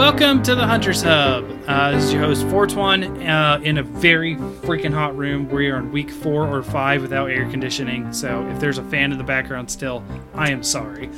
Welcome 0.00 0.42
to 0.44 0.54
the 0.54 0.66
Hunters 0.66 1.02
Hub. 1.02 1.44
Uh, 1.66 1.90
this 1.90 2.04
is 2.04 2.12
your 2.14 2.22
host, 2.22 2.46
Fortuan, 2.46 3.22
uh, 3.22 3.60
in 3.62 3.76
a 3.76 3.82
very 3.82 4.34
freaking 4.34 4.94
hot 4.94 5.14
room. 5.14 5.46
We 5.50 5.68
are 5.68 5.76
on 5.76 5.92
week 5.92 6.08
four 6.08 6.48
or 6.48 6.62
five 6.62 7.02
without 7.02 7.26
air 7.26 7.46
conditioning, 7.50 8.10
so 8.10 8.48
if 8.48 8.58
there's 8.58 8.78
a 8.78 8.82
fan 8.84 9.12
in 9.12 9.18
the 9.18 9.24
background 9.24 9.70
still, 9.70 10.02
I 10.32 10.52
am 10.52 10.62
sorry. 10.62 11.10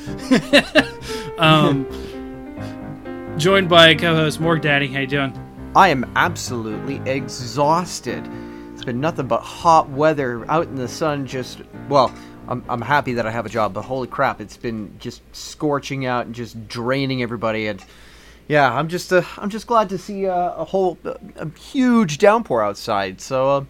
um, 1.39 1.87
joined 3.39 3.69
by 3.69 3.95
co-host 3.95 4.41
Morg 4.41 4.63
Daddy. 4.63 4.89
How 4.89 4.99
you 4.99 5.07
doing? 5.07 5.73
I 5.77 5.91
am 5.91 6.11
absolutely 6.17 6.97
exhausted. 7.09 8.29
It's 8.73 8.85
been 8.85 9.01
nothing 9.01 9.29
but 9.29 9.43
hot 9.43 9.91
weather 9.91 10.45
out 10.51 10.67
in 10.67 10.75
the 10.75 10.89
sun. 10.89 11.25
Just 11.29 11.63
well, 11.89 12.13
I'm 12.49 12.65
I'm 12.69 12.83
happy 12.83 13.13
that 13.15 13.29
I 13.29 13.31
have 13.31 13.47
a 13.47 13.49
job, 13.49 13.75
but 13.75 13.83
holy 13.83 14.09
crap, 14.09 14.41
it's 14.41 14.57
been 14.57 14.93
just 14.99 15.23
scorching 15.31 16.05
out 16.05 16.27
and 16.27 16.35
just 16.35 16.67
draining 16.67 17.23
everybody. 17.23 17.69
And 17.69 17.81
yeah, 18.49 18.73
I'm 18.73 18.89
just 18.89 19.13
uh, 19.13 19.23
I'm 19.39 19.51
just 19.51 19.67
glad 19.67 19.89
to 19.91 19.99
see 19.99 20.27
uh, 20.27 20.55
a 20.55 20.65
whole 20.65 20.99
a, 21.37 21.49
huge 21.59 22.19
downpour 22.19 22.63
outside. 22.63 23.21
So 23.21 23.51
uh, 23.51 23.65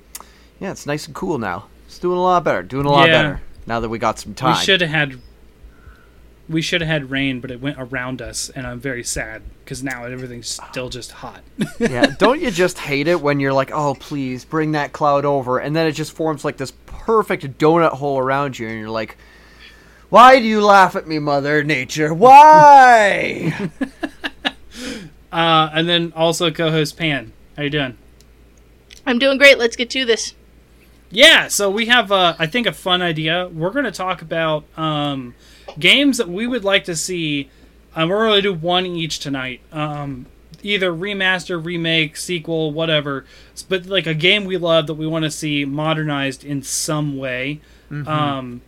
yeah, 0.60 0.70
it's 0.70 0.86
nice 0.86 1.06
and 1.06 1.14
cool 1.14 1.38
now. 1.38 1.66
It's 1.86 1.98
doing 1.98 2.18
a 2.18 2.22
lot 2.22 2.44
better. 2.44 2.62
Doing 2.62 2.86
a 2.86 2.90
lot 2.90 3.08
Yeah. 3.08 3.22
better 3.22 3.40
now 3.66 3.80
that 3.80 3.88
we 3.88 3.98
got 3.98 4.18
some 4.18 4.34
time. 4.34 4.54
We 4.54 4.64
should 4.64 4.80
have 4.80 4.90
had 4.90 5.18
we 6.48 6.62
should 6.62 6.80
have 6.80 6.88
had 6.88 7.10
rain, 7.10 7.40
but 7.40 7.50
it 7.50 7.60
went 7.60 7.76
around 7.78 8.20
us, 8.20 8.50
and 8.50 8.66
I'm 8.66 8.80
very 8.80 9.04
sad 9.04 9.42
because 9.64 9.82
now 9.82 10.04
everything's 10.04 10.48
still 10.48 10.88
just 10.88 11.12
hot. 11.12 11.40
yeah, 11.78 12.06
don't 12.18 12.40
you 12.40 12.50
just 12.50 12.78
hate 12.78 13.08
it 13.08 13.20
when 13.20 13.40
you're 13.40 13.52
like, 13.52 13.70
oh, 13.72 13.94
please 13.94 14.44
bring 14.44 14.72
that 14.72 14.92
cloud 14.92 15.24
over, 15.24 15.58
and 15.58 15.74
then 15.74 15.86
it 15.86 15.92
just 15.92 16.12
forms 16.12 16.44
like 16.44 16.56
this 16.56 16.72
perfect 16.86 17.58
donut 17.58 17.92
hole 17.92 18.18
around 18.18 18.58
you, 18.58 18.68
and 18.68 18.78
you're 18.78 18.90
like, 18.90 19.16
why 20.10 20.40
do 20.40 20.44
you 20.44 20.64
laugh 20.64 20.96
at 20.96 21.06
me, 21.06 21.18
Mother 21.18 21.62
Nature? 21.64 22.12
Why? 22.12 23.70
Uh, 25.30 25.70
and 25.72 25.88
then 25.88 26.12
also 26.14 26.50
co-host 26.50 26.96
Pan. 26.96 27.32
How 27.56 27.62
you 27.62 27.70
doing? 27.70 27.96
I'm 29.06 29.18
doing 29.18 29.38
great. 29.38 29.58
Let's 29.58 29.76
get 29.76 29.90
to 29.90 30.04
this. 30.04 30.34
Yeah, 31.10 31.48
so 31.48 31.70
we 31.70 31.86
have, 31.86 32.10
uh, 32.10 32.34
I 32.38 32.46
think, 32.46 32.66
a 32.66 32.72
fun 32.72 33.02
idea. 33.02 33.48
We're 33.48 33.70
going 33.70 33.84
to 33.84 33.92
talk 33.92 34.22
about 34.22 34.64
um, 34.78 35.34
games 35.78 36.18
that 36.18 36.28
we 36.28 36.46
would 36.46 36.64
like 36.64 36.84
to 36.84 36.96
see. 36.96 37.50
Um, 37.94 38.08
we're 38.08 38.26
going 38.26 38.36
to 38.36 38.42
do 38.42 38.54
one 38.54 38.86
each 38.86 39.18
tonight. 39.18 39.60
Um, 39.72 40.26
either 40.62 40.92
remaster, 40.92 41.62
remake, 41.62 42.16
sequel, 42.16 42.72
whatever. 42.72 43.26
But 43.68 43.86
like 43.86 44.06
a 44.06 44.14
game 44.14 44.44
we 44.44 44.56
love 44.56 44.86
that 44.86 44.94
we 44.94 45.06
want 45.06 45.24
to 45.24 45.30
see 45.30 45.64
modernized 45.64 46.44
in 46.44 46.62
some 46.62 47.18
way. 47.18 47.60
Um, 47.90 48.62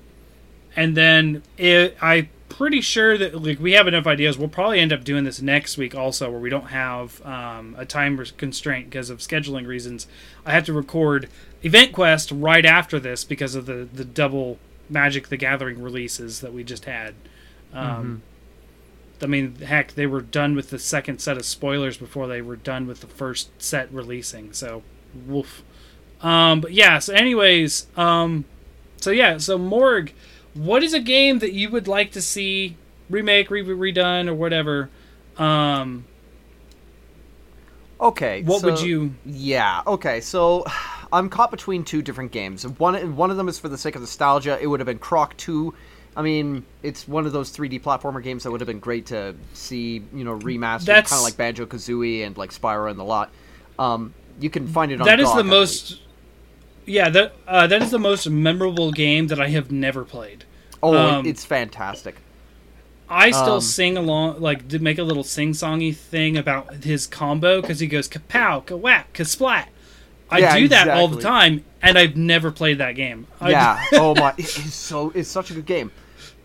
and 0.76 0.94
then 0.96 1.42
it, 1.56 1.96
I'm 2.02 2.28
pretty 2.56 2.80
sure 2.80 3.18
that 3.18 3.42
like 3.42 3.58
we 3.58 3.72
have 3.72 3.88
enough 3.88 4.06
ideas. 4.06 4.38
We'll 4.38 4.48
probably 4.48 4.80
end 4.80 4.92
up 4.92 5.04
doing 5.04 5.24
this 5.24 5.42
next 5.42 5.76
week 5.76 5.94
also, 5.94 6.30
where 6.30 6.40
we 6.40 6.50
don't 6.50 6.68
have 6.68 7.24
um, 7.26 7.74
a 7.76 7.84
time 7.84 8.22
constraint 8.36 8.90
because 8.90 9.10
of 9.10 9.18
scheduling 9.18 9.66
reasons. 9.66 10.06
I 10.46 10.52
have 10.52 10.64
to 10.66 10.72
record 10.72 11.28
Event 11.62 11.92
Quest 11.92 12.30
right 12.30 12.64
after 12.64 13.00
this 13.00 13.24
because 13.24 13.54
of 13.54 13.66
the 13.66 13.88
the 13.92 14.04
double 14.04 14.58
Magic 14.88 15.28
the 15.28 15.36
Gathering 15.36 15.82
releases 15.82 16.40
that 16.40 16.52
we 16.52 16.62
just 16.62 16.84
had. 16.84 17.14
Um, 17.72 18.22
I 19.20 19.26
mean, 19.26 19.56
heck, 19.56 19.94
they 19.94 20.06
were 20.06 20.20
done 20.20 20.54
with 20.54 20.70
the 20.70 20.78
second 20.78 21.20
set 21.20 21.36
of 21.36 21.44
spoilers 21.44 21.96
before 21.96 22.28
they 22.28 22.42
were 22.42 22.56
done 22.56 22.86
with 22.86 23.00
the 23.00 23.06
first 23.06 23.50
set 23.60 23.92
releasing. 23.92 24.52
So, 24.52 24.82
woof. 25.26 25.62
Um, 26.20 26.60
but 26.60 26.72
yeah. 26.72 26.98
So, 26.98 27.14
anyways, 27.14 27.86
um, 27.96 28.44
so 29.00 29.10
yeah. 29.10 29.38
So 29.38 29.58
Morg, 29.58 30.12
what 30.54 30.82
is 30.82 30.94
a 30.94 31.00
game 31.00 31.40
that 31.40 31.52
you 31.52 31.70
would 31.70 31.88
like 31.88 32.12
to 32.12 32.22
see 32.22 32.76
remake, 33.10 33.50
re- 33.50 33.62
redone, 33.62 34.28
or 34.28 34.34
whatever? 34.34 34.88
Um, 35.36 36.04
Okay. 38.00 38.42
what 38.42 38.62
would 38.62 38.80
you? 38.80 39.14
Yeah. 39.24 39.82
Okay. 39.86 40.20
So 40.20 40.64
I'm 41.12 41.28
caught 41.28 41.50
between 41.50 41.84
two 41.84 42.02
different 42.02 42.32
games. 42.32 42.66
One 42.66 43.16
one 43.16 43.30
of 43.30 43.36
them 43.36 43.48
is 43.48 43.58
for 43.58 43.68
the 43.68 43.78
sake 43.78 43.94
of 43.94 44.02
nostalgia. 44.02 44.58
It 44.60 44.66
would 44.66 44.80
have 44.80 44.86
been 44.86 44.98
Croc 44.98 45.36
Two. 45.36 45.74
I 46.16 46.22
mean, 46.22 46.64
it's 46.82 47.08
one 47.08 47.26
of 47.26 47.32
those 47.32 47.50
3D 47.50 47.82
platformer 47.82 48.22
games 48.22 48.44
that 48.44 48.50
would 48.52 48.60
have 48.60 48.68
been 48.68 48.78
great 48.78 49.06
to 49.06 49.34
see, 49.52 50.00
you 50.14 50.22
know, 50.22 50.38
remastered, 50.38 50.86
kind 50.86 51.12
of 51.12 51.22
like 51.22 51.36
Banjo 51.36 51.66
Kazooie 51.66 52.24
and 52.24 52.36
like 52.36 52.52
Spyro 52.52 52.88
and 52.88 52.98
the 53.00 53.02
lot. 53.04 53.30
Um, 53.80 54.14
you 54.38 54.48
can 54.48 54.68
find 54.68 54.92
it 54.92 55.00
on. 55.00 55.06
That 55.06 55.18
is 55.18 55.26
GOG, 55.28 55.36
the 55.38 55.44
most. 55.44 56.00
Yeah, 56.86 57.08
that 57.10 57.34
uh, 57.46 57.66
that 57.66 57.82
is 57.82 57.90
the 57.90 57.98
most 57.98 58.28
memorable 58.28 58.92
game 58.92 59.28
that 59.28 59.40
I 59.40 59.48
have 59.48 59.70
never 59.72 60.04
played. 60.04 60.44
Oh, 60.82 60.96
um, 60.96 61.26
it's 61.26 61.44
fantastic. 61.44 62.16
I 63.08 63.30
still 63.30 63.54
Um, 63.54 63.60
sing 63.60 63.96
along, 63.96 64.40
like, 64.40 64.68
to 64.68 64.78
make 64.78 64.98
a 64.98 65.02
little 65.02 65.24
sing-songy 65.24 65.94
thing 65.94 66.38
about 66.38 66.84
his 66.84 67.06
combo 67.06 67.60
because 67.60 67.80
he 67.80 67.86
goes 67.86 68.08
kapow, 68.08 68.64
kawak, 68.64 69.04
kasplat. 69.12 69.66
I 70.30 70.38
Yeah, 70.38 70.56
do 70.58 70.68
that 70.68 70.88
all 70.88 71.08
the 71.08 71.20
time, 71.20 71.64
and 71.82 71.98
I've 71.98 72.16
never 72.16 72.50
played 72.50 72.78
that 72.78 72.92
game. 72.92 73.26
Yeah. 73.44 73.78
oh 73.92 74.14
my, 74.14 74.32
it 74.38 74.44
is 74.58 74.74
so 74.74 75.12
it's 75.14 75.28
such 75.28 75.50
a 75.50 75.54
good 75.54 75.66
game. 75.66 75.92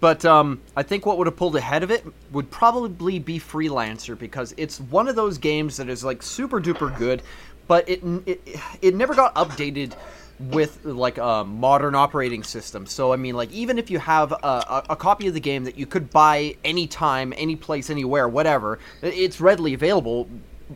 But 0.02 0.24
um, 0.26 0.62
I 0.76 0.84
think 0.84 1.06
what 1.06 1.18
would 1.18 1.28
have 1.28 1.36
pulled 1.38 1.56
ahead 1.56 1.84
of 1.84 1.92
it 1.92 2.06
would 2.32 2.52
probably 2.52 3.20
be 3.20 3.40
Freelancer 3.40 4.18
because 4.18 4.54
it's 4.58 4.80
one 4.80 5.08
of 5.08 5.16
those 5.16 5.38
games 5.38 5.78
that 5.78 5.90
is 5.90 6.04
like 6.04 6.22
super 6.24 6.62
duper 6.62 6.96
good, 6.98 7.22
but 7.68 7.88
it 7.90 8.02
it, 8.26 8.42
it 8.82 8.96
never 8.96 9.14
got 9.16 9.34
updated 9.36 9.94
with 10.40 10.86
like 10.86 11.18
a 11.18 11.44
modern 11.44 11.96
operating 11.96 12.44
system. 12.44 12.86
So 12.86 13.12
I 13.12 13.18
mean, 13.18 13.36
like 13.36 13.52
even 13.52 13.78
if 13.78 13.92
you 13.92 14.00
have 14.00 14.32
a, 14.32 14.84
a, 14.90 14.96
copy 14.96 15.28
of 15.28 15.34
the 15.34 15.40
game 15.40 15.66
that 15.66 15.78
you 15.78 15.86
could 15.86 16.10
buy 16.10 16.56
anytime, 16.64 17.34
any 17.36 17.56
place, 17.56 17.90
anywhere, 17.90 18.28
whatever, 18.28 18.80
it's 19.02 19.42
readily 19.42 19.74
available. 19.74 20.30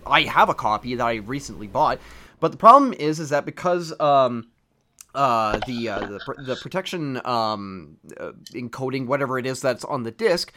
I 0.06 0.24
have 0.24 0.50
a 0.50 0.54
copy 0.54 0.96
that 0.96 1.06
I 1.06 1.16
recently 1.16 1.68
bought, 1.68 2.00
but 2.40 2.52
the 2.52 2.58
problem 2.58 2.94
is, 2.94 3.20
is 3.20 3.30
that 3.30 3.46
because 3.46 3.98
um, 4.02 4.48
uh, 5.16 5.60
the 5.66 5.90
uh, 5.90 6.00
the, 6.00 6.44
the 6.46 6.56
protection 6.58 7.26
um, 7.26 7.98
uh, 8.20 8.32
encoding 8.54 9.06
whatever 9.06 9.38
it 9.38 9.46
is 9.46 9.62
that's 9.62 9.86
on 9.86 10.04
the 10.04 10.12
disk, 10.12 10.52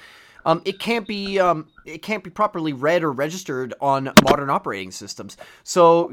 um, 0.47 0.62
it 0.65 0.78
can't 0.78 1.06
be 1.06 1.38
um, 1.38 1.69
it 1.84 2.03
can't 2.03 2.25
be 2.25 2.31
properly 2.31 2.73
read 2.73 3.03
or 3.03 3.12
registered 3.12 3.75
on 3.81 4.12
modern 4.25 4.49
operating 4.49 4.91
systems. 4.91 5.37
So 5.65 6.11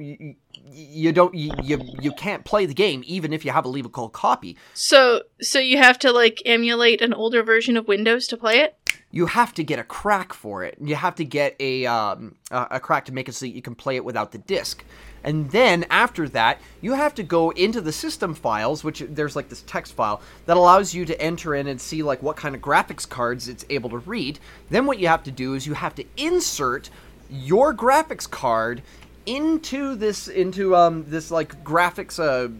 you, 0.72 1.12
don't 1.12 1.34
you, 1.34 1.52
you 1.62 1.80
you 2.02 2.12
can't 2.14 2.46
play 2.46 2.66
the 2.66 2.74
game 2.74 3.04
even 3.06 3.34
if 3.34 3.46
you 3.46 3.52
have 3.52 3.66
a 3.66 3.70
legal 3.70 4.10
copy. 4.10 4.58
So, 4.74 5.24
so 5.42 5.60
you 5.60 5.78
have 5.78 6.00
to 6.00 6.12
like 6.12 6.42
emulate 6.46 7.02
an 7.02 7.14
older 7.14 7.44
version 7.44 7.78
of 7.78 7.88
Windows 7.88 8.28
to 8.28 8.38
play 8.38 8.60
it. 8.60 8.78
You 9.12 9.28
have 9.28 9.54
to 9.56 9.64
get 9.64 9.78
a 9.78 9.84
crack 9.84 10.34
for 10.34 10.64
it. 10.64 10.78
You 10.82 10.96
have 10.96 11.16
to 11.16 11.26
get 11.26 11.56
a 11.60 11.86
um, 11.86 12.36
a 12.52 12.80
crack 12.80 13.06
to 13.06 13.14
make 13.14 13.30
it 13.30 13.34
so 13.34 13.46
that 13.46 13.52
you 13.54 13.62
can 13.62 13.76
play 13.76 13.96
it 13.96 14.06
without 14.06 14.32
the 14.32 14.40
disk. 14.40 14.84
And 15.24 15.50
then 15.52 15.86
after 15.90 16.28
that, 16.30 16.60
you 16.82 16.94
have 16.94 17.16
to 17.16 17.24
go 17.24 17.52
into 17.52 17.80
the 17.80 17.94
system 17.94 18.34
files, 18.34 18.84
which 18.84 19.04
there's 19.08 19.36
like 19.36 19.50
this 19.50 19.64
text 19.66 19.94
file 19.94 20.22
that 20.48 20.58
allows 20.58 20.94
you 20.94 21.06
to 21.06 21.22
enter 21.22 21.56
in 21.56 21.68
and 21.68 21.80
see 21.80 22.04
like 22.04 22.22
what 22.22 22.36
kind 22.36 22.56
of 22.56 22.62
graphics 22.62 23.08
cards 23.08 23.48
it's 23.48 23.66
able 23.70 23.90
to 23.92 24.00
read. 24.00 24.40
Then 24.70 24.86
what 24.86 25.00
you 25.00 25.08
have 25.08 25.24
to 25.24 25.32
do 25.32 25.54
is 25.54 25.66
you 25.66 25.76
have 25.76 25.96
to 25.96 26.06
insert 26.18 26.90
your 27.30 27.74
graphics 27.74 28.30
card 28.30 28.82
into 29.26 29.96
this 29.96 30.28
into 30.28 30.76
um 30.76 31.06
this 31.08 31.32
like 31.32 31.64
graphics 31.64 32.20
uh 32.20 32.52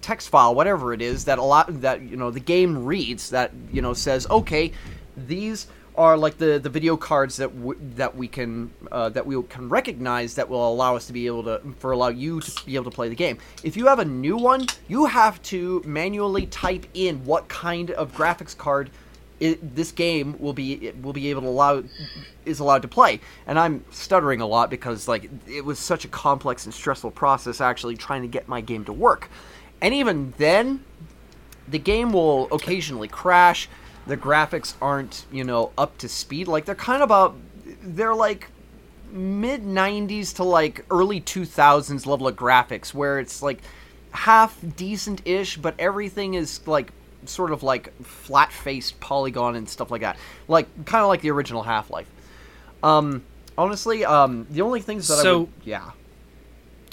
text 0.00 0.28
file 0.28 0.54
whatever 0.54 0.92
it 0.92 1.02
is 1.02 1.24
that 1.24 1.38
a 1.38 1.42
lot 1.42 1.80
that 1.80 2.02
you 2.02 2.16
know 2.16 2.30
the 2.30 2.40
game 2.40 2.84
reads 2.84 3.30
that 3.30 3.50
you 3.72 3.82
know 3.82 3.92
says 3.92 4.26
okay 4.30 4.70
these 5.16 5.66
are 5.96 6.16
like 6.16 6.38
the 6.38 6.58
the 6.58 6.68
video 6.68 6.96
cards 6.96 7.36
that 7.36 7.54
w- 7.56 7.78
that 7.94 8.16
we 8.16 8.26
can 8.26 8.72
uh, 8.90 9.08
that 9.10 9.24
we 9.24 9.40
can 9.44 9.68
recognize 9.68 10.34
that 10.34 10.48
will 10.48 10.68
allow 10.68 10.96
us 10.96 11.06
to 11.06 11.12
be 11.12 11.26
able 11.26 11.44
to 11.44 11.60
for 11.78 11.92
allow 11.92 12.08
you 12.08 12.40
to 12.40 12.66
be 12.66 12.74
able 12.74 12.90
to 12.90 12.94
play 12.94 13.08
the 13.08 13.14
game. 13.14 13.38
If 13.62 13.76
you 13.76 13.86
have 13.86 14.00
a 14.00 14.04
new 14.04 14.36
one, 14.36 14.66
you 14.88 15.04
have 15.04 15.40
to 15.44 15.82
manually 15.86 16.46
type 16.46 16.86
in 16.94 17.24
what 17.24 17.48
kind 17.48 17.92
of 17.92 18.12
graphics 18.12 18.56
card 18.56 18.90
it, 19.44 19.76
this 19.76 19.92
game 19.92 20.36
will 20.38 20.54
be 20.54 20.90
will 21.02 21.12
be 21.12 21.28
able 21.28 21.42
to 21.42 21.48
allow 21.48 21.82
is 22.46 22.60
allowed 22.60 22.80
to 22.82 22.88
play. 22.88 23.20
And 23.46 23.58
I'm 23.58 23.84
stuttering 23.90 24.40
a 24.40 24.46
lot 24.46 24.70
because 24.70 25.06
like 25.06 25.28
it 25.46 25.64
was 25.64 25.78
such 25.78 26.06
a 26.06 26.08
complex 26.08 26.64
and 26.64 26.72
stressful 26.72 27.10
process 27.10 27.60
actually 27.60 27.96
trying 27.96 28.22
to 28.22 28.28
get 28.28 28.48
my 28.48 28.62
game 28.62 28.86
to 28.86 28.92
work. 28.92 29.28
And 29.82 29.92
even 29.92 30.32
then, 30.38 30.82
the 31.68 31.78
game 31.78 32.12
will 32.12 32.48
occasionally 32.52 33.08
crash. 33.08 33.68
The 34.06 34.16
graphics 34.16 34.74
aren't, 34.80 35.26
you 35.30 35.44
know, 35.44 35.72
up 35.76 35.98
to 35.98 36.08
speed. 36.08 36.48
Like 36.48 36.64
they're 36.64 36.74
kind 36.74 37.02
of 37.02 37.06
about 37.06 37.36
they're 37.82 38.14
like 38.14 38.48
mid 39.10 39.62
90s 39.62 40.34
to 40.36 40.42
like 40.42 40.86
early 40.90 41.20
2000s 41.20 42.06
level 42.06 42.26
of 42.26 42.34
graphics 42.34 42.94
where 42.94 43.18
it's 43.18 43.42
like 43.42 43.60
half 44.10 44.58
decent-ish 44.76 45.56
but 45.56 45.74
everything 45.78 46.34
is 46.34 46.66
like 46.66 46.92
sort 47.28 47.50
of 47.52 47.62
like 47.62 47.92
flat-faced 48.02 49.00
polygon 49.00 49.56
and 49.56 49.68
stuff 49.68 49.90
like 49.90 50.00
that. 50.02 50.16
Like 50.48 50.66
kind 50.86 51.02
of 51.02 51.08
like 51.08 51.20
the 51.20 51.30
original 51.30 51.62
Half-Life. 51.62 52.08
Um 52.82 53.22
honestly, 53.56 54.04
um 54.04 54.46
the 54.50 54.62
only 54.62 54.80
things 54.80 55.08
that 55.08 55.18
I 55.18 55.22
So- 55.22 55.38
would 55.40 55.48
yeah. 55.64 55.90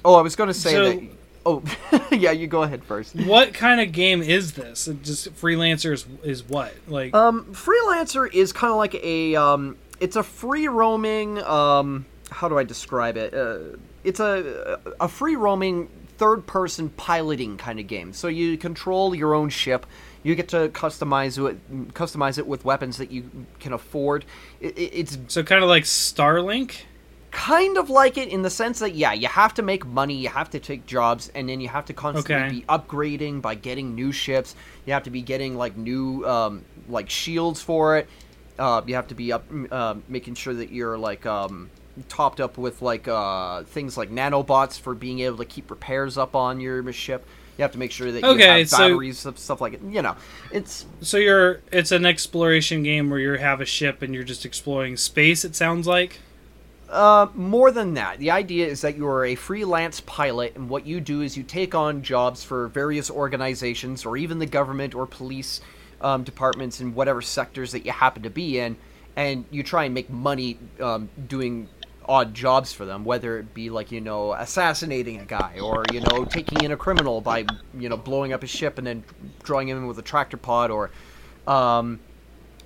Oh, 0.03 0.15
I 0.15 0.21
was 0.21 0.35
going 0.35 0.47
to 0.47 0.53
say 0.53 0.71
So- 0.71 0.91
that 0.91 1.03
Oh, 1.43 1.63
yeah, 2.11 2.29
you 2.31 2.45
go 2.45 2.61
ahead 2.61 2.83
first. 2.83 3.15
What 3.15 3.55
kind 3.55 3.81
of 3.81 3.91
game 3.91 4.21
is 4.21 4.53
this? 4.53 4.87
Just 5.01 5.33
freelancer 5.35 5.91
is, 5.91 6.05
is 6.23 6.47
what? 6.47 6.71
Like 6.87 7.15
Um, 7.15 7.45
Freelancer 7.45 8.31
is 8.31 8.53
kind 8.53 8.69
of 8.69 8.77
like 8.77 8.93
a 9.03 9.35
um, 9.35 9.75
it's 9.99 10.15
a 10.15 10.21
free 10.21 10.67
roaming 10.67 11.41
um, 11.43 12.05
how 12.29 12.47
do 12.47 12.59
I 12.59 12.63
describe 12.63 13.17
it? 13.17 13.33
Uh, 13.33 13.75
it's 14.03 14.19
a 14.19 14.79
a 14.99 15.07
free 15.07 15.35
roaming 15.35 15.89
third 16.19 16.45
person 16.45 16.89
piloting 16.89 17.57
kind 17.57 17.79
of 17.79 17.87
game. 17.87 18.13
So 18.13 18.27
you 18.27 18.55
control 18.55 19.15
your 19.15 19.33
own 19.33 19.49
ship. 19.49 19.87
You 20.23 20.35
get 20.35 20.49
to 20.49 20.69
customize 20.69 21.37
it, 21.49 21.93
customize 21.93 22.37
it 22.37 22.45
with 22.47 22.63
weapons 22.63 22.97
that 22.97 23.11
you 23.11 23.29
can 23.59 23.73
afford. 23.73 24.25
It, 24.59 24.77
it- 24.77 24.93
it's 24.93 25.17
So 25.27 25.43
kind 25.43 25.63
of 25.63 25.69
like 25.69 25.83
Starlink. 25.83 26.81
kind 27.31 27.77
of 27.77 27.89
like 27.89 28.17
it 28.17 28.27
in 28.27 28.41
the 28.41 28.49
sense 28.49 28.79
that 28.79 28.93
yeah, 28.93 29.13
you 29.13 29.27
have 29.27 29.53
to 29.55 29.61
make 29.61 29.85
money, 29.85 30.15
you 30.15 30.29
have 30.29 30.49
to 30.51 30.59
take 30.59 30.85
jobs, 30.85 31.29
and 31.33 31.47
then 31.49 31.61
you 31.61 31.69
have 31.69 31.85
to 31.85 31.93
constantly 31.93 32.43
Okay. 32.45 32.59
be 32.59 32.61
upgrading 32.67 33.41
by 33.41 33.55
getting 33.55 33.95
new 33.95 34.11
ships. 34.11 34.55
You 34.85 34.93
have 34.93 35.03
to 35.03 35.09
be 35.09 35.21
getting 35.21 35.55
like 35.55 35.77
new 35.77 36.25
um, 36.27 36.65
like 36.87 37.09
shields 37.09 37.61
for 37.61 37.97
it. 37.97 38.07
Uh, 38.59 38.81
you 38.85 38.95
have 38.95 39.07
to 39.07 39.15
be 39.15 39.31
up 39.31 39.45
uh, 39.71 39.95
making 40.07 40.35
sure 40.35 40.53
that 40.53 40.71
you're 40.71 40.97
like 40.97 41.25
um, 41.25 41.71
topped 42.09 42.39
up 42.39 42.57
with 42.57 42.81
like 42.81 43.07
uh, 43.07 43.63
things 43.63 43.97
like 43.97 44.11
nanobots 44.11 44.79
for 44.79 44.93
being 44.93 45.19
able 45.21 45.37
to 45.37 45.45
keep 45.45 45.71
repairs 45.71 46.17
up 46.17 46.35
on 46.35 46.59
your 46.59 46.91
ship. 46.93 47.25
You 47.57 47.63
have 47.63 47.71
to 47.73 47.77
make 47.77 47.91
sure 47.91 48.11
that 48.11 48.21
you 48.21 48.27
Okay, 48.29 48.59
have 48.59 48.69
so- 48.69 48.77
batteries, 48.77 49.19
stuff, 49.19 49.37
stuff 49.37 49.61
like 49.61 49.73
it. 49.73 49.81
You 49.87 50.01
know, 50.01 50.15
it's 50.51 50.85
So 51.01 51.17
you're 51.17 51.61
it's 51.71 51.91
an 51.91 52.05
exploration 52.05 52.81
game 52.83 53.09
where 53.09 53.19
you 53.19 53.33
have 53.33 53.61
a 53.61 53.65
ship 53.65 54.01
and 54.01 54.13
you're 54.13 54.23
just 54.23 54.45
exploring 54.45 54.97
space. 54.97 55.43
It 55.45 55.55
sounds 55.55 55.85
like. 55.87 56.19
Uh, 56.89 57.27
more 57.35 57.71
than 57.71 57.93
that, 57.93 58.19
the 58.19 58.29
idea 58.31 58.67
is 58.67 58.81
that 58.81 58.97
you 58.97 59.07
are 59.07 59.25
a 59.25 59.35
freelance 59.35 60.01
pilot, 60.01 60.53
and 60.55 60.67
what 60.67 60.85
you 60.85 60.99
do 60.99 61.21
is 61.21 61.37
you 61.37 61.43
take 61.43 61.73
on 61.73 62.01
jobs 62.03 62.43
for 62.43 62.67
various 62.67 63.09
organizations, 63.09 64.05
or 64.05 64.17
even 64.17 64.39
the 64.39 64.45
government 64.45 64.93
or 64.93 65.05
police 65.07 65.61
um, 66.01 66.23
departments 66.23 66.81
in 66.81 66.93
whatever 66.93 67.21
sectors 67.21 67.71
that 67.71 67.85
you 67.85 67.93
happen 67.93 68.23
to 68.23 68.29
be 68.29 68.59
in, 68.59 68.75
and 69.15 69.45
you 69.51 69.63
try 69.63 69.85
and 69.85 69.93
make 69.93 70.09
money 70.09 70.57
um, 70.81 71.09
doing 71.29 71.69
odd 72.11 72.33
jobs 72.33 72.73
for 72.73 72.85
them, 72.85 73.05
whether 73.05 73.39
it 73.39 73.53
be 73.53 73.69
like 73.69 73.91
you 73.91 74.01
know 74.01 74.33
assassinating 74.33 75.19
a 75.19 75.25
guy, 75.25 75.59
or 75.61 75.85
you 75.93 76.01
know 76.01 76.25
taking 76.25 76.61
in 76.61 76.71
a 76.71 76.77
criminal 76.77 77.21
by 77.21 77.45
you 77.73 77.87
know 77.87 77.97
blowing 77.97 78.33
up 78.33 78.41
his 78.41 78.51
ship 78.51 78.77
and 78.77 78.85
then 78.85 79.03
drawing 79.43 79.69
him 79.69 79.77
in 79.77 79.87
with 79.87 79.97
a 79.97 80.01
tractor 80.01 80.37
pod, 80.37 80.71
or 80.71 80.91
um, 81.47 81.99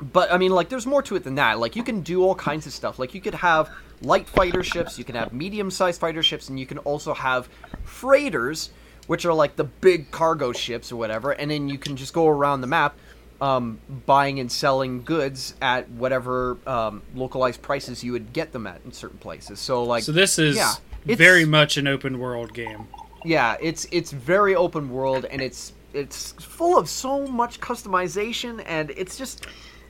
but 0.02 0.32
I 0.32 0.38
mean, 0.38 0.52
like, 0.52 0.70
there's 0.70 0.86
more 0.86 1.02
to 1.04 1.16
it 1.16 1.24
than 1.24 1.36
that. 1.36 1.60
Like, 1.60 1.76
you 1.76 1.84
can 1.84 2.02
do 2.02 2.24
all 2.24 2.36
kinds 2.36 2.66
of 2.66 2.74
stuff. 2.74 3.00
Like, 3.00 3.14
you 3.14 3.22
could 3.22 3.36
have 3.36 3.70
light 4.02 4.28
fighter 4.28 4.64
ships, 4.64 4.98
you 4.98 5.06
can 5.06 5.16
have 5.16 5.32
medium-sized 5.32 6.00
fighter 6.02 6.22
ships, 6.22 6.50
and 6.50 6.60
you 6.60 6.66
can 6.66 6.80
also 6.80 7.14
have 7.14 7.48
freighters, 7.84 8.72
which 9.08 9.26
are 9.26 9.34
like 9.34 9.56
the 9.56 9.64
big 9.64 10.12
cargo 10.12 10.52
ships 10.52 10.92
or 10.92 10.98
whatever. 10.98 11.32
And 11.32 11.50
then 11.50 11.70
you 11.70 11.78
can 11.78 11.96
just 11.96 12.14
go 12.14 12.28
around 12.28 12.62
the 12.62 12.68
map, 12.68 12.98
um, 13.42 13.80
buying 14.06 14.40
and 14.40 14.52
selling 14.52 15.04
goods 15.04 15.56
at 15.62 15.90
whatever 15.92 16.58
um, 16.66 17.02
localized 17.14 17.62
prices 17.62 18.04
you 18.04 18.12
would 18.14 18.34
get 18.34 18.52
them 18.54 18.66
at 18.68 18.82
in 18.86 18.92
certain 18.92 19.18
places. 19.18 19.60
So, 19.60 19.84
like, 19.84 20.04
So 20.04 20.12
this 20.12 20.40
is 20.40 20.56
yeah, 20.56 20.74
very 21.06 21.46
much 21.46 21.78
an 21.78 21.88
open 21.88 22.20
world 22.20 22.54
game. 22.54 22.88
yeah, 23.24 23.58
it's 23.62 23.88
it's 23.92 24.12
very 24.12 24.56
open 24.56 24.90
world 24.90 25.26
and 25.26 25.42
it's 25.42 25.74
it's 25.94 26.34
full 26.34 26.78
of 26.78 26.88
so 26.90 27.26
much 27.28 27.60
customization 27.60 28.62
and 28.66 28.92
it's 28.92 29.18
just 29.18 29.46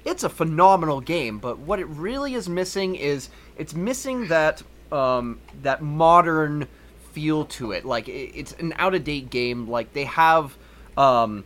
it's 0.05 0.23
a 0.23 0.29
phenomenal 0.29 1.01
game. 1.01 1.39
But 1.39 1.59
what 1.59 1.79
it 1.79 1.87
really 1.87 2.33
is 2.35 2.47
missing 2.49 2.95
is 2.95 3.29
it's 3.57 3.73
missing 3.75 4.27
that 4.27 4.61
um, 4.91 5.39
that 5.63 5.81
modern 5.81 6.67
feel 7.11 7.45
to 7.45 7.71
it. 7.71 7.85
Like 7.85 8.07
it, 8.07 8.31
it's 8.35 8.53
an 8.53 8.73
out 8.77 8.95
of 8.95 9.03
date 9.03 9.29
game. 9.29 9.67
Like 9.67 9.93
they 9.93 10.05
have. 10.05 10.55
Um, 10.97 11.43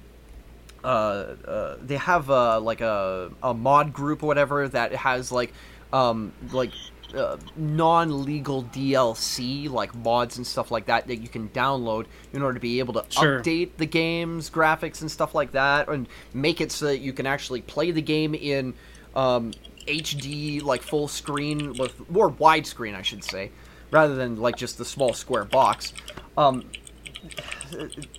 uh, 0.84 0.88
uh, 0.88 1.78
they 1.82 1.98
have 1.98 2.30
uh, 2.30 2.60
like 2.60 2.82
a, 2.82 3.32
a 3.44 3.54
mod 3.54 3.94
group 3.94 4.24
or 4.24 4.28
whatever 4.28 4.68
that 4.68 4.94
has 4.94 5.32
like 5.32 5.54
um, 5.92 6.32
like 6.52 6.72
uh, 7.16 7.38
non-legal 7.56 8.64
DLC 8.66 9.70
like 9.70 9.94
mods 9.96 10.38
and 10.38 10.46
stuff 10.46 10.70
like 10.72 10.86
that 10.86 11.08
that 11.08 11.18
you 11.18 11.28
can 11.28 11.50
download 11.50 12.06
in 12.34 12.42
order 12.42 12.54
to 12.54 12.60
be 12.60 12.80
able 12.80 12.94
to 12.94 13.06
Sure. 13.10 13.42
update 13.42 13.72
the 13.78 13.86
game's 13.88 14.50
graphics 14.50 15.02
and 15.02 15.12
stuff 15.12 15.34
like 15.34 15.52
that 15.54 15.88
and 15.90 16.08
make 16.34 16.62
it 16.62 16.72
so 16.72 16.86
that 16.86 17.00
you 17.00 17.14
can 17.14 17.26
actually 17.26 17.62
play 17.62 17.92
the 17.92 18.02
game 18.02 18.36
in 18.36 18.74
um, 19.16 19.52
HD 19.88 20.62
like 20.62 20.84
full 20.84 21.08
screen 21.08 21.74
with 21.80 22.08
more 22.10 22.30
widescreen 22.32 22.94
I 22.96 23.02
should 23.02 23.24
say 23.24 23.50
rather 23.92 24.14
than 24.16 24.38
like 24.40 24.56
just 24.56 24.78
the 24.78 24.86
small 24.86 25.14
square 25.14 25.46
box. 25.46 25.94
Um, 26.38 26.66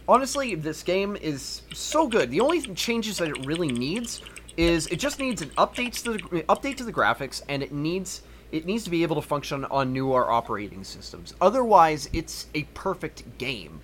honestly, 0.08 0.54
this 0.54 0.82
game 0.82 1.16
is 1.16 1.62
so 1.72 2.06
good. 2.08 2.30
The 2.30 2.40
only 2.40 2.62
changes 2.74 3.18
that 3.18 3.28
it 3.28 3.36
really 3.38 3.70
needs 3.70 4.22
is 4.56 4.86
it 4.88 4.96
just 4.96 5.18
needs 5.18 5.42
an 5.42 5.50
update 5.50 6.02
to 6.02 6.12
the 6.12 6.42
update 6.42 6.76
to 6.78 6.84
the 6.84 6.92
graphics, 6.92 7.42
and 7.48 7.62
it 7.62 7.72
needs 7.72 8.22
it 8.52 8.66
needs 8.66 8.84
to 8.84 8.90
be 8.90 9.02
able 9.02 9.16
to 9.16 9.22
function 9.22 9.64
on 9.66 9.92
newer 9.92 10.30
operating 10.30 10.84
systems. 10.84 11.34
Otherwise, 11.40 12.08
it's 12.12 12.48
a 12.54 12.64
perfect 12.74 13.38
game. 13.38 13.80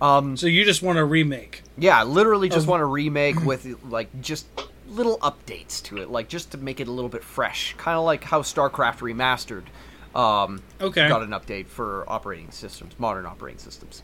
So 0.00 0.48
you 0.48 0.64
just 0.64 0.82
want 0.82 0.98
a 0.98 1.04
remake. 1.04 1.62
Yeah, 1.78 2.02
literally 2.02 2.48
just 2.48 2.66
want 2.66 2.80
to 2.80 2.86
remake 2.86 3.40
with 3.44 3.76
like 3.84 4.08
just 4.20 4.46
little 4.88 5.18
updates 5.18 5.80
to 5.84 5.98
it, 5.98 6.10
like 6.10 6.28
just 6.28 6.50
to 6.52 6.58
make 6.58 6.80
it 6.80 6.88
a 6.88 6.90
little 6.90 7.08
bit 7.08 7.22
fresh, 7.22 7.74
kind 7.78 7.96
of 7.96 8.04
like 8.04 8.24
how 8.24 8.42
StarCraft 8.42 8.98
Remastered 8.98 9.66
um, 10.18 10.60
Okay. 10.80 11.08
got 11.08 11.22
an 11.22 11.30
update 11.30 11.68
for 11.68 12.04
operating 12.08 12.50
systems, 12.50 12.98
modern 12.98 13.26
operating 13.26 13.60
systems. 13.60 14.02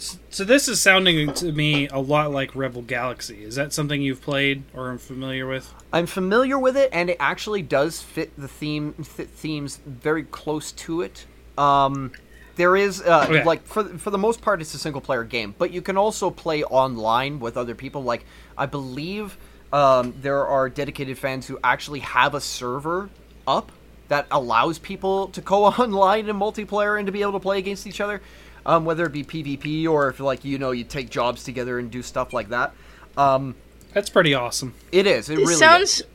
So 0.00 0.44
this 0.44 0.68
is 0.68 0.80
sounding 0.80 1.32
to 1.34 1.52
me 1.52 1.88
a 1.88 1.98
lot 1.98 2.30
like 2.30 2.56
Rebel 2.56 2.82
Galaxy. 2.82 3.44
Is 3.44 3.54
that 3.56 3.72
something 3.72 4.00
you've 4.00 4.22
played 4.22 4.62
or 4.74 4.90
are 4.92 4.98
familiar 4.98 5.46
with? 5.46 5.72
I'm 5.92 6.06
familiar 6.06 6.58
with 6.58 6.76
it, 6.76 6.88
and 6.92 7.10
it 7.10 7.16
actually 7.20 7.62
does 7.62 8.00
fit 8.00 8.32
the 8.38 8.48
theme 8.48 8.94
th- 8.94 9.28
themes 9.28 9.80
very 9.86 10.22
close 10.24 10.72
to 10.72 11.02
it. 11.02 11.26
Um, 11.58 12.12
there 12.56 12.76
is 12.76 13.02
uh, 13.02 13.26
Okay. 13.28 13.44
like 13.44 13.64
for 13.66 13.84
for 13.98 14.10
the 14.10 14.18
most 14.18 14.40
part, 14.40 14.60
it's 14.60 14.74
a 14.74 14.78
single 14.78 15.00
player 15.00 15.24
game, 15.24 15.54
but 15.58 15.70
you 15.70 15.82
can 15.82 15.96
also 15.96 16.30
play 16.30 16.64
online 16.64 17.38
with 17.40 17.56
other 17.56 17.74
people. 17.74 18.02
Like 18.02 18.24
I 18.56 18.66
believe 18.66 19.36
um, 19.72 20.14
there 20.22 20.46
are 20.46 20.68
dedicated 20.68 21.18
fans 21.18 21.46
who 21.46 21.58
actually 21.62 22.00
have 22.00 22.34
a 22.34 22.40
server 22.40 23.10
up 23.46 23.70
that 24.08 24.26
allows 24.30 24.78
people 24.78 25.28
to 25.28 25.40
go 25.40 25.64
online 25.78 26.28
in 26.28 26.36
multiplayer 26.36 26.98
and 26.98 27.06
to 27.06 27.12
be 27.12 27.22
able 27.22 27.32
to 27.32 27.40
play 27.40 27.58
against 27.58 27.86
each 27.86 28.00
other, 28.00 28.20
um, 28.66 28.84
whether 28.84 29.04
it 29.06 29.12
be 29.12 29.24
PvP 29.24 29.88
or 29.88 30.08
if 30.08 30.20
like 30.20 30.44
you 30.44 30.58
know 30.58 30.70
you 30.70 30.84
take 30.84 31.10
jobs 31.10 31.44
together 31.44 31.78
and 31.78 31.90
do 31.90 32.02
stuff 32.02 32.32
like 32.32 32.48
that. 32.50 32.72
Um, 33.16 33.54
That's 33.92 34.10
pretty 34.10 34.34
awesome. 34.34 34.74
it 34.92 35.06
is. 35.06 35.28
It 35.28 35.36
This 35.36 35.48
really 35.48 35.54
sounds. 35.60 36.00
is. 36.00 36.06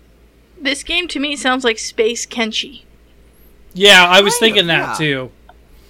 This 0.60 0.84
game 0.84 1.08
to 1.10 1.20
me 1.20 1.36
sounds 1.36 1.64
like 1.64 1.78
Space 1.78 2.26
Kenshi. 2.26 2.84
Yeah, 3.74 4.06
I 4.08 4.22
was 4.22 4.34
Kind 4.36 4.40
thinking 4.40 4.62
of, 4.62 4.68
that 4.68 4.88
yeah. 4.92 4.96
too. 4.98 5.32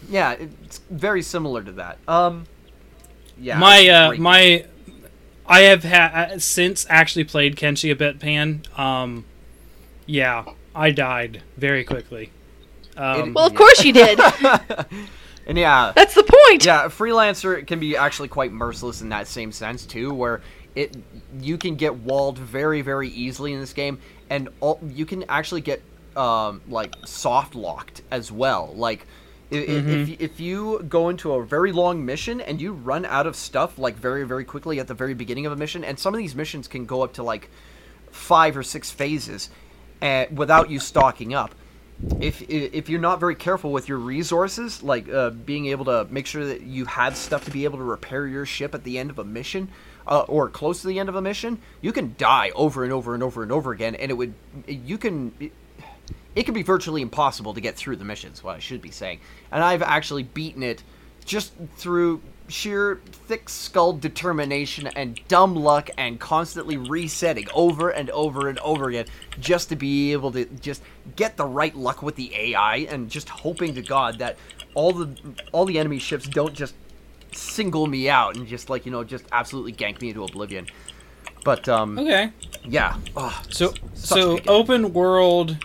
Yeah, 0.10 0.32
it's 0.34 0.80
very 0.90 1.22
similar 1.22 1.64
to 1.64 1.72
that. 1.74 1.98
Um, 2.08 2.46
yeah. 3.40 3.60
my 3.60 3.88
uh, 3.88 4.14
my 4.18 4.66
I 5.48 5.62
have 5.62 5.84
had 5.84 6.42
since 6.42 6.88
actually 6.90 7.26
played 7.26 7.56
Kenshi 7.56 7.92
a 7.92 7.96
bit 7.96 8.20
pan. 8.20 8.64
Um, 8.76 9.26
yeah, 10.08 10.46
I 10.74 10.90
died 10.92 11.44
very 11.58 11.84
quickly. 11.84 12.32
Um, 12.98 13.34
Well, 13.34 13.46
of 13.48 13.54
Yeah. 13.54 13.58
course 13.58 13.84
you 13.86 13.94
did. 13.94 14.20
and 15.48 15.58
yeah, 15.58 15.92
That's 15.96 16.14
the 16.16 16.24
point. 16.24 16.66
yeah, 16.66 16.86
a 16.86 16.90
freelancer 16.90 17.66
can 17.66 17.80
be 17.80 17.96
actually 17.98 18.28
quite 18.30 18.52
merciless 18.52 19.02
in 19.02 19.10
that 19.10 19.28
same 19.28 19.52
sense 19.52 19.86
too, 19.86 20.14
where 20.14 20.42
it 20.76 20.96
you 21.40 21.58
can 21.58 21.76
get 21.76 21.96
walled 21.96 22.38
very 22.38 22.82
very 22.82 23.10
easily 23.10 23.54
in 23.54 23.60
this 23.60 23.74
game, 23.74 24.00
and 24.30 24.50
all, 24.60 24.80
you 24.90 25.06
can 25.06 25.24
actually 25.30 25.62
get 25.62 25.82
um, 26.18 26.62
like 26.68 26.94
soft 27.06 27.56
locked 27.56 28.02
as 28.12 28.32
well. 28.32 28.72
Like 28.76 29.06
i- 29.52 29.56
i- 29.56 29.60
if 29.60 30.22
if 30.22 30.40
you 30.40 30.84
go 30.90 31.10
into 31.10 31.34
a 31.34 31.46
very 31.46 31.72
long 31.72 32.06
mission 32.06 32.42
and 32.42 32.60
you 32.60 32.74
run 32.74 33.06
out 33.06 33.28
of 33.28 33.36
stuff 33.36 33.78
like 33.78 33.96
very 33.96 34.26
very 34.26 34.44
quickly 34.46 34.80
at 34.80 34.88
the 34.88 34.94
very 34.94 35.14
beginning 35.14 35.46
of 35.46 35.52
a 35.54 35.56
mission, 35.56 35.84
and 35.84 35.98
some 36.00 36.14
of 36.14 36.18
these 36.18 36.36
missions 36.36 36.68
can 36.68 36.86
go 36.86 37.04
up 37.04 37.14
to 37.14 37.24
like 37.24 37.50
five 38.12 38.58
or 38.58 38.64
six 38.64 38.92
phases 38.92 39.50
uh, 40.02 40.26
without 40.34 40.70
you 40.70 40.80
stocking 40.80 41.34
up. 41.34 41.54
If 42.20 42.42
if 42.50 42.90
you're 42.90 43.00
not 43.00 43.20
very 43.20 43.36
careful 43.36 43.72
with 43.72 43.90
your 43.90 43.98
resources, 43.98 44.84
like 44.84 45.10
uh, 45.10 45.32
being 45.32 45.68
able 45.68 45.86
to 45.86 46.08
make 46.10 46.28
sure 46.28 46.46
that 46.46 46.62
you 46.62 46.86
have 46.86 47.18
stuff 47.18 47.46
to 47.46 47.52
be 47.52 47.64
able 47.64 47.78
to 47.78 47.84
repair 47.84 48.28
your 48.28 48.46
ship 48.46 48.76
at 48.76 48.84
the 48.84 48.98
end 48.98 49.10
of 49.10 49.20
a 49.20 49.24
mission, 49.24 49.70
uh, 50.08 50.22
or 50.22 50.50
close 50.50 50.82
to 50.82 50.88
the 50.88 51.00
end 51.00 51.10
of 51.10 51.16
a 51.16 51.22
mission, 51.22 51.60
you 51.82 51.92
can 51.92 52.16
die 52.18 52.52
over 52.56 52.84
and 52.84 52.94
over 52.94 53.14
and 53.14 53.24
over 53.24 53.44
and 53.44 53.52
over 53.52 53.72
again, 53.72 53.96
and 53.96 54.12
it 54.12 54.14
would 54.14 54.34
you 54.68 54.98
can 54.98 55.34
it, 55.40 55.52
it 56.36 56.44
can 56.44 56.54
be 56.54 56.64
virtually 56.64 57.02
impossible 57.02 57.54
to 57.54 57.62
get 57.62 57.76
through 57.76 57.96
the 57.96 58.06
missions. 58.06 58.44
What 58.44 58.56
I 58.56 58.60
should 58.60 58.82
be 58.82 58.92
saying, 58.92 59.20
and 59.52 59.64
I've 59.64 59.82
actually 59.82 60.24
beaten 60.24 60.64
it 60.64 60.84
just 61.26 61.54
through 61.78 62.22
sheer 62.48 63.02
thick-skulled 63.28 64.00
determination 64.00 64.88
and 64.88 65.20
dumb 65.28 65.56
luck 65.56 65.90
and 65.98 66.20
constantly 66.20 66.78
resetting 66.78 67.48
over 67.54 67.90
and 67.90 68.10
over 68.12 68.48
and 68.48 68.60
over 68.60 68.90
again 68.90 69.06
just 69.40 69.70
to 69.70 69.76
be 69.76 70.12
able 70.12 70.32
to 70.32 70.46
just 70.46 70.82
get 71.16 71.38
the 71.38 71.46
right 71.46 71.76
luck 71.76 72.04
with 72.04 72.16
the 72.16 72.34
AI 72.36 72.78
and 72.90 73.10
just 73.10 73.30
hoping 73.30 73.74
to 73.74 73.82
God 73.82 74.20
that 74.20 74.38
all 74.76 74.92
the 74.92 75.18
all 75.52 75.66
the 75.66 75.80
enemy 75.80 75.98
ships 75.98 76.28
don't 76.28 76.54
just 76.54 76.76
single 77.32 77.88
me 77.88 78.10
out 78.10 78.36
and 78.36 78.48
just 78.48 78.70
like 78.70 78.86
you 78.86 78.92
know 78.92 79.04
just 79.04 79.26
absolutely 79.32 79.74
gank 79.74 80.00
me 80.02 80.10
into 80.10 80.24
oblivion. 80.24 80.68
But 81.44 81.68
um 81.68 81.98
okay, 81.98 82.32
yeah, 82.64 82.98
oh, 83.16 83.42
so 83.50 83.74
so 83.96 84.40
open 84.48 84.94
world 84.94 85.58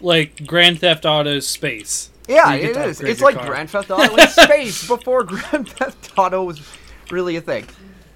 like 0.00 0.46
Grand 0.46 0.80
Theft 0.80 1.06
Auto 1.06 1.40
Space. 1.40 2.09
Yeah, 2.30 2.54
You 2.54 2.60
get 2.60 2.70
it 2.70 2.74
to 2.74 2.84
is. 2.84 2.96
upgrade 2.98 3.12
It's 3.12 3.20
like 3.20 3.34
car. 3.34 3.46
Grand 3.46 3.70
Theft 3.70 3.90
Auto 3.90 4.14
in 4.16 4.28
space 4.28 4.86
before 4.86 5.24
Grand 5.24 5.68
Theft 5.68 6.12
Auto 6.16 6.44
was 6.44 6.60
really 7.10 7.36
a 7.36 7.40
thing. 7.40 7.66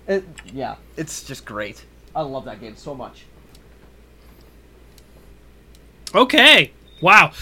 It, 0.07 0.25
yeah, 0.53 0.77
it's 0.97 1.23
just 1.25 1.45
great. 1.45 1.85
I 2.15 2.23
love 2.23 2.45
that 2.45 2.61
game 2.61 2.77
so 2.77 2.95
much. 2.95 3.25
Okay. 6.15 6.73
Wow. 7.01 7.33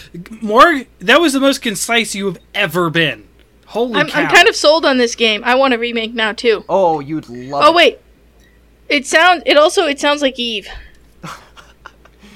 More. 0.41 0.85
That 1.01 1.21
was 1.21 1.35
the 1.35 1.41
most 1.41 1.61
concise 1.63 2.15
you 2.15 2.27
have 2.27 2.39
ever 2.55 2.91
been. 2.91 3.29
Holy 3.67 4.01
I'm, 4.01 4.09
cow. 4.09 4.23
I'm 4.23 4.29
kind 4.29 4.49
of 4.49 4.57
sold 4.57 4.85
on 4.85 4.99
this 4.99 5.15
game. 5.15 5.43
I 5.45 5.55
want 5.55 5.75
a 5.75 5.79
remake 5.79 6.15
now 6.15 6.33
too. 6.33 6.65
Oh, 6.69 7.01
you'd 7.01 7.29
love. 7.29 7.65
Oh 7.67 7.73
wait, 7.73 7.99
it 8.89 9.07
sound 9.07 9.43
it 9.47 9.57
also 9.57 9.87
it 9.87 9.99
sounds 10.01 10.21
like 10.23 10.39
Eve. 10.39 10.69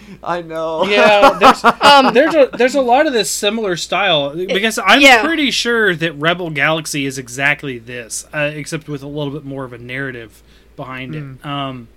I 0.23 0.43
know. 0.43 0.85
Yeah, 0.85 1.39
there's 1.39 1.65
Um, 1.81 2.15
there's 2.15 2.35
a 2.35 2.51
there's 2.57 2.75
a 2.75 2.81
lot 2.81 3.07
of 3.07 3.13
this 3.13 3.31
similar 3.31 3.77
style 3.77 4.35
because 4.35 4.79
I'm 4.79 5.01
yeah. 5.01 5.23
pretty 5.23 5.51
sure 5.51 5.95
that 5.95 6.13
Rebel 6.15 6.51
Galaxy 6.51 7.07
is 7.07 7.19
exactly 7.19 7.79
this, 7.79 8.27
uh, 8.33 8.51
except 8.55 8.89
with 8.89 9.03
a 9.03 9.09
little 9.09 9.33
bit 9.33 9.45
more 9.45 9.65
of 9.65 9.73
a 9.73 9.79
narrative 9.79 10.43
behind 10.77 11.15
it. 11.15 11.47
Um, 11.47 11.89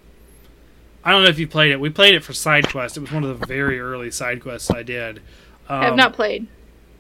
I 1.04 1.12
don't 1.12 1.24
know 1.24 1.30
if 1.30 1.40
you 1.40 1.48
played 1.48 1.72
it. 1.72 1.80
We 1.80 1.90
played 1.90 2.16
it 2.16 2.24
for 2.24 2.34
side 2.34 2.70
quest. 2.70 2.98
It 2.98 3.02
was 3.02 3.12
one 3.12 3.24
of 3.24 3.40
the 3.40 3.46
very 3.46 3.80
early 3.80 4.12
side 4.12 4.42
quests 4.42 4.70
I 4.70 4.84
did. 4.84 5.18
Um, 5.68 5.82
I 5.82 5.86
have 5.86 5.96
not 5.96 6.14
played. 6.14 6.48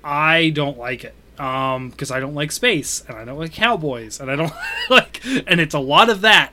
I 0.03 0.49
don't 0.51 0.77
like 0.77 1.03
it 1.03 1.15
um 1.39 1.89
because 1.89 2.11
I 2.11 2.19
don't 2.19 2.35
like 2.35 2.51
space 2.51 3.01
and 3.07 3.17
I 3.17 3.23
don't 3.23 3.37
like 3.37 3.53
cowboys 3.53 4.19
and 4.19 4.29
I 4.29 4.35
don't 4.35 4.51
like 4.89 5.21
and 5.25 5.61
it's 5.61 5.73
a 5.73 5.79
lot 5.79 6.09
of 6.09 6.21
that. 6.21 6.51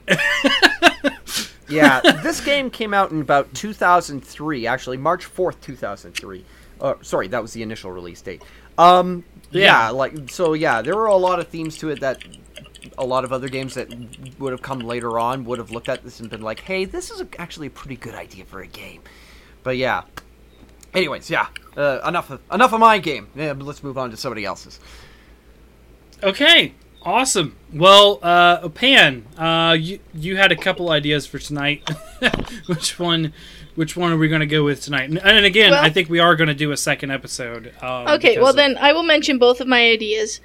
Yeah, 1.69 2.01
this 2.23 2.41
game 2.41 2.71
came 2.71 2.95
out 2.95 3.11
in 3.11 3.21
about 3.21 3.53
2003, 3.55 4.67
actually 4.67 4.97
March 4.97 5.33
4th, 5.33 5.61
2003. 5.61 6.45
Uh, 6.81 6.95
sorry, 7.03 7.29
that 7.29 7.43
was 7.43 7.53
the 7.53 7.63
initial 7.63 7.91
release 7.91 8.21
date. 8.21 8.43
Um, 8.79 9.25
yeah. 9.51 9.63
Yeah. 9.63 9.91
like 9.91 10.31
so. 10.31 10.53
Yeah, 10.53 10.83
there 10.83 10.95
were 10.95 11.07
a 11.07 11.17
lot 11.17 11.41
of 11.41 11.49
themes 11.49 11.79
to 11.79 11.89
it 11.91 12.01
that 12.01 12.23
a 12.99 13.05
lot 13.05 13.25
of 13.25 13.33
other 13.33 13.49
games 13.49 13.75
that 13.75 13.89
would 14.39 14.53
have 14.53 14.63
come 14.63 14.81
later 14.81 15.19
on 15.19 15.45
would 15.45 15.59
have 15.59 15.71
looked 15.71 15.89
at 15.89 16.05
this 16.05 16.21
and 16.21 16.29
been 16.29 16.43
like, 16.43 16.61
"Hey, 16.61 16.85
this 16.85 17.11
is 17.11 17.21
a, 17.21 17.29
actually 17.39 17.69
a 17.69 17.71
pretty 17.71 17.97
good 17.97 18.15
idea 18.15 18.45
for 18.45 18.61
a 18.61 18.67
game." 18.67 19.03
But 19.63 19.77
yeah. 19.77 20.03
Anyways, 20.95 21.31
yeah. 21.31 21.49
Uh, 21.77 22.01
enough 22.07 22.31
of 22.31 22.41
enough 22.53 22.73
of 22.73 22.81
my 22.81 22.99
game. 22.99 23.29
Yeah, 23.35 23.55
let's 23.57 23.83
move 23.83 23.97
on 23.99 24.11
to 24.11 24.17
somebody 24.17 24.45
else's. 24.45 24.81
Okay, 26.23 26.73
awesome. 27.07 27.57
Well, 27.73 28.19
uh, 28.23 28.69
Pan, 28.69 29.25
uh, 29.39 29.77
you 29.79 30.01
you 30.15 30.37
had 30.37 30.53
a 30.53 30.57
couple 30.57 30.91
ideas 30.91 31.27
for 31.27 31.39
tonight. 31.39 31.89
which 32.67 32.99
one? 32.99 33.33
Which 33.77 33.95
one 33.97 34.11
are 34.11 34.17
we 34.17 34.29
going 34.29 34.41
to 34.41 34.47
go 34.47 34.65
with 34.65 34.81
tonight? 34.83 35.11
And, 35.11 35.19
and 35.19 35.45
again, 35.45 35.71
Well- 35.73 35.85
I 35.85 35.91
think 35.91 36.09
we 36.09 36.19
are 36.19 36.35
going 36.35 36.49
to 36.49 36.55
do 36.55 36.73
a 36.73 36.77
second 36.79 37.11
episode. 37.11 37.75
Um, 37.83 38.09
Okay, 38.09 38.39
well 38.39 38.49
of- 38.51 38.57
then 38.57 38.77
I 38.79 38.93
will 38.93 39.03
mention 39.03 39.37
both 39.39 39.61
of 39.61 39.67
my 39.69 39.91
ideas. 39.91 40.41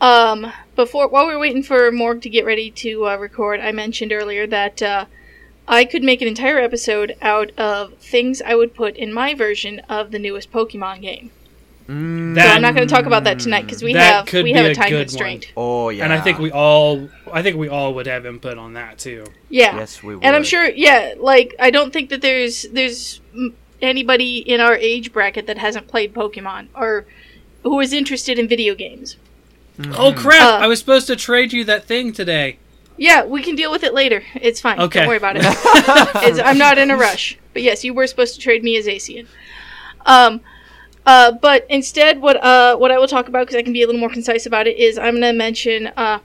Um, 0.00 0.50
before 0.76 1.08
while 1.08 1.26
we 1.26 1.34
are 1.34 1.38
waiting 1.38 1.62
for 1.62 1.90
Morg 1.92 2.22
to 2.22 2.30
get 2.30 2.44
ready 2.46 2.70
to 2.70 3.06
uh, 3.08 3.16
record, 3.16 3.60
I 3.60 3.70
mentioned 3.72 4.12
earlier 4.12 4.46
that 4.46 4.80
uh, 4.80 5.04
I 5.68 5.84
could 5.84 6.02
make 6.02 6.22
an 6.22 6.28
entire 6.28 6.58
episode 6.58 7.16
out 7.20 7.50
of 7.58 7.94
things 7.98 8.40
I 8.40 8.54
would 8.54 8.72
put 8.74 8.96
in 8.96 9.12
my 9.12 9.34
version 9.34 9.80
of 9.88 10.10
the 10.10 10.18
newest 10.18 10.50
Pokemon 10.52 11.02
game. 11.02 11.32
Mm, 11.90 12.34
So 12.40 12.40
I'm 12.48 12.62
not 12.62 12.74
going 12.74 12.86
to 12.86 12.94
talk 12.94 13.06
about 13.06 13.24
that 13.24 13.40
tonight 13.40 13.62
because 13.66 13.82
we 13.82 13.94
have 13.94 14.26
could 14.26 14.44
we 14.44 14.52
have 14.52 14.66
a 14.66 14.70
a 14.70 14.74
time 14.74 14.90
good 14.90 14.96
one. 14.96 15.04
constraint. 15.06 15.52
oh 15.56 15.88
yeah. 15.88 16.04
and 16.04 16.12
I 16.12 16.20
think 16.20 16.38
we 16.38 16.50
all, 16.52 17.08
I 17.32 17.42
think 17.42 17.56
we 17.56 17.68
all 17.68 17.94
would 17.94 18.06
have 18.06 18.26
input 18.26 18.58
on 18.58 18.74
that 18.74 18.98
too. 18.98 19.24
Yeah, 19.48 19.76
Yes, 19.76 20.02
we 20.02 20.14
would. 20.14 20.24
and 20.24 20.36
I'm 20.36 20.44
sure. 20.44 20.68
Yeah, 20.68 21.14
like 21.18 21.54
I 21.58 21.70
don't 21.70 21.92
think 21.92 22.10
that 22.10 22.20
there's 22.22 22.62
there's 22.72 23.20
anybody 23.82 24.38
in 24.38 24.60
our 24.60 24.76
age 24.76 25.12
bracket 25.12 25.46
that 25.46 25.58
hasn't 25.58 25.88
played 25.88 26.14
Pokemon 26.14 26.68
or 26.74 27.06
who 27.64 27.80
is 27.80 27.92
interested 27.92 28.38
in 28.38 28.46
video 28.48 28.74
games. 28.74 29.16
Oh 29.94 30.12
crap! 30.16 30.42
Uh, 30.60 30.64
I 30.64 30.66
was 30.66 30.78
supposed 30.78 31.06
to 31.08 31.16
trade 31.16 31.52
you 31.52 31.64
that 31.64 31.84
thing 31.84 32.12
today. 32.12 32.58
Yeah, 32.98 33.24
we 33.24 33.42
can 33.42 33.56
deal 33.56 33.70
with 33.72 33.82
it 33.82 33.94
later. 33.94 34.22
It's 34.34 34.60
fine. 34.60 34.78
Okay. 34.78 35.00
Don't 35.00 35.08
worry 35.08 35.16
about 35.16 35.36
it. 35.36 35.42
It's- 36.22 36.38
I'm 36.44 36.58
not 36.58 36.76
in 36.76 36.90
a 36.90 36.96
rush. 36.98 37.38
But 37.54 37.62
yes, 37.62 37.82
you 37.82 37.94
were 37.94 38.06
supposed 38.06 38.34
to 38.34 38.40
trade 38.40 38.62
me 38.62 38.76
as 38.76 38.86
Asian. 38.86 39.26
Um, 40.04 40.42
uh, 41.06 41.32
but 41.32 41.66
instead, 41.68 42.20
what 42.20 42.42
uh, 42.42 42.76
what 42.76 42.90
I 42.90 42.98
will 42.98 43.08
talk 43.08 43.28
about 43.28 43.46
because 43.46 43.56
I 43.56 43.62
can 43.62 43.72
be 43.72 43.82
a 43.82 43.86
little 43.86 44.00
more 44.00 44.10
concise 44.10 44.46
about 44.46 44.66
it 44.66 44.76
is 44.76 44.98
I'm 44.98 45.14
going 45.20 45.22
to 45.22 45.32
mention 45.32 45.88
uh, 45.96 46.20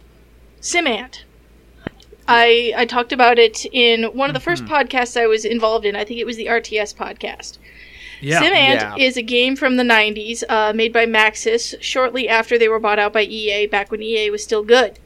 Simant. 0.62 1.24
I 2.28 2.74
I 2.76 2.86
talked 2.86 3.12
about 3.14 3.38
it 3.38 3.66
in 3.72 4.06
one 4.06 4.30
of 4.30 4.34
the 4.34 4.40
first 4.40 4.66
podcasts 4.66 5.20
I 5.20 5.28
was 5.28 5.46
involved 5.46 5.86
in. 5.86 5.96
I 5.96 6.04
think 6.04 6.20
it 6.20 6.26
was 6.26 6.38
the 6.38 6.48
RTS 6.48 6.96
podcast. 6.96 7.58
Yeah. 8.22 8.42
Simant 8.42 8.52
Yeah. 8.82 8.96
is 8.98 9.18
a 9.18 9.22
game 9.22 9.56
from 9.56 9.76
the 9.78 9.84
90s 9.84 10.44
uh, 10.50 10.74
made 10.74 10.92
by 10.92 11.06
Maxis 11.06 11.76
shortly 11.82 12.28
after 12.28 12.58
they 12.58 12.68
were 12.68 12.80
bought 12.80 12.98
out 12.98 13.14
by 13.14 13.22
EA, 13.24 13.68
back 13.68 13.92
when 13.92 14.02
EA 14.02 14.30
was 14.32 14.44
still 14.44 14.64
good. 14.64 14.98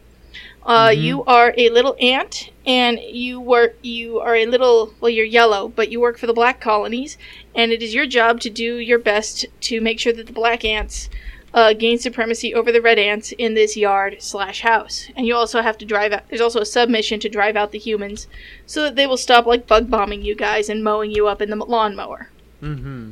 Uh, 0.64 0.94
You 0.96 1.24
are 1.26 1.54
a 1.58 1.70
little 1.70 1.96
ant, 2.00 2.52
and 2.66 3.00
you 3.00 3.40
work. 3.40 3.78
You 3.82 4.20
are 4.20 4.36
a 4.36 4.46
little. 4.46 4.94
Well, 5.00 5.10
you're 5.10 5.26
yellow, 5.26 5.70
but 5.70 5.90
you 5.90 6.00
work 6.00 6.18
for 6.18 6.28
the 6.28 6.34
black 6.34 6.60
colonies, 6.62 7.18
and 7.56 7.72
it 7.72 7.82
is 7.82 7.94
your 7.94 8.06
job 8.06 8.40
to 8.42 8.50
do 8.50 8.78
your 8.78 9.00
best 9.00 9.46
to 9.62 9.82
make 9.82 10.00
sure 10.00 10.14
that 10.14 10.28
the 10.28 10.34
black 10.34 10.64
ants 10.64 11.10
uh, 11.54 11.74
gain 11.74 11.98
supremacy 11.98 12.54
over 12.54 12.72
the 12.72 12.82
red 12.82 13.00
ants 13.00 13.32
in 13.32 13.56
this 13.56 13.76
yard 13.76 14.18
slash 14.20 14.62
house. 14.62 15.08
And 15.16 15.26
you 15.26 15.36
also 15.36 15.62
have 15.62 15.78
to 15.80 15.86
drive 15.86 16.12
out. 16.12 16.28
There's 16.30 16.42
also 16.42 16.62
a 16.62 16.66
submission 16.66 17.20
to 17.22 17.30
drive 17.30 17.56
out 17.56 17.72
the 17.72 17.80
humans, 17.80 18.28
so 18.68 18.84
that 18.84 18.96
they 18.96 19.08
will 19.08 19.18
stop 19.18 19.46
like 19.46 19.66
bug 19.66 19.90
bombing 19.90 20.22
you 20.24 20.36
guys 20.36 20.70
and 20.70 20.84
mowing 20.84 21.12
you 21.12 21.28
up 21.28 21.42
in 21.42 21.50
the 21.50 21.56
lawnmower. 21.56 22.30
Mm-hmm. 22.62 23.12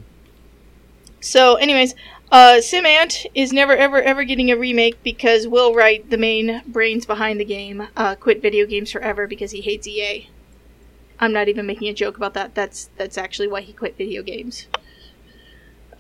So, 1.20 1.56
anyways, 1.56 1.96
uh, 2.32 2.56
Simant 2.60 3.26
is 3.34 3.54
never 3.54 3.76
ever 3.76 4.02
ever 4.02 4.24
getting 4.24 4.52
a 4.52 4.58
remake 4.58 5.02
because 5.04 5.48
Will 5.48 5.74
Wright, 5.74 6.08
the 6.10 6.18
main 6.18 6.62
brains 6.68 7.06
behind 7.06 7.40
the 7.40 7.46
game, 7.46 7.88
uh, 7.96 8.16
quit 8.16 8.42
video 8.42 8.66
games 8.66 8.92
forever 8.92 9.28
because 9.28 9.52
he 9.52 9.62
hates 9.62 9.88
EA. 9.88 10.30
I'm 11.20 11.34
not 11.34 11.48
even 11.48 11.66
making 11.66 11.88
a 11.88 11.94
joke 11.94 12.18
about 12.18 12.34
that. 12.36 12.54
That's 12.54 12.90
that's 12.98 13.18
actually 13.18 13.48
why 13.48 13.62
he 13.62 13.74
quit 13.74 13.98
video 13.98 14.22
games. 14.24 14.68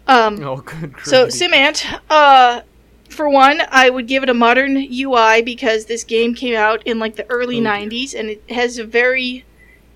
Um, 0.08 0.42
Oh, 0.44 0.58
good. 0.66 0.96
so 1.04 1.24
grief. 1.24 1.34
Simant, 1.34 2.00
uh, 2.10 2.62
for 3.10 3.30
one, 3.30 3.62
I 3.70 3.90
would 3.90 4.08
give 4.08 4.24
it 4.24 4.30
a 4.30 4.34
modern 4.34 4.78
UI 4.78 5.42
because 5.42 5.86
this 5.86 6.04
game 6.04 6.34
came 6.36 6.56
out 6.56 6.84
in 6.86 7.00
like 7.00 7.16
the 7.16 7.30
early 7.30 7.58
Oh, 7.58 7.62
dear. 7.64 7.72
'90s, 7.72 8.14
and 8.14 8.30
it 8.30 8.44
has 8.50 8.78
a 8.78 8.84
very, 8.84 9.46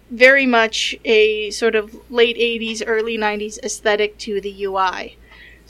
very 0.09 0.45
much 0.45 0.95
a 1.05 1.50
sort 1.51 1.75
of 1.75 1.95
late 2.09 2.38
'80s, 2.38 2.81
early 2.85 3.17
'90s 3.17 3.59
aesthetic 3.63 4.17
to 4.19 4.39
the 4.41 4.63
UI. 4.63 5.17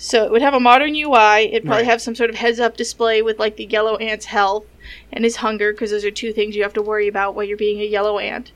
So 0.04 0.26
it 0.26 0.32
would 0.32 0.42
have 0.42 0.56
a 0.56 0.60
modern 0.60 0.96
UI. 0.96 1.44
It'd 1.52 1.64
probably 1.64 1.84
Right. 1.84 1.92
have 1.92 2.02
some 2.02 2.16
sort 2.16 2.32
of 2.32 2.38
heads-up 2.38 2.76
display 2.76 3.22
with 3.22 3.38
like 3.38 3.58
the 3.58 3.66
yellow 3.66 3.98
ant's 3.98 4.26
health 4.26 4.66
and 5.14 5.24
his 5.24 5.38
hunger, 5.38 5.74
because 5.74 5.92
those 5.92 6.04
are 6.04 6.10
two 6.10 6.34
things 6.34 6.56
you 6.56 6.64
have 6.64 6.74
to 6.74 6.82
worry 6.82 7.08
about 7.08 7.36
while 7.36 7.46
you're 7.46 7.56
being 7.56 7.80
a 7.80 7.86
yellow 7.86 8.18
ant. 8.18 8.52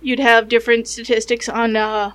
You'd 0.00 0.20
have 0.20 0.48
different 0.48 0.88
statistics 0.88 1.50
on 1.50 1.76
uh, 1.76 2.12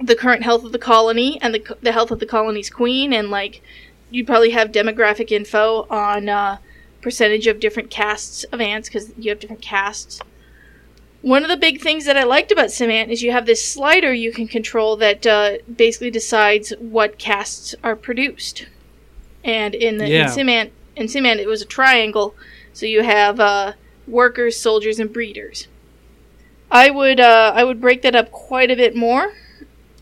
the 0.00 0.14
current 0.14 0.44
health 0.44 0.62
of 0.62 0.70
the 0.70 0.78
colony 0.78 1.40
and 1.42 1.52
the, 1.52 1.76
the 1.82 1.90
health 1.90 2.12
of 2.12 2.20
the 2.20 2.26
colony's 2.26 2.70
queen 2.70 3.12
and 3.12 3.32
like 3.32 3.62
you'd 4.10 4.28
probably 4.28 4.50
have 4.50 4.70
demographic 4.70 5.32
info 5.32 5.88
on 5.90 6.28
uh, 6.28 6.58
percentage 7.02 7.48
of 7.48 7.58
different 7.58 7.90
castes 7.90 8.44
of 8.44 8.60
ants 8.60 8.88
because 8.88 9.12
you 9.18 9.30
have 9.30 9.40
different 9.40 9.62
castes 9.62 10.20
one 11.26 11.42
of 11.42 11.48
the 11.48 11.56
big 11.56 11.80
things 11.80 12.04
that 12.04 12.16
i 12.16 12.22
liked 12.22 12.52
about 12.52 12.66
simant 12.66 13.08
is 13.08 13.20
you 13.22 13.32
have 13.32 13.46
this 13.46 13.66
slider 13.72 14.12
you 14.12 14.32
can 14.32 14.46
control 14.46 14.96
that 14.96 15.26
uh, 15.26 15.52
basically 15.76 16.10
decides 16.10 16.72
what 16.78 17.18
castes 17.18 17.74
are 17.82 17.96
produced 17.96 18.66
and 19.42 19.74
in 19.74 19.98
the 19.98 20.08
Yeah. 20.08 20.32
in 20.32 20.38
simant 20.38 20.70
in 20.94 21.06
simant 21.06 21.38
it 21.38 21.48
was 21.48 21.60
a 21.62 21.66
triangle 21.66 22.34
so 22.72 22.86
you 22.86 23.02
have 23.02 23.40
uh, 23.40 23.72
workers 24.06 24.56
soldiers 24.56 25.00
and 25.00 25.12
breeders 25.12 25.66
i 26.70 26.90
would 26.90 27.18
uh, 27.18 27.52
i 27.56 27.64
would 27.64 27.80
break 27.80 28.02
that 28.02 28.14
up 28.14 28.30
quite 28.30 28.70
a 28.70 28.76
bit 28.76 28.94
more 28.94 29.32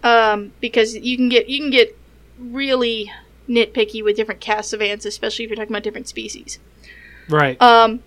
um, 0.03 0.53
because 0.61 0.95
you 0.95 1.17
can 1.17 1.31
get 1.31 1.49
you 1.49 1.59
can 1.59 1.71
get 1.71 1.97
really 2.39 3.11
nitpicky 3.49 4.03
with 4.05 4.17
different 4.17 4.41
castes 4.41 4.73
of 4.73 4.83
ants, 4.83 5.05
especially 5.07 5.45
if 5.45 5.51
you're 5.51 5.57
talking 5.57 5.73
about 5.73 5.83
different 5.83 6.09
species. 6.09 6.59
Right. 7.29 7.61
Um, 7.61 8.03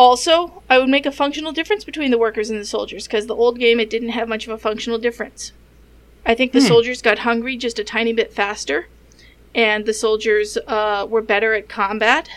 also, 0.00 0.62
I 0.70 0.78
would 0.78 0.88
make 0.88 1.04
a 1.04 1.12
functional 1.12 1.52
difference 1.52 1.84
between 1.84 2.10
the 2.10 2.16
workers 2.16 2.48
and 2.48 2.58
the 2.58 2.64
soldiers 2.64 3.06
because 3.06 3.26
the 3.26 3.36
old 3.36 3.58
game 3.58 3.78
it 3.78 3.90
didn't 3.90 4.08
have 4.08 4.30
much 4.30 4.46
of 4.46 4.52
a 4.52 4.56
functional 4.56 4.98
difference. 4.98 5.52
I 6.24 6.34
think 6.34 6.52
the 6.52 6.60
Hmm. 6.60 6.68
soldiers 6.68 7.02
got 7.02 7.18
hungry 7.18 7.58
just 7.58 7.78
a 7.78 7.84
tiny 7.84 8.14
bit 8.14 8.32
faster, 8.32 8.86
and 9.54 9.84
the 9.84 9.92
soldiers 9.92 10.56
uh, 10.66 11.06
were 11.06 11.20
better 11.20 11.52
at 11.52 11.68
combat. 11.68 12.30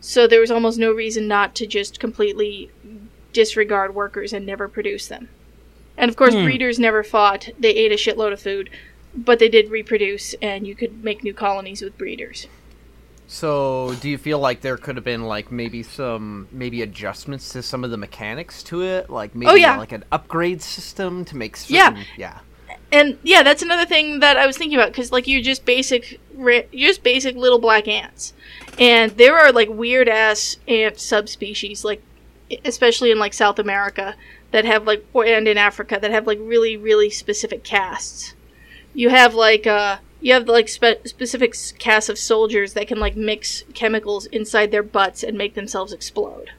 So 0.00 0.26
there 0.26 0.40
was 0.40 0.50
almost 0.50 0.78
no 0.80 0.90
reason 0.90 1.28
not 1.28 1.54
to 1.56 1.66
just 1.66 2.00
completely 2.00 2.70
disregard 3.32 3.94
workers 3.94 4.32
and 4.32 4.44
never 4.44 4.66
produce 4.66 5.06
them. 5.06 5.28
And 5.96 6.08
of 6.08 6.16
course, 6.16 6.34
Hmm. 6.34 6.42
breeders 6.42 6.80
never 6.80 7.04
fought. 7.04 7.50
They 7.56 7.70
ate 7.70 7.92
a 7.92 7.96
shitload 7.96 8.32
of 8.32 8.40
food, 8.40 8.68
but 9.14 9.38
they 9.38 9.48
did 9.48 9.70
reproduce, 9.70 10.34
and 10.42 10.66
you 10.66 10.74
could 10.74 11.04
make 11.04 11.22
new 11.22 11.34
colonies 11.34 11.82
with 11.82 11.96
breeders. 11.96 12.48
So, 13.30 13.94
do 14.00 14.08
you 14.08 14.16
feel 14.16 14.38
like 14.38 14.62
there 14.62 14.78
could 14.78 14.96
have 14.96 15.04
been 15.04 15.24
like 15.24 15.52
maybe 15.52 15.82
some 15.82 16.48
maybe 16.50 16.80
adjustments 16.80 17.50
to 17.50 17.62
some 17.62 17.84
of 17.84 17.90
the 17.90 17.98
mechanics 17.98 18.62
to 18.64 18.82
it, 18.82 19.10
like 19.10 19.34
maybe 19.34 19.50
Oh, 19.50 19.54
yeah. 19.54 19.76
like 19.76 19.92
an 19.92 20.04
upgrade 20.10 20.62
system 20.62 21.26
to 21.26 21.36
make 21.36 21.58
certain, 21.58 21.76
Yeah. 21.76 22.02
yeah, 22.16 22.38
and 22.90 23.18
yeah, 23.22 23.42
that's 23.42 23.62
another 23.62 23.84
thing 23.84 24.20
that 24.20 24.38
I 24.38 24.46
was 24.46 24.56
thinking 24.56 24.78
about 24.78 24.92
because 24.92 25.12
like 25.12 25.28
you're 25.28 25.42
just 25.42 25.66
basic, 25.66 26.18
ra- 26.34 26.62
you're 26.72 26.88
just 26.88 27.02
basic 27.02 27.36
little 27.36 27.58
black 27.58 27.86
ants, 27.86 28.32
and 28.78 29.12
there 29.18 29.36
are 29.36 29.52
like 29.52 29.68
weird 29.68 30.08
ass 30.08 30.56
ant 30.66 30.98
subspecies, 30.98 31.84
like 31.84 32.02
especially 32.64 33.10
in 33.10 33.18
like 33.18 33.34
South 33.34 33.58
America 33.58 34.14
that 34.52 34.64
have 34.64 34.86
like 34.86 35.04
or 35.12 35.26
and 35.26 35.46
in 35.46 35.58
Africa 35.58 35.98
that 36.00 36.10
have 36.10 36.26
like 36.26 36.38
really 36.40 36.78
really 36.78 37.10
specific 37.10 37.62
castes. 37.62 38.32
You 38.94 39.10
have 39.10 39.34
like 39.34 39.66
uh 39.66 39.98
you 40.20 40.32
have 40.32 40.48
like 40.48 40.68
spe- 40.68 41.04
specific 41.06 41.50
s- 41.54 41.72
castes 41.72 42.08
of 42.08 42.18
soldiers 42.18 42.72
that 42.74 42.88
can 42.88 42.98
like 42.98 43.16
mix 43.16 43.64
chemicals 43.74 44.26
inside 44.26 44.70
their 44.70 44.82
butts 44.82 45.22
and 45.22 45.36
make 45.38 45.54
themselves 45.54 45.92
explode. 45.92 46.50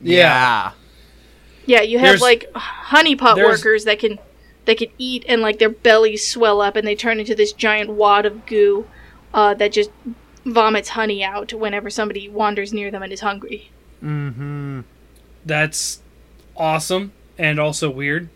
Yeah. 0.00 0.72
Yeah, 1.66 1.80
you 1.82 1.98
have 1.98 2.06
There's- 2.08 2.20
like 2.20 2.50
honeypot 2.54 3.36
there's- 3.36 3.58
workers 3.58 3.84
that 3.84 3.98
can 3.98 4.18
that 4.64 4.78
can 4.78 4.88
eat 4.98 5.24
and 5.28 5.42
like 5.42 5.58
their 5.58 5.68
bellies 5.68 6.24
swell 6.26 6.60
up 6.60 6.76
and 6.76 6.86
they 6.86 6.94
turn 6.94 7.18
into 7.18 7.34
this 7.34 7.52
giant 7.52 7.90
wad 7.90 8.24
of 8.24 8.46
goo 8.46 8.86
uh, 9.34 9.54
that 9.54 9.72
just 9.72 9.90
vomits 10.44 10.90
honey 10.90 11.24
out 11.24 11.52
whenever 11.52 11.90
somebody 11.90 12.28
wanders 12.28 12.72
near 12.72 12.90
them 12.90 13.02
and 13.02 13.12
is 13.12 13.20
hungry. 13.20 13.70
Mm-hmm. 14.04 14.80
That's 15.44 16.00
awesome 16.56 17.12
and 17.38 17.58
also 17.58 17.90
weird. 17.90 18.28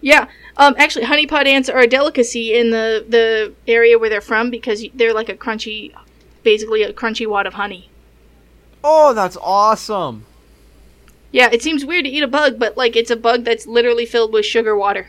Yeah, 0.00 0.28
um, 0.56 0.74
actually, 0.78 1.04
honeypot 1.04 1.46
ants 1.46 1.68
are 1.68 1.78
a 1.78 1.86
delicacy 1.86 2.54
in 2.54 2.70
the 2.70 3.04
the 3.06 3.54
area 3.66 3.98
where 3.98 4.08
they're 4.08 4.20
from 4.20 4.50
because 4.50 4.84
they're 4.94 5.14
like 5.14 5.28
a 5.28 5.34
crunchy, 5.34 5.94
basically 6.42 6.82
a 6.82 6.92
crunchy 6.92 7.26
wad 7.26 7.46
of 7.46 7.54
honey. 7.54 7.90
Oh, 8.82 9.12
that's 9.12 9.36
awesome. 9.40 10.24
Yeah, 11.32 11.48
it 11.52 11.62
seems 11.62 11.84
weird 11.84 12.04
to 12.04 12.10
eat 12.10 12.22
a 12.22 12.28
bug, 12.28 12.58
but 12.58 12.76
like 12.76 12.96
it's 12.96 13.10
a 13.10 13.16
bug 13.16 13.44
that's 13.44 13.66
literally 13.66 14.06
filled 14.06 14.32
with 14.32 14.44
sugar 14.46 14.76
water. 14.76 15.08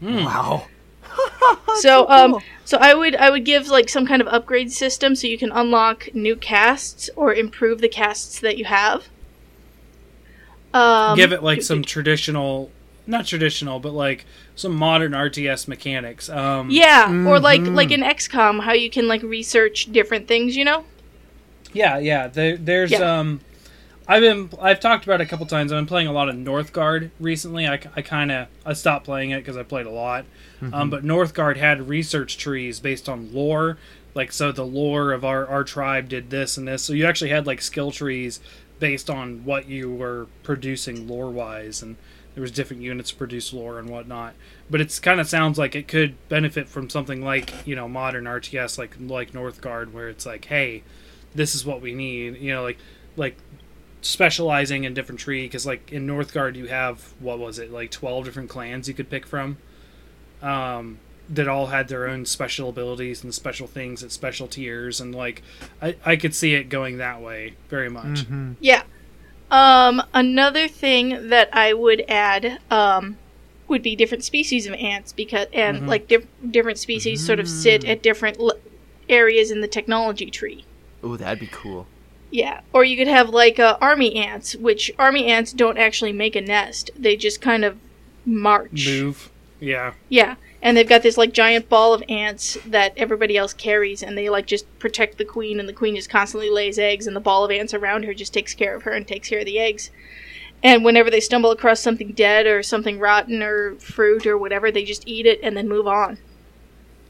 Hmm. 0.00 0.24
Wow. 0.24 0.66
so 1.80 2.08
um 2.08 2.40
so 2.64 2.78
I 2.78 2.94
would 2.94 3.16
I 3.16 3.30
would 3.30 3.44
give 3.44 3.68
like 3.68 3.88
some 3.88 4.06
kind 4.06 4.20
of 4.20 4.28
upgrade 4.28 4.70
system 4.72 5.16
so 5.16 5.26
you 5.26 5.38
can 5.38 5.50
unlock 5.50 6.14
new 6.14 6.36
castes 6.36 7.10
or 7.16 7.34
improve 7.34 7.80
the 7.80 7.88
castes 7.88 8.40
that 8.40 8.58
you 8.58 8.66
have. 8.66 9.08
Um, 10.74 11.16
Give 11.16 11.32
it 11.32 11.42
like 11.42 11.62
some 11.62 11.82
traditional, 11.82 12.70
not 13.08 13.26
traditional, 13.26 13.80
but 13.80 13.92
like 13.92 14.24
some 14.54 14.74
modern 14.76 15.12
RTS 15.12 15.66
mechanics. 15.66 16.28
Um, 16.28 16.70
yeah, 16.70 17.10
or 17.26 17.40
like 17.40 17.62
like 17.62 17.90
in 17.90 18.02
XCOM, 18.02 18.60
how 18.62 18.72
you 18.72 18.90
can 18.90 19.08
like 19.08 19.22
research 19.22 19.90
different 19.90 20.28
things, 20.28 20.54
you 20.56 20.64
know? 20.64 20.84
Yeah, 21.72 21.98
yeah. 21.98 22.28
There, 22.28 22.56
there's 22.56 22.92
Yeah. 22.92 23.18
um, 23.18 23.40
I've 24.06 24.22
been 24.22 24.50
I've 24.60 24.80
talked 24.80 25.04
about 25.04 25.20
it 25.20 25.24
a 25.24 25.26
couple 25.26 25.46
times. 25.46 25.72
I've 25.72 25.78
been 25.78 25.86
playing 25.86 26.06
a 26.06 26.12
lot 26.12 26.28
of 26.28 26.34
Northgard 26.36 27.10
recently. 27.20 27.66
I, 27.66 27.80
I 27.96 28.02
kind 28.02 28.30
of 28.30 28.48
I 28.64 28.72
stopped 28.74 29.04
playing 29.06 29.30
it 29.30 29.38
because 29.40 29.56
I 29.56 29.62
played 29.64 29.86
a 29.86 29.90
lot. 29.90 30.24
Um, 30.72 30.90
but 30.90 31.04
Northgard 31.04 31.56
had 31.56 31.88
research 31.88 32.36
trees 32.36 32.80
based 32.80 33.08
on 33.08 33.32
lore. 33.32 33.78
Like 34.14 34.32
so, 34.32 34.50
the 34.50 34.66
lore 34.66 35.12
of 35.12 35.24
our 35.24 35.46
our 35.46 35.62
tribe 35.62 36.08
did 36.08 36.30
this 36.30 36.56
and 36.56 36.66
this. 36.66 36.82
So 36.82 36.92
you 36.92 37.06
actually 37.06 37.30
had 37.30 37.46
like 37.46 37.60
skill 37.62 37.90
trees 37.90 38.40
based 38.80 39.10
on 39.10 39.44
what 39.44 39.68
you 39.68 39.92
were 39.92 40.26
producing 40.42 41.06
lore 41.06 41.30
wise, 41.30 41.82
and 41.82 41.96
there 42.38 42.42
was 42.42 42.52
different 42.52 42.80
units 42.80 43.10
produce 43.10 43.52
lore 43.52 43.80
and 43.80 43.90
whatnot. 43.90 44.32
But 44.70 44.80
it 44.80 44.96
kind 45.02 45.18
of 45.18 45.28
sounds 45.28 45.58
like 45.58 45.74
it 45.74 45.88
could 45.88 46.14
benefit 46.28 46.68
from 46.68 46.88
something 46.88 47.20
like 47.20 47.52
you 47.66 47.74
know 47.74 47.88
modern 47.88 48.26
RTS 48.26 48.78
like 48.78 48.94
like 49.00 49.32
Northgard, 49.32 49.90
where 49.90 50.08
it's 50.08 50.24
like, 50.24 50.44
hey, 50.44 50.84
this 51.34 51.56
is 51.56 51.66
what 51.66 51.80
we 51.80 51.94
need. 51.94 52.36
You 52.36 52.54
know, 52.54 52.62
like 52.62 52.78
like 53.16 53.36
specializing 54.02 54.84
in 54.84 54.94
different 54.94 55.18
tree 55.18 55.46
because 55.46 55.66
like 55.66 55.90
in 55.90 56.06
Northgard 56.06 56.54
you 56.54 56.68
have 56.68 57.12
what 57.18 57.40
was 57.40 57.58
it 57.58 57.72
like 57.72 57.90
twelve 57.90 58.24
different 58.26 58.50
clans 58.50 58.86
you 58.86 58.94
could 58.94 59.10
pick 59.10 59.26
from, 59.26 59.56
um, 60.40 61.00
that 61.28 61.48
all 61.48 61.66
had 61.66 61.88
their 61.88 62.06
own 62.06 62.24
special 62.24 62.68
abilities 62.68 63.24
and 63.24 63.34
special 63.34 63.66
things 63.66 64.04
at 64.04 64.12
special 64.12 64.46
tiers 64.46 65.00
and 65.00 65.12
like 65.12 65.42
I 65.82 65.96
I 66.06 66.14
could 66.14 66.36
see 66.36 66.54
it 66.54 66.68
going 66.68 66.98
that 66.98 67.20
way 67.20 67.54
very 67.68 67.90
much. 67.90 68.20
Yeah. 68.60 68.84
Um, 69.50 70.02
another 70.12 70.68
thing 70.68 71.28
that 71.28 71.48
I 71.52 71.72
would 71.72 72.04
add 72.08 72.58
um, 72.70 73.16
would 73.66 73.82
be 73.82 73.96
different 73.96 74.24
species 74.24 74.66
of 74.66 74.74
ants 74.74 75.12
because 75.12 75.46
and 75.52 75.86
like 75.86 76.08
diff- 76.08 76.26
different 76.50 76.78
species 76.78 77.24
sort 77.24 77.40
of 77.40 77.48
sit 77.48 77.84
at 77.84 78.02
different 78.02 78.38
l- 78.38 78.52
areas 79.08 79.50
in 79.50 79.60
the 79.60 79.68
technology 79.68 80.30
tree. 80.30 80.64
Oh, 81.02 81.16
that'd 81.16 81.40
be 81.40 81.48
cool. 81.50 81.86
Yeah, 82.30 82.60
or 82.74 82.84
you 82.84 82.96
could 82.96 83.08
have 83.08 83.30
like 83.30 83.58
uh, 83.58 83.78
army 83.80 84.16
ants, 84.16 84.54
which 84.54 84.90
army 84.98 85.26
ants 85.26 85.52
don't 85.54 85.78
actually 85.78 86.12
make 86.12 86.36
a 86.36 86.42
nest; 86.42 86.90
they 86.98 87.16
just 87.16 87.40
kind 87.40 87.64
of 87.64 87.78
march. 88.26 88.86
Move, 88.86 89.30
yeah. 89.60 89.94
Yeah, 90.10 90.34
and 90.60 90.76
they've 90.76 90.88
got 90.88 91.02
this 91.02 91.16
like 91.16 91.32
giant 91.32 91.68
ball 91.68 91.94
of 91.94 92.02
ants 92.08 92.58
that 92.66 92.92
everybody 92.96 93.36
else 93.36 93.52
carries, 93.52 94.02
and 94.02 94.16
they 94.16 94.28
like 94.28 94.46
just 94.46 94.66
protect 94.78 95.18
the 95.18 95.24
queen, 95.24 95.60
and 95.60 95.68
the 95.68 95.72
queen 95.72 95.96
just 95.96 96.10
constantly 96.10 96.50
lays 96.50 96.78
eggs, 96.78 97.06
and 97.06 97.14
the 97.14 97.20
ball 97.20 97.44
of 97.44 97.50
ants 97.50 97.74
around 97.74 98.04
her 98.04 98.14
just 98.14 98.34
takes 98.34 98.54
care 98.54 98.74
of 98.74 98.82
her 98.82 98.92
and 98.92 99.06
takes 99.06 99.28
care 99.28 99.40
of 99.40 99.46
the 99.46 99.58
eggs. 99.58 99.90
And 100.62 100.84
whenever 100.84 101.10
they 101.10 101.20
stumble 101.20 101.52
across 101.52 101.80
something 101.80 102.12
dead 102.12 102.46
or 102.46 102.64
something 102.64 102.98
rotten 102.98 103.42
or 103.42 103.76
fruit 103.76 104.26
or 104.26 104.36
whatever, 104.36 104.72
they 104.72 104.84
just 104.84 105.06
eat 105.06 105.24
it 105.24 105.38
and 105.42 105.56
then 105.56 105.68
move 105.68 105.86
on. 105.86 106.18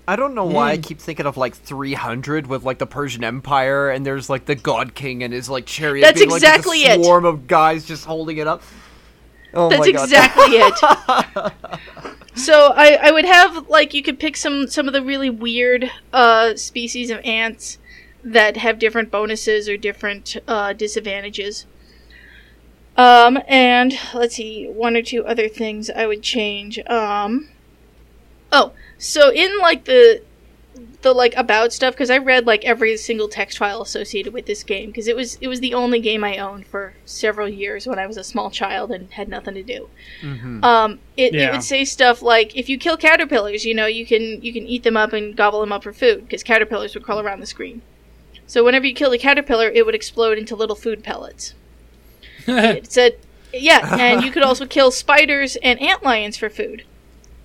I 0.06 0.16
don't 0.16 0.34
know 0.34 0.44
why 0.44 0.70
I 0.70 0.76
hmm. 0.76 0.82
keep 0.82 1.00
thinking 1.00 1.26
of 1.26 1.36
like 1.36 1.54
300 1.54 2.46
with 2.46 2.64
like 2.64 2.78
the 2.78 2.86
Persian 2.86 3.24
Empire, 3.24 3.90
and 3.90 4.06
there's 4.06 4.30
like 4.30 4.46
the 4.46 4.54
God 4.54 4.94
King 4.94 5.22
and 5.22 5.34
his 5.34 5.50
like 5.50 5.66
chariot. 5.66 6.02
That's 6.02 6.18
being, 6.18 6.30
like, 6.30 6.40
just 6.40 6.50
a 6.50 6.56
exactly 6.56 6.82
it. 6.84 7.04
Swarm 7.04 7.26
of 7.26 7.46
guys 7.46 7.84
just 7.84 8.06
holding 8.06 8.38
it 8.38 8.46
up. 8.46 8.62
Oh 9.52 9.68
That's 9.68 9.80
my 9.80 9.92
god. 9.92 10.04
exactly 10.04 10.56
it. 10.56 11.52
so 12.48 12.72
I, 12.74 12.98
I 13.02 13.10
would 13.10 13.26
have 13.26 13.68
like 13.68 13.92
you 13.92 14.02
could 14.02 14.18
pick 14.18 14.34
some 14.34 14.68
some 14.68 14.86
of 14.86 14.94
the 14.94 15.02
really 15.02 15.28
weird 15.28 15.90
uh, 16.14 16.56
species 16.56 17.10
of 17.10 17.20
ants 17.22 17.76
that 18.24 18.56
have 18.56 18.78
different 18.78 19.10
bonuses 19.10 19.68
or 19.68 19.76
different 19.76 20.34
uh, 20.48 20.72
disadvantages. 20.72 21.66
Um, 22.96 23.38
and 23.46 23.92
let's 24.14 24.36
see, 24.36 24.66
one 24.66 24.96
or 24.96 25.02
two 25.02 25.26
other 25.26 25.46
things 25.46 25.90
I 25.90 26.06
would 26.06 26.22
change. 26.22 26.78
Um, 26.86 27.50
oh, 28.50 28.72
so 28.96 29.30
in 29.30 29.58
like 29.58 29.84
the 29.84 30.22
the 31.02 31.12
like 31.12 31.34
about 31.36 31.72
stuff 31.72 31.94
because 31.94 32.10
I 32.10 32.18
read 32.18 32.46
like 32.46 32.64
every 32.64 32.96
single 32.96 33.28
text 33.28 33.58
file 33.58 33.82
associated 33.82 34.32
with 34.32 34.46
this 34.46 34.64
game 34.64 34.90
because 34.90 35.06
it 35.06 35.14
was 35.14 35.36
it 35.40 35.48
was 35.48 35.60
the 35.60 35.74
only 35.74 36.00
game 36.00 36.24
I 36.24 36.38
owned 36.38 36.66
for 36.66 36.94
several 37.04 37.48
years 37.48 37.86
when 37.86 37.98
I 37.98 38.06
was 38.06 38.16
a 38.16 38.24
small 38.24 38.50
child 38.50 38.90
and 38.90 39.10
had 39.12 39.28
nothing 39.28 39.54
to 39.54 39.62
do. 39.62 39.88
Um, 40.64 40.98
it, 41.16 41.34
it 41.34 41.52
would 41.52 41.62
say 41.62 41.84
stuff 41.84 42.22
like 42.22 42.56
if 42.56 42.68
you 42.68 42.78
kill 42.78 42.96
caterpillars, 42.96 43.64
you 43.64 43.74
know 43.74 43.86
you 43.86 44.04
can 44.06 44.42
you 44.42 44.52
can 44.52 44.66
eat 44.66 44.82
them 44.82 44.96
up 44.96 45.12
and 45.12 45.36
gobble 45.36 45.60
them 45.60 45.72
up 45.72 45.84
for 45.84 45.92
food 45.92 46.22
because 46.22 46.42
caterpillars 46.42 46.94
would 46.94 47.04
crawl 47.04 47.20
around 47.20 47.40
the 47.40 47.46
screen. 47.46 47.82
So 48.46 48.64
whenever 48.64 48.86
you 48.86 48.94
kill 48.94 49.12
a 49.12 49.18
caterpillar, 49.18 49.68
it 49.68 49.84
would 49.84 49.94
explode 49.94 50.38
into 50.38 50.56
little 50.56 50.74
food 50.74 51.04
pellets. 51.04 51.54
it 52.48 52.90
said, 52.90 53.18
yeah, 53.52 53.96
and 54.00 54.24
you 54.24 54.30
could 54.32 54.42
also 54.48 54.66
kill 54.66 54.90
spiders 54.90 55.56
and 55.56 55.80
ant 55.82 56.02
lions 56.02 56.38
for 56.38 56.48
food. 56.48 56.84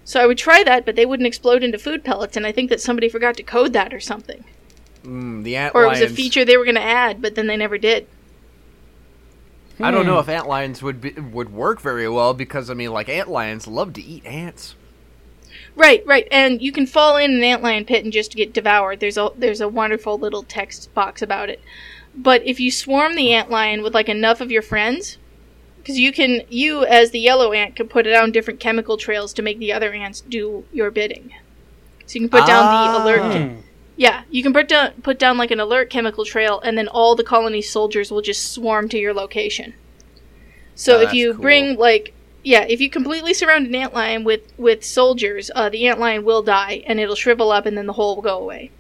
So 0.06 0.22
I 0.22 0.26
would 0.26 0.38
try 0.38 0.64
that, 0.64 0.86
but 0.86 0.96
they 0.96 1.06
wouldn't 1.06 1.28
explode 1.28 1.64
into 1.64 1.78
food 1.78 2.04
pellets, 2.04 2.36
and 2.36 2.46
I 2.46 2.52
think 2.52 2.70
that 2.70 2.82
somebody 2.82 3.08
forgot 3.10 3.38
to 3.38 3.44
code 3.44 3.74
that 3.74 3.94
or 3.94 4.00
something. 4.00 4.44
Mm, 5.04 5.44
the 5.44 5.56
ant 5.56 5.76
Or 5.76 5.86
it 5.86 5.90
was 5.90 6.02
a 6.02 6.10
feature 6.10 6.44
they 6.46 6.58
were 6.58 6.66
going 6.66 6.76
to 6.76 6.82
add, 6.82 7.22
but 7.22 7.36
then 7.36 7.48
they 7.48 7.58
never 7.58 7.78
did. 7.78 8.08
I 9.80 9.92
don't 9.92 10.02
Hmm. 10.04 10.12
know 10.12 10.20
if 10.20 10.30
ant 10.30 10.48
lions 10.48 10.84
would 10.84 11.02
be, 11.02 11.12
would 11.12 11.52
work 11.52 11.82
very 11.82 12.08
well 12.08 12.34
because 12.34 12.70
I 12.70 12.74
mean, 12.74 12.92
like 12.92 13.10
ant 13.10 13.30
lions 13.30 13.68
love 13.68 13.94
to 13.94 14.02
eat 14.04 14.26
ants. 14.26 14.76
Right, 15.76 16.06
right, 16.06 16.28
and 16.32 16.62
you 16.62 16.72
can 16.72 16.86
fall 16.86 17.18
in 17.18 17.32
an 17.32 17.42
antlion 17.42 17.88
pit 17.88 18.04
and 18.04 18.14
just 18.14 18.36
get 18.36 18.54
devoured. 18.54 19.00
There's 19.00 19.18
a 19.18 19.32
there's 19.36 19.62
a 19.62 19.68
wonderful 19.68 20.18
little 20.18 20.44
text 20.44 20.94
box 20.94 21.22
about 21.22 21.50
it. 21.50 21.60
But 22.16 22.46
if 22.46 22.60
you 22.60 22.70
swarm 22.70 23.16
the 23.16 23.30
antlion 23.30 23.82
with 23.82 23.96
like 23.96 24.08
enough 24.10 24.40
of 24.40 24.52
your 24.52 24.62
friends, 24.62 25.18
because 25.84 26.00
you 26.00 26.12
can 26.14 26.42
you 26.50 26.86
as 26.86 27.12
the 27.12 27.20
yellow 27.20 27.52
ant 27.52 27.76
can 27.76 27.88
put 27.90 28.04
down 28.04 28.32
different 28.32 28.60
chemical 28.62 28.98
trails 28.98 29.34
to 29.34 29.42
make 29.42 29.60
the 29.60 29.72
other 29.74 29.92
ants 29.94 30.22
do 30.22 30.64
your 30.72 30.90
bidding. 30.90 31.32
So 32.06 32.16
you 32.16 32.22
can 32.22 32.30
put 32.30 32.48
down 32.48 32.66
the 32.66 32.98
Ah. 32.98 33.04
alert. 33.04 33.22
Hmm. 33.38 33.56
Yeah, 33.96 34.24
you 34.32 34.42
can 34.42 34.54
put 34.54 34.68
down 34.70 34.92
put 35.04 35.20
down 35.20 35.38
like 35.38 35.52
an 35.52 35.60
alert 35.60 35.90
chemical 35.90 36.26
trail, 36.26 36.60
and 36.62 36.78
then 36.78 36.88
all 36.88 37.16
the 37.16 37.24
colony 37.24 37.62
soldiers 37.62 38.12
will 38.12 38.22
just 38.22 38.52
swarm 38.52 38.90
to 38.90 38.98
your 38.98 39.14
location. 39.14 39.74
So 40.76 40.98
Oh, 40.98 41.02
if 41.02 41.14
you 41.14 41.34
cool. 41.34 41.42
bring 41.42 41.76
like 41.78 42.14
yeah, 42.44 42.66
if 42.68 42.82
you 42.82 42.90
completely 42.90 43.34
surround 43.34 43.68
an 43.68 43.74
antlion 43.74 44.24
with 44.24 44.52
with 44.58 44.84
soldiers, 44.84 45.52
uh, 45.56 45.70
the 45.70 45.84
antlion 45.84 46.24
will 46.24 46.42
die, 46.42 46.84
and 46.88 47.00
it'll 47.00 47.16
shrivel 47.16 47.52
up, 47.52 47.66
and 47.66 47.78
then 47.78 47.86
the 47.88 47.94
hole 47.94 48.16
will 48.16 48.24
go 48.24 48.38
away. 48.40 48.72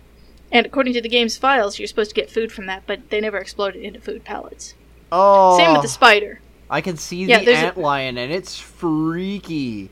And 0.51 0.65
according 0.65 0.93
to 0.93 1.01
the 1.01 1.09
game's 1.09 1.37
files, 1.37 1.79
you're 1.79 1.87
supposed 1.87 2.11
to 2.11 2.15
get 2.15 2.29
food 2.29 2.51
from 2.51 2.65
that, 2.67 2.83
but 2.85 3.09
they 3.09 3.19
never 3.21 3.37
exploded 3.37 3.81
into 3.81 3.99
food 3.99 4.23
pellets. 4.23 4.75
Oh, 5.11 5.57
Same 5.57 5.71
with 5.73 5.81
the 5.81 5.87
spider. 5.87 6.41
I 6.73 6.81
can 6.81 6.97
see 6.97 7.23
Yeah, 7.25 7.43
the 7.43 7.55
ant 7.55 7.77
lion, 7.77 8.17
and 8.17 8.33
it's 8.33 8.57
freaky. 8.57 9.91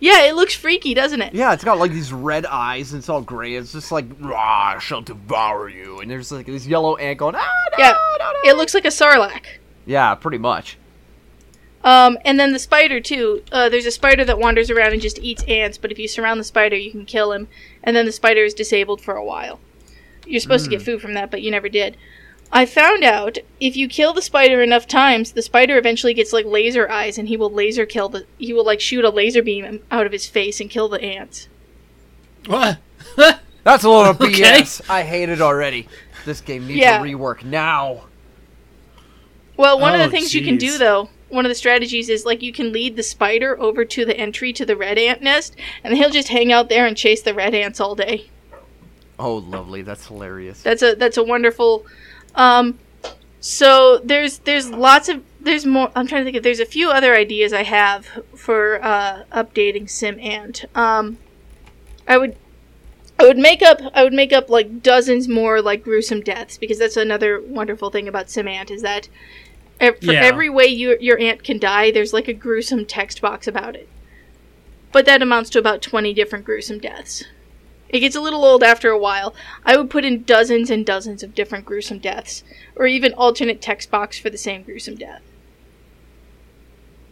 Yeah, 0.00 0.24
it 0.24 0.34
looks 0.34 0.52
freaky, 0.52 0.92
doesn't 0.92 1.22
it? 1.22 1.32
Yeah, 1.32 1.52
it's 1.52 1.62
got 1.62 1.78
like 1.78 1.92
these 1.92 2.12
red 2.12 2.44
eyes, 2.44 2.92
and 2.92 2.98
it's 2.98 3.08
all 3.08 3.20
gray. 3.20 3.54
It's 3.54 3.70
just 3.70 3.92
like, 3.92 4.04
"Rah, 4.18 4.74
I 4.74 4.78
shall 4.80 5.00
devour 5.00 5.68
you. 5.68 6.00
And 6.00 6.10
there's 6.10 6.32
like 6.32 6.46
this 6.46 6.66
yellow 6.66 6.96
ant 6.96 7.18
going, 7.20 7.36
ah, 7.36 7.64
no, 7.70 7.84
Yeah, 7.84 7.92
no, 8.18 8.32
no. 8.32 8.50
it 8.50 8.56
looks 8.56 8.74
like 8.74 8.84
a 8.84 8.88
sarlacc. 8.88 9.44
Yeah, 9.86 10.12
pretty 10.16 10.38
much. 10.38 10.76
Um, 11.84 12.18
and 12.24 12.38
then 12.38 12.52
the 12.52 12.58
spider 12.58 12.98
too. 13.00 13.44
Uh, 13.52 13.68
there's 13.68 13.86
a 13.86 13.92
spider 13.92 14.24
that 14.24 14.40
wanders 14.40 14.70
around 14.70 14.92
and 14.94 15.00
just 15.00 15.20
eats 15.20 15.44
ants, 15.44 15.78
but 15.78 15.92
if 15.92 16.00
you 16.00 16.08
surround 16.08 16.40
the 16.40 16.44
spider, 16.44 16.74
you 16.74 16.90
can 16.90 17.06
kill 17.06 17.30
him, 17.30 17.46
and 17.84 17.94
then 17.94 18.06
the 18.06 18.12
spider 18.12 18.42
is 18.42 18.54
disabled 18.54 19.00
for 19.00 19.14
a 19.14 19.24
while. 19.24 19.60
You're 20.26 20.40
supposed 20.40 20.64
to 20.64 20.70
get 20.70 20.82
food 20.82 21.00
from 21.00 21.14
that, 21.14 21.30
but 21.30 21.42
you 21.42 21.52
never 21.52 21.68
did. 21.68 21.96
I 22.50 22.64
found 22.64 23.04
out 23.04 23.38
if 23.60 23.76
you 23.76 23.88
kill 23.88 24.12
the 24.14 24.22
spider 24.22 24.62
enough 24.62 24.86
times, 24.88 25.32
the 25.32 25.42
spider 25.42 25.76
eventually 25.76 26.14
gets 26.14 26.32
like 26.32 26.46
laser 26.46 26.88
eyes, 26.90 27.18
and 27.18 27.28
he 27.28 27.36
will 27.36 27.50
laser 27.50 27.84
kill 27.84 28.08
the. 28.08 28.26
He 28.38 28.52
will 28.52 28.64
like 28.64 28.80
shoot 28.80 29.04
a 29.04 29.10
laser 29.10 29.42
beam 29.42 29.80
out 29.90 30.06
of 30.06 30.12
his 30.12 30.26
face 30.26 30.60
and 30.60 30.70
kill 30.70 30.88
the 30.88 31.02
ants. 31.02 31.48
What? 32.46 32.78
That's 33.64 33.84
a 33.84 33.90
lot 33.90 34.08
of 34.08 34.20
Okay. 34.20 34.32
BS. 34.60 34.88
I 34.88 35.02
hate 35.02 35.28
it 35.28 35.42
already. 35.42 35.88
This 36.24 36.40
game 36.40 36.66
needs 36.66 36.80
Yeah. 36.80 37.00
a 37.00 37.04
rework 37.04 37.44
now. 37.44 38.04
Well, 39.56 39.78
one 39.78 39.94
of 39.94 40.00
Oh, 40.00 40.04
the 40.04 40.10
things 40.10 40.34
you 40.34 40.42
can 40.44 40.56
do 40.56 40.78
though, 40.78 41.10
one 41.28 41.44
of 41.44 41.50
the 41.50 41.54
strategies 41.54 42.08
is 42.08 42.24
like 42.24 42.42
you 42.42 42.52
can 42.52 42.72
lead 42.72 42.96
the 42.96 43.02
spider 43.02 43.60
over 43.60 43.84
to 43.84 44.04
the 44.04 44.16
entry 44.16 44.52
to 44.54 44.64
the 44.64 44.76
red 44.76 44.96
ant 44.98 45.20
nest, 45.20 45.54
and 45.84 45.94
he'll 45.94 46.10
just 46.10 46.28
hang 46.28 46.50
out 46.52 46.68
there 46.68 46.86
and 46.86 46.96
chase 46.96 47.20
the 47.22 47.34
red 47.34 47.54
ants 47.54 47.80
all 47.80 47.94
day. 47.94 48.30
Oh, 49.18 49.34
lovely. 49.36 49.82
That's 49.82 50.06
hilarious. 50.06 50.62
That's 50.62 50.82
a 50.82 50.94
that's 50.94 51.16
a 51.16 51.24
wonderful. 51.24 51.84
Um, 52.38 52.78
so 53.40 53.98
there's 54.02 54.38
there's 54.38 54.70
lots 54.70 55.08
of 55.08 55.22
there's 55.40 55.66
more. 55.66 55.90
I'm 55.94 56.06
trying 56.06 56.22
to 56.22 56.24
think 56.24 56.36
if 56.36 56.42
there's 56.42 56.60
a 56.60 56.64
few 56.66 56.90
other 56.90 57.14
ideas 57.14 57.52
I 57.52 57.64
have 57.64 58.06
for 58.34 58.82
uh, 58.82 59.24
updating 59.32 59.90
Sim 59.90 60.18
Ant. 60.20 60.64
Um, 60.74 61.18
I 62.06 62.16
would 62.16 62.36
I 63.18 63.24
would 63.24 63.36
make 63.38 63.60
up 63.62 63.80
I 63.92 64.04
would 64.04 64.12
make 64.12 64.32
up 64.32 64.48
like 64.48 64.82
dozens 64.82 65.28
more 65.28 65.60
like 65.60 65.82
gruesome 65.84 66.20
deaths 66.20 66.56
because 66.56 66.78
that's 66.78 66.96
another 66.96 67.40
wonderful 67.40 67.90
thing 67.90 68.08
about 68.08 68.30
Sim 68.30 68.48
Ant 68.48 68.70
is 68.70 68.82
that 68.82 69.08
ev- 69.80 69.98
for 69.98 70.12
Yeah. 70.12 70.22
every 70.24 70.48
way 70.48 70.66
your 70.66 70.96
your 71.00 71.18
ant 71.18 71.42
can 71.44 71.58
die, 71.58 71.90
there's 71.90 72.12
like 72.12 72.28
a 72.28 72.32
gruesome 72.32 72.86
text 72.86 73.20
box 73.20 73.46
about 73.46 73.74
it. 73.76 73.88
But 74.90 75.04
that 75.06 75.20
amounts 75.22 75.50
to 75.50 75.58
about 75.58 75.82
20 75.82 76.14
different 76.14 76.44
gruesome 76.46 76.78
deaths. 76.78 77.24
It 77.88 78.00
gets 78.00 78.16
a 78.16 78.20
little 78.20 78.44
old 78.44 78.62
after 78.62 78.90
a 78.90 78.98
while. 78.98 79.34
I 79.64 79.76
would 79.76 79.90
put 79.90 80.04
in 80.04 80.24
dozens 80.24 80.70
and 80.70 80.84
dozens 80.84 81.22
of 81.22 81.34
different 81.34 81.64
gruesome 81.64 81.98
deaths, 81.98 82.44
or 82.76 82.86
even 82.86 83.12
alternate 83.14 83.60
text 83.62 83.90
box 83.90 84.18
for 84.18 84.30
the 84.30 84.38
same 84.38 84.62
gruesome 84.62 84.96
death. 84.96 85.22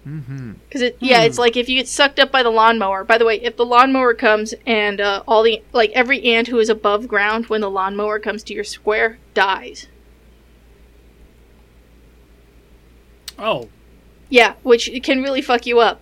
Mm-hmm. 0.07 0.53
Because 0.69 0.83
it, 0.83 0.97
yeah, 1.01 1.21
Hmm. 1.21 1.27
it's 1.27 1.39
like 1.39 1.57
if 1.57 1.69
you 1.69 1.79
get 1.79 1.89
sucked 1.89 2.21
up 2.21 2.31
by 2.31 2.43
the 2.43 2.51
lawnmower. 2.51 3.03
By 3.03 3.19
the 3.19 3.25
way, 3.25 3.41
if 3.41 3.57
the 3.57 3.65
lawnmower 3.65 4.15
comes 4.15 4.55
and 4.65 5.01
uh, 5.01 5.23
all 5.27 5.43
the 5.43 5.63
like 5.73 5.91
every 5.93 6.23
ant 6.25 6.49
who 6.49 6.59
is 6.59 6.69
above 6.69 7.09
ground 7.09 7.47
when 7.47 7.61
the 7.61 7.71
lawnmower 7.71 8.21
comes 8.21 8.45
to 8.45 8.55
your 8.55 8.63
square 8.65 9.19
dies. 9.35 9.89
Oh, 13.39 13.69
Yeah, 14.31 14.55
which 14.63 14.91
can 15.03 15.23
really 15.23 15.43
fuck 15.43 15.67
you 15.67 15.81
up. 15.81 16.01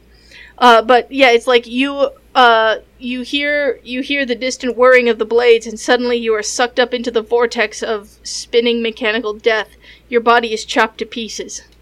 Uh, 0.58 0.82
but 0.82 1.10
yeah, 1.10 1.30
it's 1.30 1.46
like 1.46 1.66
you 1.66 2.10
uh, 2.35 2.79
you 2.99 3.23
hear 3.23 3.79
you 3.85 4.03
hear 4.03 4.27
the 4.27 4.35
distant 4.35 4.77
whirring 4.77 5.09
of 5.09 5.18
the 5.18 5.25
blades, 5.25 5.66
and 5.66 5.79
suddenly 5.79 6.16
you 6.16 6.35
are 6.35 6.42
sucked 6.42 6.81
up 6.81 6.92
into 6.92 7.11
the 7.11 7.23
vortex 7.23 7.83
of 7.83 8.18
spinning 8.23 8.83
mechanical 8.83 9.35
death. 9.35 9.77
Your 10.09 10.20
body 10.20 10.53
is 10.53 10.64
chopped 10.64 10.99
to 10.99 11.07
pieces. 11.07 11.62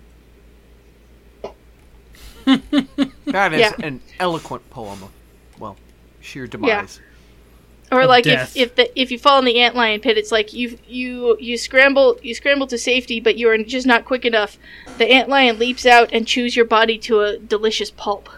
That 3.26 3.52
is 3.54 3.60
Yeah. 3.60 3.72
an 3.82 4.00
eloquent 4.18 4.68
poem 4.70 5.02
of, 5.04 5.10
well, 5.58 5.76
sheer 6.20 6.46
demise. 6.46 7.00
Yeah. 7.00 7.96
Or 7.96 8.02
Of 8.02 8.08
like 8.08 8.24
death. 8.24 8.56
if 8.56 8.68
if 8.68 8.74
the, 8.74 9.00
if 9.00 9.10
you 9.10 9.18
fall 9.18 9.38
in 9.38 9.44
the 9.44 9.56
antlion 9.56 10.00
pit, 10.02 10.16
it's 10.18 10.32
like 10.32 10.52
you 10.54 10.78
you 10.88 11.36
you 11.38 11.56
scramble 11.58 12.18
you 12.22 12.34
scramble 12.34 12.66
to 12.68 12.78
safety, 12.78 13.20
but 13.20 13.36
you 13.36 13.48
are 13.50 13.58
just 13.58 13.86
not 13.86 14.04
quick 14.06 14.24
enough. 14.24 14.56
The 14.98 15.04
antlion 15.04 15.58
leaps 15.58 15.84
out 15.86 16.08
and 16.12 16.26
chews 16.26 16.56
your 16.56 16.64
body 16.64 16.96
to 16.98 17.20
a 17.20 17.38
delicious 17.38 17.90
pulp. 17.90 18.28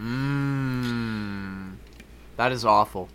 Mmm. 0.00 1.76
That 2.36 2.52
is 2.52 2.64
awful. 2.64 3.08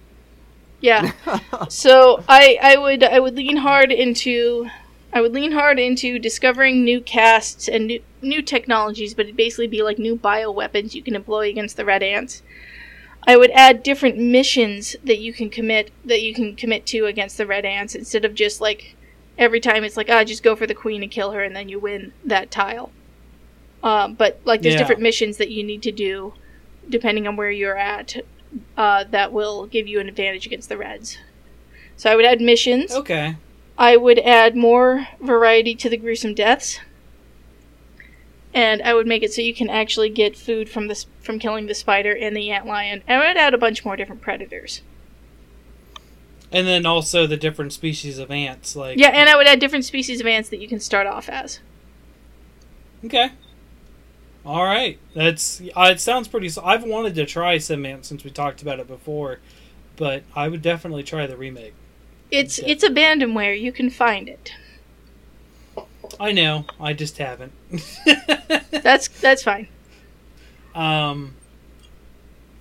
Yeah. 0.82 1.12
so 1.70 2.24
I 2.28 2.58
I 2.62 2.78
would 2.78 3.04
I 3.04 3.20
would 3.20 3.36
lean 3.36 3.58
hard 3.58 3.92
into 3.92 4.70
I 5.12 5.22
would 5.22 5.34
lean 5.34 5.52
hard 5.52 5.80
into 5.80 6.20
discovering 6.20 6.84
new 6.84 7.02
castes 7.02 7.68
and 7.68 7.88
new 7.88 8.02
new 8.22 8.42
technologies, 8.42 9.14
but 9.14 9.26
it'd 9.26 9.38
basically 9.38 9.68
be 9.68 9.82
like 9.82 10.00
new 10.00 10.16
bioweapons 10.16 10.94
you 10.94 11.02
can 11.04 11.16
employ 11.16 11.50
against 11.50 11.76
the 11.78 11.86
red 11.86 12.04
ants. 12.04 12.42
I 13.28 13.36
would 13.36 13.52
add 13.52 13.84
different 13.84 14.18
missions 14.18 14.96
that 15.04 15.20
you 15.20 15.34
can 15.34 15.50
commit 15.50 15.92
that 16.06 16.22
you 16.22 16.34
can 16.34 16.56
commit 16.56 16.86
to 16.88 17.06
against 17.06 17.38
the 17.38 17.46
red 17.46 17.66
ants 17.66 17.94
instead 17.96 18.24
of 18.24 18.34
just 18.34 18.62
like 18.62 18.96
every 19.38 19.60
time 19.60 19.84
it's 19.84 19.98
like 19.98 20.10
ah 20.10 20.24
just 20.24 20.44
go 20.44 20.56
for 20.56 20.66
the 20.68 20.74
queen 20.74 21.04
and 21.04 21.12
kill 21.12 21.32
her 21.32 21.44
and 21.44 21.56
then 21.56 21.68
you 21.68 21.80
win 21.80 22.14
that 22.24 22.52
tile. 22.52 22.92
Um, 23.84 24.14
but 24.16 24.40
like 24.46 24.62
there's 24.62 24.76
Yeah. 24.76 24.80
different 24.80 25.02
missions 25.02 25.38
that 25.38 25.50
you 25.50 25.64
need 25.64 25.82
to 25.84 25.92
do 25.92 26.34
depending 26.90 27.28
on 27.28 27.36
where 27.36 27.52
you're 27.52 27.78
at 27.78 28.16
uh, 28.78 29.04
that 29.12 29.32
will 29.32 29.68
give 29.68 29.88
you 29.88 30.00
an 30.00 30.08
advantage 30.08 30.46
against 30.46 30.70
the 30.70 30.78
reds. 30.78 31.18
So 31.96 32.12
I 32.12 32.16
would 32.16 32.26
add 32.26 32.42
missions. 32.42 32.94
okay. 32.94 33.36
I 33.78 33.96
would 33.96 34.20
add 34.20 34.58
more 34.58 35.08
variety 35.22 35.74
to 35.76 35.90
the 35.90 35.96
gruesome 35.96 36.34
deaths. 36.34 36.80
And 38.54 38.82
I 38.82 38.94
would 38.94 39.08
make 39.08 39.24
it 39.24 39.32
so 39.32 39.42
you 39.42 39.54
can 39.54 39.70
actually 39.70 40.10
get 40.10 40.36
food 40.36 40.70
from 40.70 40.88
this 40.88 41.06
from 41.22 41.40
killing 41.40 41.68
the 41.68 41.76
spider 41.76 42.12
and 42.12 42.36
the 42.36 42.50
antlion. 42.50 43.04
And 43.08 43.22
I 43.22 43.28
would 43.28 43.38
add 43.38 43.54
a 43.54 43.58
bunch 43.58 43.86
more 43.86 43.96
different 43.96 44.22
predators. 44.22 44.82
And 46.52 46.68
then 46.68 46.86
also 46.86 47.28
the 47.28 47.38
different 47.38 47.74
species 47.74 48.18
of 48.18 48.32
ants, 48.32 48.76
like 48.76 48.98
Yeah, 48.98 49.10
and 49.10 49.30
I 49.30 49.38
would 49.38 49.48
add 49.48 49.60
different 49.60 49.86
species 49.86 50.20
of 50.20 50.28
ants 50.28 50.50
that 50.50 50.60
you 50.60 50.68
can 50.68 50.80
start 50.80 51.06
off 51.08 51.30
as. 51.30 51.60
Okay. 53.06 53.32
All 54.46 54.64
right. 54.64 54.98
That's 55.14 55.62
uh, 55.76 55.90
it. 55.92 56.00
Sounds 56.00 56.28
pretty. 56.28 56.50
I've 56.64 56.84
wanted 56.84 57.16
to 57.16 57.26
try 57.26 57.58
Sim 57.58 57.86
Ant 57.86 58.06
since 58.06 58.24
we 58.24 58.30
talked 58.30 58.62
about 58.62 58.80
it 58.80 58.88
before, 58.88 59.40
but 59.96 60.24
I 60.36 60.48
would 60.48 60.62
definitely 60.62 61.04
try 61.04 61.28
the 61.28 61.38
remake. 61.38 61.74
It's 62.32 62.60
it's 62.60 62.84
abandonware. 62.84 63.60
You 63.60 63.72
can 63.72 63.90
find 63.90 64.30
it. 64.30 64.54
I 66.20 66.32
know. 66.32 66.66
I 66.80 66.94
just 66.94 67.18
haven't. 67.18 67.52
That's 68.72 69.08
that's 69.08 69.44
fine. 69.44 69.68
um. 70.76 71.36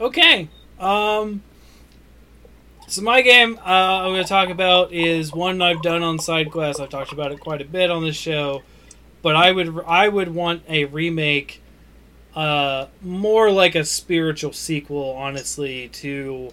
Okay. 0.00 0.48
Um. 0.78 1.42
So 2.88 3.02
my 3.02 3.20
game 3.20 3.58
uh, 3.58 3.98
I'm 4.02 4.12
going 4.12 4.22
to 4.22 4.28
talk 4.28 4.48
about 4.48 4.92
is 4.92 5.30
one 5.32 5.60
I've 5.60 5.82
done 5.82 6.02
on 6.02 6.18
side 6.18 6.50
quest. 6.50 6.80
I've 6.80 6.88
talked 6.88 7.12
about 7.12 7.32
it 7.32 7.40
quite 7.40 7.60
a 7.60 7.66
bit 7.66 7.90
on 7.90 8.02
this 8.02 8.16
show, 8.16 8.62
but 9.20 9.36
I 9.36 9.52
would 9.52 9.78
I 9.86 10.08
would 10.08 10.34
want 10.34 10.62
a 10.68 10.86
remake, 10.86 11.60
uh, 12.38 12.86
more 13.02 13.50
like 13.50 13.74
a 13.74 13.84
spiritual 13.84 14.52
sequel, 14.52 15.10
honestly, 15.18 15.88
to 15.88 16.52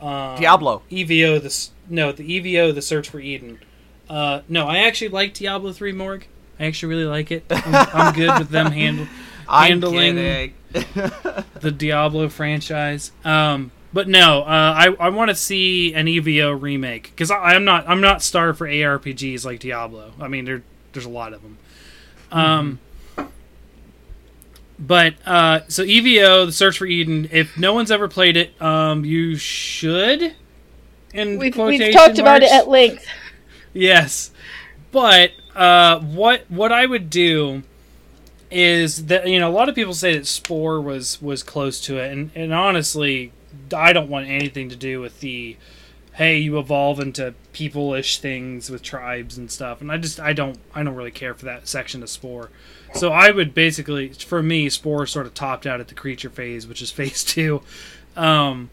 um, 0.00 0.36
Diablo. 0.36 0.82
EVO 0.90 1.40
the 1.40 1.68
no 1.88 2.10
the 2.10 2.24
EVO 2.24 2.74
the 2.74 2.82
Search 2.82 3.08
for 3.08 3.20
Eden. 3.20 3.60
Uh, 4.08 4.40
no, 4.48 4.66
I 4.66 4.78
actually 4.78 5.10
like 5.10 5.32
Diablo 5.32 5.72
three 5.72 5.92
Morg. 5.92 6.26
I 6.58 6.66
actually 6.66 6.88
really 6.88 7.04
like 7.04 7.30
it. 7.30 7.44
I'm, 7.48 7.88
I'm 7.94 8.12
good 8.12 8.40
with 8.40 8.48
them 8.48 8.72
handle 8.72 9.06
handling 9.48 10.16
the 10.72 11.74
Diablo 11.76 12.28
franchise. 12.28 13.12
Um, 13.24 13.70
but 13.92 14.08
no, 14.08 14.42
uh, 14.42 14.74
I 14.76 14.96
I 14.98 15.10
want 15.10 15.28
to 15.28 15.36
see 15.36 15.94
an 15.94 16.06
EVO 16.06 16.60
remake 16.60 17.04
because 17.04 17.30
I'm 17.30 17.64
not 17.64 17.88
I'm 17.88 18.00
not 18.00 18.20
starved 18.20 18.58
for 18.58 18.66
ARPGs 18.66 19.44
like 19.44 19.60
Diablo. 19.60 20.12
I 20.20 20.26
mean, 20.26 20.44
there 20.44 20.64
there's 20.92 21.06
a 21.06 21.08
lot 21.08 21.32
of 21.32 21.42
them. 21.42 21.58
Um, 22.32 22.80
but 24.80 25.14
uh, 25.26 25.60
so 25.68 25.84
EVO, 25.84 26.46
the 26.46 26.52
Search 26.52 26.78
for 26.78 26.86
Eden. 26.86 27.28
If 27.30 27.56
no 27.58 27.74
one's 27.74 27.90
ever 27.90 28.08
played 28.08 28.36
it, 28.36 28.60
um, 28.60 29.04
you 29.04 29.36
should. 29.36 30.34
In 31.12 31.38
We've, 31.38 31.56
we've 31.56 31.92
talked 31.92 32.18
about 32.18 32.42
it 32.42 32.50
at 32.50 32.68
length. 32.68 33.06
Yes, 33.72 34.32
but 34.90 35.30
uh, 35.54 36.00
what 36.00 36.44
what 36.48 36.72
I 36.72 36.86
would 36.86 37.08
do 37.08 37.62
is 38.50 39.06
that 39.06 39.28
you 39.28 39.38
know 39.38 39.48
a 39.48 39.54
lot 39.54 39.68
of 39.68 39.76
people 39.76 39.94
say 39.94 40.18
that 40.18 40.26
Spore 40.26 40.80
was 40.80 41.22
was 41.22 41.44
close 41.44 41.80
to 41.82 41.98
it, 41.98 42.10
and 42.10 42.32
and 42.34 42.52
honestly, 42.52 43.30
I 43.72 43.92
don't 43.92 44.08
want 44.08 44.26
anything 44.26 44.68
to 44.70 44.76
do 44.76 45.00
with 45.00 45.20
the 45.20 45.56
hey 46.14 46.38
you 46.38 46.58
evolve 46.58 47.00
into 47.00 47.34
people-ish 47.52 48.18
things 48.18 48.70
with 48.70 48.82
tribes 48.82 49.38
and 49.38 49.50
stuff, 49.50 49.80
and 49.80 49.90
I 49.90 49.96
just 49.96 50.20
I 50.20 50.32
don't 50.32 50.58
I 50.74 50.82
don't 50.82 50.94
really 50.94 51.10
care 51.10 51.34
for 51.34 51.44
that 51.46 51.68
section 51.68 52.02
of 52.02 52.10
Spore. 52.10 52.50
So 52.94 53.12
I 53.12 53.30
would 53.30 53.54
basically, 53.54 54.08
for 54.08 54.42
me, 54.42 54.68
Spore 54.68 55.06
sort 55.06 55.26
of 55.26 55.34
topped 55.34 55.66
out 55.66 55.80
at 55.80 55.88
the 55.88 55.94
creature 55.94 56.30
phase, 56.30 56.66
which 56.66 56.82
is 56.82 56.90
phase 56.90 57.24
two. 57.24 57.62
Um, 58.16 58.70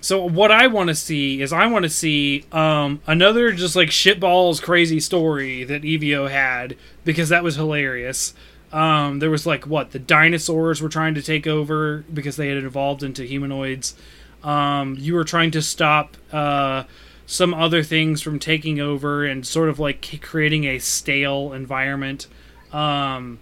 so 0.00 0.24
what 0.24 0.52
I 0.52 0.68
want 0.68 0.88
to 0.88 0.94
see 0.94 1.42
is 1.42 1.52
I 1.52 1.66
want 1.66 1.82
to 1.82 1.88
see 1.88 2.44
um, 2.52 3.00
another 3.06 3.50
just 3.50 3.74
like 3.74 3.88
shitballs 3.88 4.62
crazy 4.62 5.00
story 5.00 5.64
that 5.64 5.82
EVO 5.82 6.30
had 6.30 6.76
because 7.04 7.28
that 7.30 7.42
was 7.42 7.56
hilarious. 7.56 8.32
Um, 8.72 9.18
there 9.18 9.30
was 9.30 9.46
like 9.46 9.66
what 9.66 9.90
the 9.90 9.98
dinosaurs 9.98 10.80
were 10.80 10.88
trying 10.88 11.14
to 11.14 11.22
take 11.22 11.46
over 11.46 12.04
because 12.12 12.36
they 12.36 12.48
had 12.48 12.62
evolved 12.62 13.02
into 13.02 13.24
humanoids. 13.24 13.96
Um, 14.46 14.96
you 14.98 15.14
were 15.14 15.24
trying 15.24 15.50
to 15.52 15.62
stop 15.62 16.16
uh, 16.32 16.84
some 17.26 17.52
other 17.52 17.82
things 17.82 18.22
from 18.22 18.38
taking 18.38 18.80
over 18.80 19.24
and 19.26 19.46
sort 19.46 19.68
of 19.68 19.78
like 19.80 20.20
creating 20.22 20.64
a 20.64 20.78
stale 20.78 21.52
environment. 21.52 22.28
Um, 22.72 23.40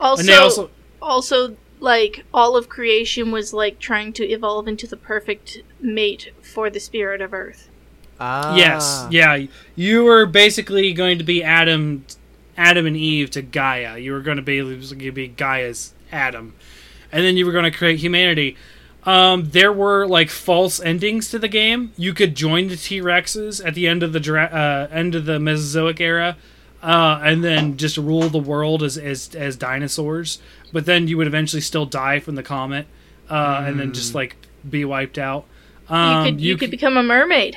Also, 0.00 0.20
and 0.22 0.30
also 0.30 0.70
also 1.02 1.56
like 1.78 2.24
all 2.32 2.56
of 2.56 2.68
creation 2.68 3.30
was 3.30 3.52
like 3.52 3.78
trying 3.78 4.12
to 4.14 4.24
evolve 4.26 4.68
into 4.68 4.86
the 4.86 4.96
perfect 4.96 5.62
mate 5.80 6.32
for 6.42 6.70
the 6.70 6.80
spirit 6.80 7.20
of 7.22 7.32
earth 7.32 7.68
Ah. 8.18 8.54
yes, 8.54 9.06
yeah, 9.10 9.46
you 9.76 10.04
were 10.04 10.26
basically 10.26 10.92
going 10.92 11.16
to 11.18 11.24
be 11.24 11.42
Adam, 11.42 12.04
Adam 12.56 12.84
and 12.86 12.96
Eve 12.96 13.30
to 13.30 13.40
Gaia. 13.42 13.96
You 13.98 14.12
were 14.12 14.20
going 14.20 14.36
to 14.36 14.42
be 14.42 14.60
going 14.60 14.98
to 14.98 15.12
be 15.12 15.28
Gaia's 15.28 15.94
Adam, 16.12 16.54
and 17.10 17.24
then 17.24 17.38
you 17.38 17.46
were 17.46 17.52
going 17.52 17.64
to 17.64 17.70
create 17.70 17.98
humanity. 17.98 18.56
Um, 19.04 19.50
there 19.50 19.72
were 19.72 20.06
like 20.06 20.30
false 20.30 20.80
endings 20.80 21.30
to 21.30 21.38
the 21.38 21.48
game. 21.48 21.92
You 21.96 22.12
could 22.12 22.34
join 22.34 22.68
the 22.68 22.76
T 22.76 23.00
Rexes 23.00 23.64
at 23.64 23.74
the 23.74 23.88
end 23.88 24.02
of 24.02 24.12
the 24.12 24.20
dra- 24.20 24.44
uh, 24.44 24.94
end 24.94 25.14
of 25.14 25.24
the 25.24 25.38
Mesozoic 25.38 26.00
era, 26.00 26.36
uh, 26.82 27.20
and 27.22 27.42
then 27.42 27.76
just 27.76 27.96
rule 27.96 28.28
the 28.28 28.38
world 28.38 28.82
as, 28.82 28.98
as 28.98 29.34
as 29.34 29.56
dinosaurs. 29.56 30.38
But 30.72 30.84
then 30.84 31.08
you 31.08 31.16
would 31.16 31.26
eventually 31.26 31.62
still 31.62 31.86
die 31.86 32.20
from 32.20 32.34
the 32.34 32.42
comet, 32.42 32.86
uh, 33.30 33.64
and 33.66 33.80
then 33.80 33.94
just 33.94 34.14
like 34.14 34.36
be 34.68 34.84
wiped 34.84 35.18
out. 35.18 35.46
Um, 35.88 36.26
you 36.26 36.32
could 36.32 36.40
you, 36.40 36.56
could 36.58 36.70
become 36.70 36.96
a 36.96 37.02
mermaid 37.02 37.56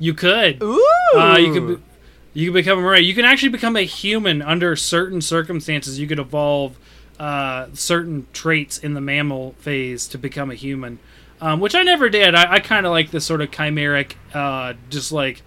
you 0.00 0.14
could. 0.14 0.60
Ooh. 0.62 0.84
Uh, 1.14 1.36
you 1.38 1.52
could 1.52 1.66
be, 1.68 1.82
you 2.32 2.46
could 2.48 2.54
become 2.54 2.78
a 2.78 2.82
mermaid. 2.82 3.04
You 3.04 3.14
can 3.14 3.24
actually 3.24 3.50
become 3.50 3.76
a 3.76 3.82
human 3.82 4.42
under 4.42 4.74
certain 4.74 5.20
circumstances. 5.20 6.00
You 6.00 6.08
could 6.08 6.18
evolve 6.18 6.76
uh, 7.20 7.68
certain 7.74 8.26
traits 8.32 8.78
in 8.78 8.94
the 8.94 9.00
mammal 9.00 9.52
phase 9.58 10.08
to 10.08 10.16
become 10.16 10.50
a 10.50 10.54
human, 10.54 10.98
um, 11.42 11.60
which 11.60 11.74
I 11.74 11.82
never 11.82 12.08
did. 12.08 12.34
I, 12.34 12.54
I 12.54 12.60
kind 12.60 12.86
of 12.86 12.92
like 12.92 13.10
the 13.10 13.20
sort 13.20 13.42
of 13.42 13.50
chimeric, 13.50 14.14
uh, 14.32 14.72
just 14.88 15.12
like 15.12 15.42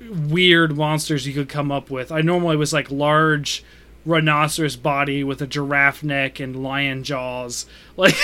weird 0.00 0.76
monsters 0.76 1.26
you 1.26 1.34
could 1.34 1.48
come 1.48 1.72
up 1.72 1.90
with. 1.90 2.12
I 2.12 2.20
normally 2.20 2.56
was 2.56 2.72
like 2.72 2.92
large 2.92 3.64
rhinoceros 4.06 4.76
body 4.76 5.24
with 5.24 5.42
a 5.42 5.48
giraffe 5.48 6.04
neck 6.04 6.38
and 6.38 6.62
lion 6.62 7.02
jaws. 7.02 7.66
Like 7.96 8.14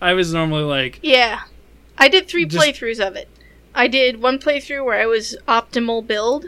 I 0.00 0.14
was 0.14 0.32
normally 0.32 0.64
like 0.64 0.98
yeah 1.02 1.42
i 1.96 2.08
did 2.08 2.26
three 2.26 2.44
Just- 2.44 2.64
playthroughs 2.64 3.06
of 3.06 3.14
it 3.14 3.28
i 3.74 3.86
did 3.86 4.20
one 4.20 4.38
playthrough 4.38 4.84
where 4.84 5.00
i 5.00 5.06
was 5.06 5.36
optimal 5.46 6.04
build 6.04 6.46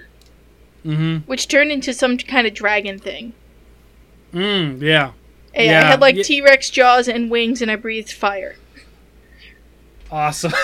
mm-hmm. 0.84 1.18
which 1.18 1.46
turned 1.46 1.70
into 1.70 1.92
some 1.92 2.16
kind 2.18 2.46
of 2.46 2.54
dragon 2.54 2.98
thing 2.98 3.32
Mm, 4.32 4.80
yeah. 4.80 5.12
Hey, 5.52 5.66
Yeah, 5.66 5.80
i 5.82 5.84
had 5.84 6.00
like 6.00 6.16
T. 6.22 6.40
Rex 6.40 6.70
jaws 6.70 7.08
and 7.08 7.30
wings 7.30 7.60
and 7.60 7.70
i 7.70 7.76
breathed 7.76 8.12
fire 8.12 8.56
Awesome. 10.10 10.52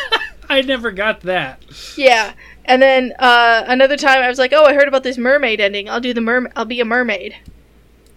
I 0.48 0.62
never 0.62 0.90
got 0.90 1.20
that. 1.20 1.62
Yeah, 1.96 2.32
and 2.64 2.80
then 2.82 3.12
uh, 3.18 3.64
another 3.68 3.96
time 3.96 4.22
I 4.22 4.28
was 4.28 4.38
like, 4.38 4.52
"Oh, 4.54 4.64
I 4.64 4.72
heard 4.74 4.88
about 4.88 5.02
this 5.02 5.18
mermaid 5.18 5.60
ending. 5.60 5.88
I'll 5.88 6.00
do 6.00 6.12
the 6.14 6.20
merm. 6.22 6.50
I'll 6.56 6.64
be 6.64 6.80
a 6.80 6.84
mermaid." 6.84 7.36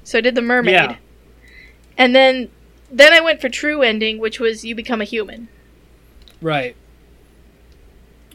So 0.06 0.18
I 0.18 0.22
did 0.22 0.36
the 0.36 0.42
mermaid, 0.42 0.74
Yeah. 0.74 0.96
and 1.98 2.16
then 2.16 2.50
then 2.90 3.12
I 3.14 3.20
went 3.20 3.40
for 3.42 3.50
true 3.50 3.82
ending, 3.82 4.20
which 4.20 4.40
was 4.40 4.64
you 4.66 4.74
become 4.74 5.02
a 5.02 5.06
human. 5.06 5.48
Right. 6.42 6.76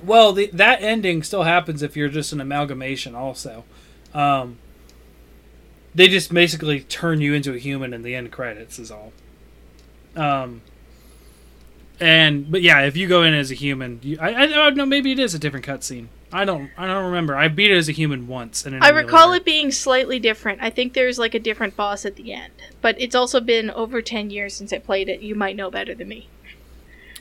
Well, 0.03 0.33
the, 0.33 0.49
that 0.53 0.81
ending 0.83 1.23
still 1.23 1.43
happens 1.43 1.83
if 1.83 1.97
you're 1.97 2.09
just 2.09 2.33
an 2.33 2.41
amalgamation. 2.41 3.15
Also, 3.15 3.65
um, 4.15 4.59
they 5.99 6.07
just 6.07 6.33
basically 6.33 6.81
turn 6.81 7.21
you 7.21 7.35
into 7.35 7.53
a 7.53 7.59
human 7.59 7.93
in 7.93 8.03
the 8.03 8.15
end 8.15 8.31
credits. 8.31 8.79
Is 8.79 8.91
all. 8.91 9.13
Um. 10.17 10.63
And 12.01 12.49
but 12.49 12.63
yeah, 12.63 12.83
if 12.83 12.97
you 12.97 13.09
go 13.09 13.25
in 13.25 13.35
as 13.35 13.51
a 13.51 13.55
human, 13.55 13.99
you, 14.03 14.17
I 14.21 14.45
I 14.45 14.47
don't 14.47 14.77
know. 14.77 14.87
Maybe 14.87 15.11
it 15.11 15.19
is 15.19 15.35
a 15.35 15.39
different 15.41 15.67
cutscene. 15.67 16.07
I 16.33 16.45
don't 16.45 16.71
I 16.79 16.87
don't 16.87 17.07
remember. 17.07 17.37
I 17.37 17.49
beat 17.49 17.73
it 17.73 17.77
as 17.77 17.89
a 17.89 17.93
human 17.93 18.29
once. 18.29 18.65
In 18.65 18.75
an 18.75 18.83
I 18.83 18.91
recall 18.91 19.33
it 19.33 19.45
being 19.45 19.73
slightly 19.73 20.21
different. 20.21 20.63
I 20.63 20.71
think 20.71 20.93
there's 20.93 21.19
like 21.19 21.35
a 21.35 21.41
different 21.41 21.75
boss 21.75 22.05
at 22.05 22.15
the 22.15 22.33
end, 22.33 22.53
but 22.81 22.95
it's 23.01 23.17
also 23.17 23.41
been 23.41 23.69
over 23.73 24.01
ten 24.01 24.31
years 24.31 24.55
since 24.55 24.73
I 24.73 24.79
played 24.79 25.09
it. 25.09 25.21
You 25.21 25.35
might 25.35 25.57
know 25.57 25.69
better 25.69 25.97
than 25.97 26.07
me. 26.07 26.29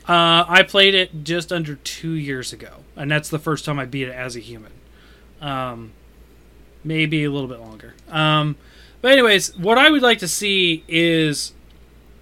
Uh, 0.06 0.44
I 0.48 0.62
played 0.62 0.94
it 0.94 1.24
just 1.24 1.52
under 1.52 1.74
two 1.74 2.12
years 2.12 2.52
ago, 2.52 2.84
and 2.94 3.10
that's 3.10 3.28
the 3.28 3.40
first 3.40 3.64
time 3.64 3.80
I 3.80 3.86
beat 3.86 4.06
it 4.06 4.14
as 4.14 4.36
a 4.36 4.40
human. 4.40 4.72
Um, 5.40 5.92
maybe 6.84 7.24
a 7.24 7.30
little 7.30 7.48
bit 7.48 7.60
longer. 7.60 7.94
Um, 8.08 8.56
but 9.00 9.12
anyways, 9.12 9.56
what 9.56 9.78
I 9.78 9.90
would 9.90 10.02
like 10.02 10.18
to 10.18 10.28
see 10.28 10.84
is 10.88 11.52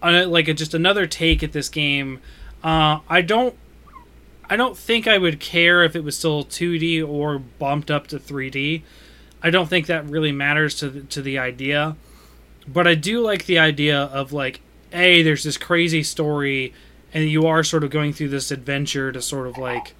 uh, 0.03 0.27
like 0.27 0.49
a, 0.49 0.55
just 0.55 0.75
another 0.75 1.07
take 1.07 1.43
at 1.43 1.53
this 1.53 1.69
game. 1.69 2.21
Uh, 2.63 3.01
I 3.09 3.23
don't, 3.23 3.55
I 4.49 4.57
don't 4.57 4.77
think 4.77 5.07
I 5.07 5.19
would 5.19 5.41
care 5.41 5.83
if 5.83 5.97
it 5.97 6.05
was 6.05 6.17
still 6.17 6.45
2D 6.45 7.07
or 7.07 7.39
bumped 7.39 7.91
up 7.91 8.07
to 8.09 8.19
3D. 8.19 8.83
I 9.43 9.51
don't 9.51 9.69
think 9.69 9.87
that 9.87 10.09
really 10.09 10.33
matters 10.33 10.75
to 10.77 10.89
the, 10.91 11.01
to 11.03 11.23
the 11.23 11.39
idea, 11.39 11.97
but 12.67 12.87
I 12.87 12.95
do 12.95 13.21
like 13.21 13.47
the 13.47 13.59
idea 13.59 14.03
of 14.05 14.33
like, 14.33 14.61
a 14.93 15.23
there's 15.23 15.45
this 15.45 15.57
crazy 15.57 16.03
story 16.03 16.73
and 17.13 17.29
you 17.29 17.47
are 17.47 17.63
sort 17.63 17.85
of 17.85 17.91
going 17.91 18.13
through 18.13 18.29
this 18.29 18.51
adventure 18.51 19.13
to 19.13 19.23
sort 19.23 19.47
of 19.47 19.59
like 19.59 19.95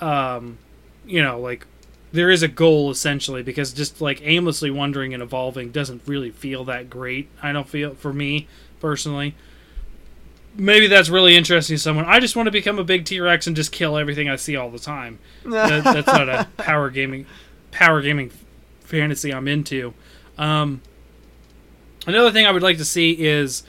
um 0.00 0.58
you 1.06 1.22
know 1.22 1.38
like 1.38 1.66
there 2.12 2.30
is 2.30 2.42
a 2.42 2.48
goal 2.48 2.90
essentially 2.90 3.42
because 3.42 3.72
just 3.72 4.00
like 4.00 4.20
aimlessly 4.22 4.70
wandering 4.70 5.12
and 5.12 5.22
evolving 5.22 5.70
doesn't 5.70 6.02
really 6.06 6.30
feel 6.30 6.64
that 6.64 6.88
great 6.88 7.28
i 7.42 7.52
don't 7.52 7.68
feel 7.68 7.94
for 7.94 8.12
me 8.12 8.46
personally. 8.80 9.34
Maybe 10.56 10.88
that's 10.88 11.08
really 11.08 11.36
interesting 11.36 11.76
to 11.76 11.80
someone. 11.80 12.04
I 12.06 12.18
just 12.18 12.34
want 12.34 12.48
to 12.48 12.50
become 12.50 12.78
a 12.80 12.84
big 12.84 13.04
t-rex 13.04 13.46
and 13.46 13.54
just 13.54 13.70
kill 13.70 13.96
everything 13.96 14.28
i 14.28 14.36
see 14.36 14.56
all 14.56 14.70
the 14.70 14.78
time. 14.78 15.18
That, 15.44 15.84
that's 15.84 16.06
not 16.06 16.28
a 16.28 16.48
power 16.56 16.90
gaming 16.90 17.26
power 17.70 18.00
gaming 18.00 18.30
fantasy 18.80 19.32
i'm 19.32 19.46
into. 19.46 19.94
Um 20.36 20.80
another 22.06 22.30
thing 22.30 22.46
i 22.46 22.50
would 22.50 22.62
like 22.62 22.78
to 22.78 22.84
see 22.84 23.12
is 23.12 23.62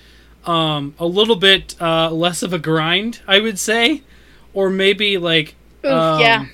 um, 0.46 0.96
a 0.98 1.06
little 1.06 1.36
bit 1.36 1.76
uh, 1.82 2.10
less 2.10 2.42
of 2.42 2.54
a 2.54 2.58
grind, 2.58 3.20
I 3.28 3.42
would 3.42 3.60
say, 3.60 4.04
or 4.54 4.70
maybe 4.70 5.18
like 5.18 5.56
Oof, 5.84 5.92
um, 5.92 6.22
yeah. 6.22 6.46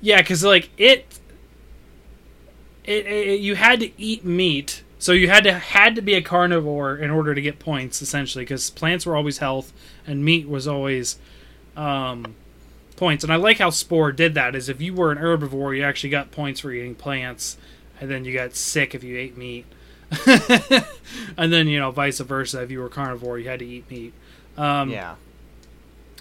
Yeah, 0.00 0.20
because 0.20 0.44
like 0.44 0.70
it, 0.76 1.06
it, 2.84 3.06
it, 3.06 3.40
you 3.40 3.54
had 3.54 3.80
to 3.80 3.90
eat 4.00 4.24
meat, 4.24 4.82
so 4.98 5.12
you 5.12 5.28
had 5.28 5.44
to 5.44 5.52
had 5.52 5.94
to 5.96 6.02
be 6.02 6.14
a 6.14 6.22
carnivore 6.22 6.96
in 6.96 7.10
order 7.10 7.34
to 7.34 7.40
get 7.40 7.58
points, 7.58 8.02
essentially, 8.02 8.44
because 8.44 8.70
plants 8.70 9.06
were 9.06 9.16
always 9.16 9.38
health 9.38 9.72
and 10.06 10.24
meat 10.24 10.48
was 10.48 10.68
always 10.68 11.18
um, 11.76 12.34
points. 12.96 13.24
And 13.24 13.32
I 13.32 13.36
like 13.36 13.58
how 13.58 13.70
Spore 13.70 14.12
did 14.12 14.34
that. 14.34 14.54
Is 14.54 14.68
if 14.68 14.80
you 14.80 14.94
were 14.94 15.10
an 15.10 15.18
herbivore, 15.18 15.76
you 15.76 15.82
actually 15.82 16.10
got 16.10 16.30
points 16.30 16.60
for 16.60 16.70
eating 16.70 16.94
plants, 16.94 17.56
and 18.00 18.10
then 18.10 18.24
you 18.24 18.32
got 18.32 18.54
sick 18.54 18.94
if 18.94 19.02
you 19.02 19.18
ate 19.18 19.36
meat. 19.36 19.66
and 21.36 21.52
then 21.52 21.66
you 21.66 21.80
know 21.80 21.90
vice 21.90 22.20
versa 22.20 22.62
if 22.62 22.70
you 22.70 22.78
were 22.78 22.88
carnivore 22.88 23.40
you 23.40 23.48
had 23.48 23.58
to 23.58 23.66
eat 23.66 23.90
meat 23.90 24.12
um, 24.56 24.88
yeah. 24.88 25.16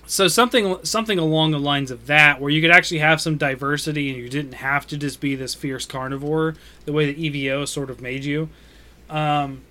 So 0.07 0.27
something 0.27 0.77
something 0.83 1.17
along 1.17 1.51
the 1.51 1.59
lines 1.59 1.91
of 1.91 2.07
that 2.07 2.39
where 2.39 2.51
you 2.51 2.61
could 2.61 2.71
actually 2.71 2.99
have 2.99 3.19
some 3.19 3.37
diversity 3.37 4.09
and 4.09 4.17
you 4.17 4.29
didn't 4.29 4.53
have 4.53 4.85
to 4.87 4.97
just 4.97 5.19
be 5.19 5.35
this 5.35 5.53
fierce 5.53 5.85
carnivore 5.85 6.55
the 6.85 6.93
way 6.93 7.11
that 7.11 7.17
evo 7.17 7.67
sort 7.67 7.89
of 7.89 8.01
made 8.01 8.23
you. 8.23 8.49
Um, 9.09 9.61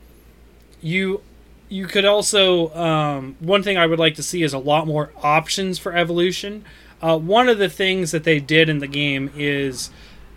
you 0.80 1.22
you 1.68 1.86
could 1.86 2.04
also 2.04 2.74
um, 2.74 3.36
one 3.40 3.62
thing 3.62 3.76
i 3.76 3.86
would 3.86 3.98
like 3.98 4.14
to 4.16 4.22
see 4.22 4.42
is 4.42 4.52
a 4.52 4.58
lot 4.58 4.86
more 4.86 5.12
options 5.22 5.78
for 5.78 5.94
evolution. 5.94 6.64
Uh, 7.00 7.18
one 7.18 7.48
of 7.48 7.58
the 7.58 7.68
things 7.68 8.12
that 8.12 8.24
they 8.24 8.40
did 8.40 8.68
in 8.68 8.78
the 8.78 8.86
game 8.86 9.30
is 9.36 9.90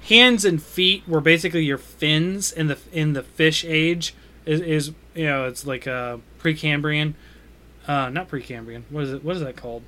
hands 0.10 0.45
and 0.45 0.62
feet 0.62 1.07
were 1.07 1.21
basically 1.21 1.63
your 1.63 1.77
fins 1.77 2.51
in 2.51 2.67
the 2.67 2.77
in 2.91 3.13
the 3.13 3.23
fish 3.23 3.65
age. 3.65 4.13
Is, 4.45 4.62
is 4.62 4.91
you 5.15 5.25
know 5.25 5.45
it's 5.45 5.65
like 5.65 5.88
a 5.88 6.19
precambrian 6.39 7.15
uh, 7.88 8.10
not 8.10 8.30
Precambrian. 8.30 8.84
What 8.89 9.04
is 9.04 9.13
it? 9.13 9.23
What 9.23 9.36
is 9.36 9.41
that 9.41 9.56
called? 9.56 9.84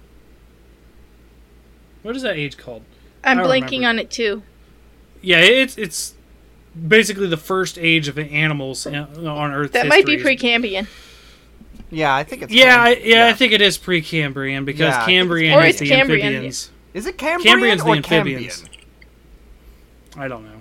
What 2.02 2.16
is 2.16 2.22
that 2.22 2.38
age 2.38 2.58
called? 2.58 2.84
I'm 3.24 3.38
blanking 3.40 3.72
remember. 3.80 3.88
on 3.90 4.00
it 4.00 4.10
too. 4.10 4.44
Yeah, 5.22 5.40
it's 5.40 5.78
it's 5.78 6.14
basically 6.88 7.28
the 7.28 7.38
first 7.38 7.78
age 7.78 8.08
of 8.08 8.18
animals 8.18 8.86
on 8.88 9.54
Earth. 9.54 9.74
That 9.74 9.88
might 9.88 10.06
be 10.06 10.14
history. 10.18 10.38
Precambrian. 10.38 10.88
Yeah, 11.92 12.16
I 12.16 12.24
think 12.24 12.44
it's. 12.44 12.54
Yeah, 12.54 12.82
I, 12.82 12.96
Cam- 12.96 13.04
yeah, 13.06 13.28
I 13.28 13.34
think 13.34 13.52
it 13.52 13.62
is 13.62 13.78
Precambrian 13.78 14.64
because 14.64 14.80
Yeah, 14.82 14.86
I 14.88 14.90
it's- 14.92 15.06
Cambrian 15.06 15.54
Or 15.60 15.64
is 15.64 15.70
it's 15.72 15.80
the 15.80 15.90
Cambrian. 15.90 16.28
amphibians. 16.28 16.72
Is 16.94 17.06
it 17.06 17.18
Cambrian 17.18 17.54
Cambrian's 17.56 17.84
the 17.84 17.90
or 17.90 17.96
amphibians. 17.96 18.64
Cambian? 18.64 20.20
I 20.22 20.28
don't 20.28 20.44
know. 20.46 20.60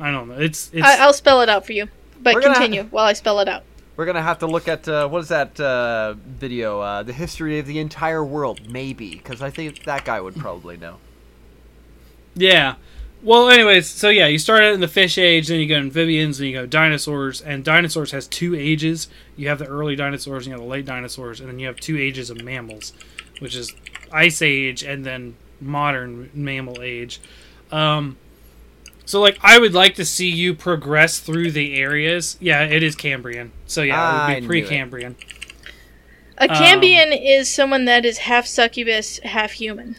I 0.00 0.10
don't 0.10 0.28
know. 0.28 0.34
It's 0.38 0.70
it's 0.72 0.86
I, 0.86 0.98
I'll 0.98 1.12
spell 1.12 1.40
it 1.42 1.48
out 1.48 1.66
for 1.66 1.72
you, 1.72 1.88
but 2.20 2.34
We're 2.34 2.40
gonna- 2.42 2.54
continue 2.54 2.84
while 2.84 3.04
I 3.04 3.12
spell 3.12 3.40
it 3.40 3.48
out. 3.48 3.64
We're 3.98 4.06
gonna 4.06 4.22
have 4.22 4.38
to 4.38 4.46
look 4.46 4.68
at 4.68 4.88
uh, 4.88 5.08
what 5.08 5.22
is 5.22 5.28
that 5.30 5.58
uh, 5.58 6.14
video? 6.14 6.80
Uh, 6.80 7.02
the 7.02 7.12
history 7.12 7.58
of 7.58 7.66
the 7.66 7.80
entire 7.80 8.24
world, 8.24 8.70
maybe, 8.70 9.16
because 9.16 9.42
I 9.42 9.50
think 9.50 9.82
that 9.86 10.04
guy 10.04 10.20
would 10.20 10.36
probably 10.36 10.76
know. 10.76 10.98
Yeah. 12.36 12.76
Well, 13.24 13.50
anyways, 13.50 13.88
so 13.88 14.08
yeah, 14.08 14.28
you 14.28 14.38
start 14.38 14.62
out 14.62 14.72
in 14.72 14.78
the 14.78 14.86
fish 14.86 15.18
age, 15.18 15.48
then 15.48 15.58
you 15.58 15.66
go 15.66 15.74
amphibians, 15.74 16.38
then 16.38 16.46
you 16.46 16.52
go 16.52 16.64
dinosaurs, 16.64 17.40
and 17.40 17.64
dinosaurs 17.64 18.12
has 18.12 18.28
two 18.28 18.54
ages. 18.54 19.08
You 19.36 19.48
have 19.48 19.58
the 19.58 19.66
early 19.66 19.96
dinosaurs, 19.96 20.46
and 20.46 20.52
you 20.52 20.52
have 20.52 20.60
the 20.60 20.68
late 20.68 20.86
dinosaurs, 20.86 21.40
and 21.40 21.48
then 21.48 21.58
you 21.58 21.66
have 21.66 21.80
two 21.80 21.98
ages 21.98 22.30
of 22.30 22.40
mammals, 22.44 22.92
which 23.40 23.56
is 23.56 23.74
ice 24.12 24.42
age 24.42 24.84
and 24.84 25.04
then 25.04 25.34
modern 25.60 26.30
mammal 26.32 26.82
age. 26.82 27.20
Um, 27.72 28.16
So 29.08 29.22
like 29.22 29.38
I 29.40 29.58
would 29.58 29.72
like 29.72 29.94
to 29.94 30.04
see 30.04 30.28
you 30.28 30.52
progress 30.52 31.18
through 31.18 31.52
the 31.52 31.76
areas. 31.76 32.36
Yeah, 32.40 32.64
it 32.64 32.82
is 32.82 32.94
Cambrian. 32.94 33.52
So 33.66 33.80
yeah, 33.80 33.96
it 33.96 34.34
would 34.34 34.40
be 34.40 34.44
it. 34.44 34.46
pre-Cambrian. 34.46 35.16
A 36.36 36.46
Cambion 36.46 37.18
is 37.18 37.48
someone 37.48 37.86
that 37.86 38.04
is 38.04 38.18
half 38.18 38.46
succubus, 38.46 39.18
half 39.20 39.52
human. 39.52 39.96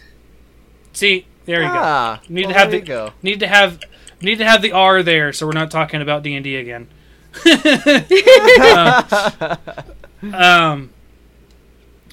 See, 0.94 1.26
there 1.46 1.64
you 1.64 1.68
ah, 1.68 2.22
go. 2.22 2.32
Need 2.32 2.46
well, 2.46 2.54
to 2.54 2.60
have 2.60 2.70
there 2.70 2.82
the 2.82 2.86
go. 2.86 3.14
need 3.24 3.40
to 3.40 3.48
have 3.48 3.80
need 4.22 4.38
to 4.38 4.46
have 4.46 4.62
the 4.62 4.74
R 4.74 5.02
there, 5.02 5.34
so 5.34 5.48
we're 5.48 5.54
not 5.54 5.72
talking 5.72 6.04
about 6.04 6.22
D 6.22 6.36
and 6.36 6.44
D 6.44 6.56
again. 6.56 6.88
Uh, 10.22 10.34
um. 10.34 10.90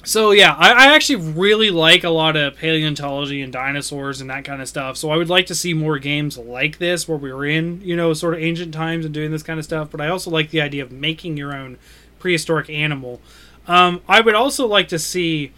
So 0.07 0.31
yeah, 0.31 0.55
I, 0.57 0.71
I 0.71 0.95
actually 0.95 1.17
really 1.33 1.69
like 1.69 2.05
a 2.05 2.09
lot 2.09 2.37
of 2.37 2.55
paleontology 2.55 3.41
and 3.41 3.51
dinosaurs 3.51 4.21
and 4.21 4.29
that 4.29 4.45
kind 4.45 4.61
of 4.61 4.69
stuff. 4.69 4.95
So 4.95 5.11
I 5.11 5.17
would 5.17 5.27
like 5.27 5.47
to 5.47 5.55
see 5.55 5.73
more 5.73 5.99
games 5.99 6.37
like 6.37 6.77
this 6.77 7.09
where 7.09 7.17
we 7.17 7.33
were 7.33 7.45
in, 7.45 7.81
you 7.81 7.93
know, 7.93 8.13
sort 8.13 8.33
of 8.33 8.39
ancient 8.39 8.73
times 8.73 9.03
and 9.03 9.13
doing 9.13 9.31
this 9.31 9.43
kind 9.43 9.59
of 9.59 9.65
stuff. 9.65 9.91
But 9.91 9.99
I 9.99 10.07
also 10.07 10.31
like 10.31 10.51
the 10.51 10.61
idea 10.61 10.81
of 10.81 10.93
making 10.93 11.35
your 11.35 11.53
own 11.53 11.77
prehistoric 12.19 12.69
animal. 12.69 13.19
Um, 13.67 13.99
I 14.07 14.21
would 14.21 14.33
also 14.33 14.65
like 14.65 14.87
to 14.87 14.97
see, 14.97 15.51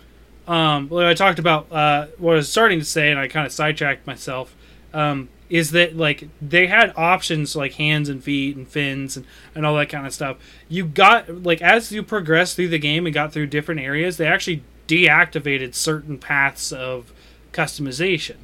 um, 0.48 0.90
what 0.90 1.06
I 1.06 1.14
talked 1.14 1.38
about, 1.38 1.72
uh, 1.72 2.08
what 2.18 2.32
I 2.32 2.38
was 2.38 2.50
starting 2.50 2.80
to 2.80 2.86
say, 2.86 3.12
and 3.12 3.20
I 3.20 3.28
kind 3.28 3.46
of 3.46 3.54
sidetracked 3.54 4.08
myself, 4.08 4.56
um, 4.96 5.30
is 5.50 5.72
that 5.72 5.98
like 5.98 6.30
they 6.42 6.68
had 6.68 6.94
options 6.96 7.56
like 7.56 7.74
hands 7.74 8.08
and 8.10 8.24
feet 8.24 8.56
and 8.56 8.68
fins 8.68 9.18
and, 9.18 9.26
and 9.56 9.66
all 9.66 9.76
that 9.76 9.90
kind 9.90 10.06
of 10.06 10.14
stuff. 10.14 10.38
You 10.68 10.86
got 10.86 11.44
like 11.44 11.62
as 11.62 11.92
you 11.92 12.04
progressed 12.04 12.56
through 12.56 12.68
the 12.70 12.80
game 12.80 13.06
and 13.06 13.14
got 13.14 13.34
through 13.34 13.48
different 13.48 13.82
areas, 13.82 14.18
they 14.18 14.28
actually 14.28 14.64
deactivated 14.88 15.74
certain 15.76 16.18
paths 16.18 16.72
of 16.72 17.12
customization. 17.52 18.36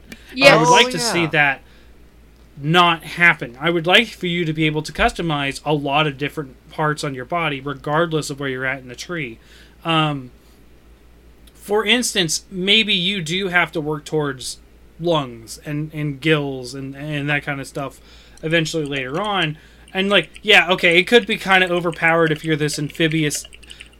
I 0.43 0.55
would 0.57 0.67
Oh, 0.67 0.71
like 0.71 0.89
to 0.91 0.97
yeah. 0.97 1.11
see 1.13 1.25
that 1.27 1.61
not 2.57 3.03
happen. 3.03 3.57
I 3.59 3.69
would 3.69 3.85
like 3.85 4.07
for 4.07 4.27
you 4.27 4.45
to 4.45 4.53
be 4.53 4.65
able 4.65 4.81
to 4.83 4.91
customize 4.93 5.61
a 5.65 5.73
lot 5.73 6.07
of 6.07 6.17
different 6.17 6.55
parts 6.69 7.03
on 7.03 7.13
your 7.13 7.25
body, 7.25 7.59
regardless 7.61 8.29
of 8.29 8.39
where 8.39 8.49
you're 8.49 8.65
at 8.65 8.79
in 8.79 8.87
the 8.87 8.95
tree. 8.95 9.39
Um, 9.83 10.31
for 11.53 11.85
instance, 11.85 12.45
maybe 12.49 12.93
you 12.93 13.21
do 13.21 13.49
have 13.49 13.71
to 13.73 13.81
work 13.81 14.05
towards 14.05 14.59
lungs 14.99 15.59
and, 15.65 15.93
and 15.93 16.19
gills 16.21 16.73
and, 16.73 16.95
and 16.95 17.29
that 17.29 17.43
kind 17.43 17.59
of 17.59 17.67
stuff 17.67 17.99
eventually 18.43 18.85
later 18.85 19.21
on. 19.21 19.57
And, 19.93 20.09
like, 20.09 20.29
yeah, 20.41 20.69
okay, 20.71 20.99
it 20.99 21.05
could 21.05 21.25
be 21.25 21.37
kind 21.37 21.63
of 21.63 21.71
overpowered 21.71 22.31
if 22.31 22.43
you're 22.43 22.57
this 22.57 22.77
amphibious, 22.77 23.45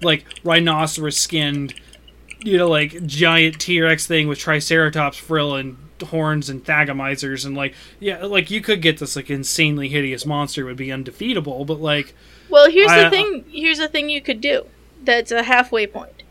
like, 0.01 0.25
rhinoceros 0.43 1.15
skinned, 1.17 1.73
you 2.39 2.57
know, 2.57 2.67
like, 2.67 3.05
giant 3.05 3.59
T 3.61 3.81
Rex 3.81 4.05
thing 4.05 4.27
with 4.27 4.39
Triceratops 4.39 5.17
frill 5.17 5.55
and 5.55 5.77
horns 6.03 6.49
and 6.49 6.61
thagomizers 6.65 7.45
and 7.45 7.55
like 7.55 7.73
yeah 8.01 8.25
like 8.25 8.51
you 8.51 8.59
could 8.59 8.81
get 8.81 8.97
this 8.97 9.15
like 9.15 9.29
insanely 9.29 9.87
hideous 9.87 10.25
monster 10.25 10.65
would 10.65 10.75
be 10.75 10.91
undefeatable 10.91 11.63
but 11.63 11.79
like 11.79 12.13
Well, 12.49 12.69
here's 12.69 12.91
I- 12.91 13.05
the 13.05 13.09
thing. 13.09 13.45
Here's 13.49 13.77
the 13.77 13.87
thing 13.87 14.09
you 14.09 14.19
could 14.19 14.41
do. 14.41 14.65
That's 15.01 15.31
a 15.31 15.43
halfway 15.43 15.87
point. 15.87 16.23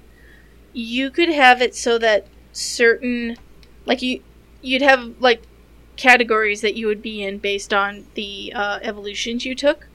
You 0.74 1.10
could 1.10 1.30
have 1.30 1.62
it 1.62 1.74
so 1.74 1.96
that 1.96 2.26
certain, 2.52 3.38
like 3.86 4.02
you, 4.02 4.22
you'd 4.64 4.82
have 4.82 5.14
like 5.20 5.42
categories 5.96 6.60
that 6.62 6.74
you 6.74 6.86
would 6.88 7.02
be 7.02 7.22
in 7.22 7.38
based 7.38 7.72
on 7.72 8.06
the 8.14 8.52
uh, 8.54 8.78
evolutions 8.82 9.44
you 9.44 9.54
took, 9.54 9.86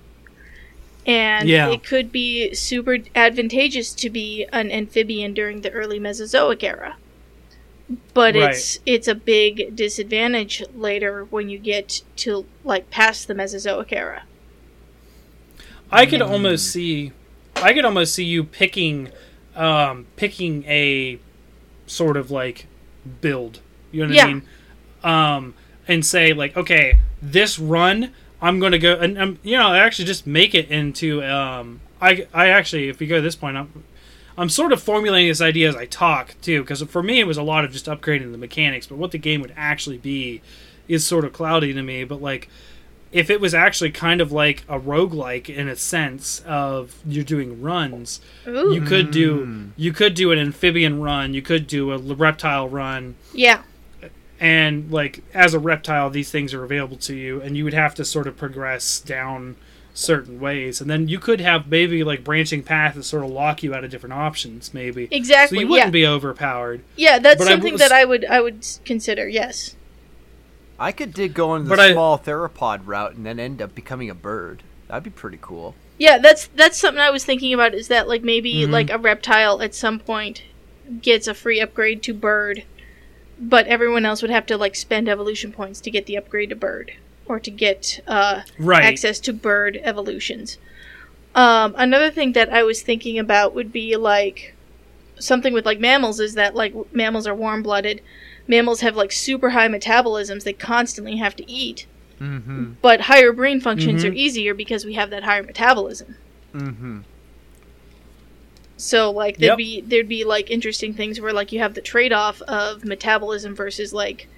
and 1.06 1.50
Yeah. 1.50 1.70
it 1.70 1.84
could 1.84 2.12
be 2.12 2.54
super 2.54 3.00
advantageous 3.16 3.94
to 3.96 4.10
be 4.10 4.46
an 4.54 4.72
amphibian 4.72 5.34
during 5.34 5.62
the 5.62 5.72
early 5.72 6.00
Mesozoic 6.00 6.64
era. 6.64 6.98
But 8.14 8.36
Right. 8.36 8.52
it's 8.52 8.80
it's 8.86 9.08
a 9.08 9.16
big 9.16 9.76
disadvantage 9.76 10.64
later 10.76 11.26
when 11.26 11.50
you 11.50 11.58
get 11.58 12.04
to 12.18 12.46
like 12.64 12.90
past 12.92 13.28
the 13.28 13.34
Mesozoic 13.34 13.92
era. 13.92 14.24
I 15.92 16.06
could 16.06 16.22
almost 16.22 16.72
see, 16.72 17.12
I 17.56 17.74
could 17.74 17.84
almost 17.86 18.14
see 18.14 18.24
you 18.24 18.44
picking, 18.44 19.10
um, 19.56 20.06
picking 20.18 20.64
a 20.66 21.18
sort 21.88 22.16
of 22.16 22.30
like 22.30 22.68
build. 23.22 23.60
You 23.92 24.02
know 24.04 24.08
what 24.10 24.16
Yeah. 24.16 24.26
I 24.26 24.28
mean? 24.28 24.44
Um, 25.04 25.54
and 25.88 26.06
say 26.06 26.34
like, 26.34 26.56
okay, 26.56 27.00
this 27.22 27.58
run, 27.58 28.14
I'm 28.42 28.60
gonna 28.60 28.78
go, 28.78 28.94
and 28.94 29.18
um, 29.18 29.40
you 29.44 29.58
know, 29.58 29.70
I 29.70 29.80
actually 29.80 30.06
just 30.06 30.28
make 30.28 30.54
it 30.56 30.70
into. 30.70 31.24
Um, 31.24 31.82
I 32.02 32.28
I 32.34 32.50
actually, 32.50 32.90
if 32.90 33.02
you 33.02 33.08
go 33.08 33.16
to 33.18 33.22
this 33.22 33.36
point, 33.36 33.58
I'm. 33.58 33.84
I'm 34.38 34.48
sort 34.48 34.72
of 34.72 34.82
formulating 34.82 35.28
this 35.28 35.42
idea 35.42 35.68
as 35.68 35.76
I 35.76 35.86
talk 35.86 36.34
too, 36.42 36.62
because 36.62 36.82
for 36.84 37.04
me 37.04 37.20
it 37.20 37.28
was 37.28 37.36
a 37.36 37.44
lot 37.44 37.66
of 37.66 37.74
just 37.74 37.88
upgrading 37.88 38.32
the 38.32 38.38
mechanics. 38.38 38.88
But 38.88 38.98
what 38.98 39.12
the 39.12 39.18
game 39.18 39.42
would 39.42 39.54
actually 39.58 39.98
be 39.98 40.42
is 40.88 41.06
sort 41.06 41.26
of 41.26 41.34
cloudy 41.34 41.74
to 41.74 41.82
me. 41.84 42.06
But 42.06 42.22
like, 42.22 42.48
if 43.12 43.30
it 43.30 43.42
was 43.42 43.54
actually 43.54 43.92
kind 43.92 44.22
of 44.22 44.32
like 44.32 44.64
a 44.70 44.80
roguelike 44.80 45.50
in 45.50 45.68
a 45.68 45.76
sense 45.76 46.42
of 46.46 46.96
you're 47.06 47.24
doing 47.24 47.62
runs 47.62 48.22
Ooh, 48.48 48.74
you 48.74 48.82
could 48.82 49.12
do 49.12 49.72
you 49.76 49.92
could 49.92 50.14
do 50.14 50.32
an 50.32 50.40
amphibian 50.40 51.02
run 51.02 51.34
you 51.34 51.42
could 51.42 51.68
do 51.68 51.92
a 51.92 51.98
reptile 51.98 52.70
run 52.70 53.16
yeah. 53.34 53.64
And 54.40 54.92
like 54.92 55.22
as 55.34 55.54
a 55.54 55.60
reptile 55.60 56.10
these 56.10 56.32
things 56.32 56.54
are 56.54 56.64
available 56.64 56.98
to 56.98 57.16
you 57.16 57.42
and 57.42 57.58
you 57.58 57.64
would 57.64 57.74
have 57.74 57.94
to 57.96 58.06
sort 58.06 58.28
of 58.28 58.38
progress 58.38 59.00
down 59.02 59.56
certain 59.94 60.40
ways 60.40 60.80
and 60.80 60.90
then 60.90 61.08
you 61.10 61.20
could 61.20 61.42
have 61.42 61.68
maybe 61.68 62.04
like 62.04 62.24
branching 62.24 62.64
paths 62.64 62.96
that 62.96 63.04
sort 63.04 63.24
of 63.24 63.30
lock 63.30 63.62
you 63.64 63.74
out 63.76 63.84
of 63.84 63.92
different 63.92 64.14
options 64.14 64.74
maybe 64.74 65.08
Exactly. 65.12 65.58
so 65.58 65.62
you 65.62 65.68
wouldn't 65.68 65.88
yeah. 65.88 65.92
be 65.92 66.08
overpowered 66.08 66.82
yeah, 66.96 67.20
that's 67.20 67.38
but 67.40 67.48
something 67.50 67.74
was- 67.74 67.82
that 67.82 67.92
I 67.92 68.06
would 68.06 68.24
I 68.26 68.40
would 68.40 68.66
consider. 68.86 69.28
Yes. 69.28 69.76
I 70.80 70.94
could 70.94 71.14
dig 71.14 71.34
going 71.34 71.66
the 71.66 71.70
But 71.70 71.80
I- 71.80 71.92
small 71.92 72.18
theropod 72.18 72.82
route 72.86 73.16
and 73.16 73.26
then 73.26 73.38
end 73.40 73.62
up 73.62 73.76
becoming 73.76 74.10
a 74.10 74.16
bird. 74.16 74.64
That'd 74.88 75.04
be 75.04 75.10
pretty 75.10 75.38
cool. 75.42 75.76
Yeah, 75.98 76.18
that's 76.20 76.48
that's 76.56 76.78
something 76.78 77.02
I 77.02 77.10
was 77.10 77.26
thinking 77.26 77.54
about. 77.54 77.74
Is 77.74 77.90
that 77.90 78.08
like 78.08 78.24
maybe 78.24 78.54
Mm-hmm. 78.54 78.72
like 78.72 78.90
a 78.90 78.98
reptile 78.98 79.62
at 79.62 79.76
some 79.76 80.00
point 80.00 80.44
gets 81.02 81.28
a 81.28 81.34
free 81.34 81.60
upgrade 81.60 82.02
to 82.04 82.14
bird, 82.14 82.64
but 83.40 83.66
everyone 83.68 84.06
else 84.06 84.22
would 84.22 84.32
have 84.32 84.46
to 84.48 84.58
like 84.58 84.76
spend 84.76 85.08
evolution 85.08 85.52
points 85.52 85.80
to 85.82 85.92
get 85.92 86.06
the 86.06 86.18
upgrade 86.18 86.50
to 86.50 86.56
bird 86.56 86.94
or 87.26 87.40
to 87.40 87.52
get 87.52 88.00
uh, 88.08 88.42
right 88.58 88.84
access 88.84 89.20
to 89.22 89.34
bird 89.34 89.80
evolutions. 89.84 90.58
Um, 91.36 91.76
another 91.78 92.10
thing 92.12 92.34
that 92.34 92.52
I 92.52 92.64
was 92.64 92.82
thinking 92.82 93.18
about 93.20 93.54
would 93.56 93.72
be 93.72 93.96
like 93.96 94.56
something 95.20 95.54
with 95.54 95.66
like 95.66 95.80
mammals 95.80 96.20
is 96.20 96.34
that 96.34 96.56
like 96.56 96.72
w- 96.72 96.88
mammals 96.92 97.28
are 97.28 97.36
warm 97.36 97.62
blooded. 97.64 98.02
Mammals 98.48 98.82
have 98.82 98.96
like 98.96 99.12
super 99.12 99.52
high 99.52 99.68
metabolisms; 99.68 100.44
they 100.44 100.54
constantly 100.54 101.18
have 101.18 101.36
to 101.36 101.50
eat. 101.50 101.86
Mm-hmm. 102.20 102.74
But 102.82 103.02
higher 103.02 103.32
brain 103.32 103.62
functions 103.62 104.04
Mhm. 104.04 104.10
are 104.10 104.14
easier 104.14 104.54
because 104.54 104.84
we 104.84 104.94
have 104.96 105.10
that 105.12 105.24
higher 105.24 105.44
metabolism. 105.44 106.16
Mm-hmm. 106.54 107.00
So 108.80 109.12
like 109.12 109.38
there'd 109.40 109.52
Yep. 109.52 109.58
be 109.58 109.82
there'd 109.82 110.08
be 110.08 110.24
like 110.24 110.50
interesting 110.50 110.94
things 110.94 111.20
where 111.20 111.34
like 111.34 111.52
you 111.52 111.60
have 111.60 111.74
the 111.74 111.82
trade 111.82 112.14
off 112.14 112.42
of 112.44 112.86
metabolism 112.86 113.54
versus 113.54 113.94
like 113.94 114.30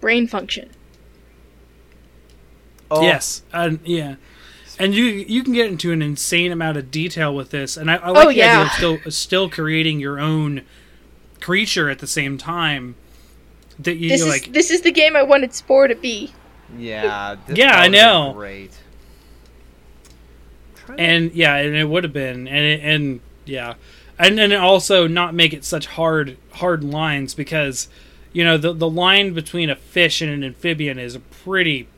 brain 0.00 0.28
function. 0.28 0.70
Oh, 2.90 3.02
yes 3.02 3.42
and 3.52 3.80
yeah 3.84 4.16
and 4.78 4.94
you 4.94 5.04
you 5.04 5.42
can 5.42 5.52
get 5.52 5.66
into 5.70 5.92
an 5.92 6.00
insane 6.00 6.52
amount 6.52 6.78
of 6.78 6.90
detail 6.90 7.34
with 7.34 7.50
this 7.50 7.76
and 7.76 7.90
i, 7.90 7.96
I 7.96 8.08
oh, 8.08 8.12
like 8.12 8.26
Oh, 8.28 8.28
the 8.30 8.36
yeah. 8.36 8.52
idea 8.52 8.62
of 8.66 8.72
still 8.72 9.10
still 9.10 9.50
creating 9.50 10.00
your 10.00 10.18
own 10.18 10.62
creature 11.40 11.90
at 11.90 11.98
the 11.98 12.06
same 12.06 12.38
time 12.38 12.94
that 13.78 13.96
you 13.96 14.08
This 14.08 14.22
is 14.22 14.28
like 14.28 14.52
this 14.52 14.70
is 14.70 14.80
the 14.82 14.92
game 14.92 15.16
I 15.16 15.22
wanted 15.22 15.52
Spore 15.54 15.88
to 15.88 15.94
be. 15.94 16.32
Yeah. 16.78 17.36
this 17.46 17.58
Yeah, 17.58 17.78
I 17.78 17.88
know. 17.88 18.32
Great. 18.36 18.72
And 20.96 21.32
yeah 21.32 21.56
and 21.56 21.76
it 21.76 21.84
would 21.84 22.04
have 22.04 22.12
been 22.12 22.48
and 22.48 22.64
it, 22.64 22.80
and 22.82 23.20
yeah 23.48 23.74
and 24.18 24.36
then 24.38 24.52
also 24.52 25.06
not 25.06 25.34
make 25.34 25.52
it 25.52 25.64
such 25.64 25.86
hard 25.86 26.36
hard 26.54 26.82
lines 26.84 27.34
because 27.34 27.88
you 28.32 28.44
know 28.44 28.56
the 28.56 28.72
the 28.72 28.88
line 28.88 29.32
between 29.32 29.70
a 29.70 29.76
fish 29.76 30.20
and 30.20 30.30
an 30.30 30.44
amphibian 30.44 30.98
is 30.98 31.14
a 31.14 31.20
pretty 31.20 31.88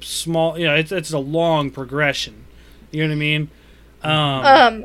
small 0.00 0.58
you 0.58 0.66
know 0.66 0.74
it's, 0.74 0.92
it's 0.92 1.12
a 1.12 1.18
long 1.18 1.70
progression 1.70 2.44
you 2.90 3.02
know 3.02 3.08
what 3.08 3.14
i 3.14 3.16
mean 3.16 3.48
um, 4.02 4.44
Um 4.44 4.84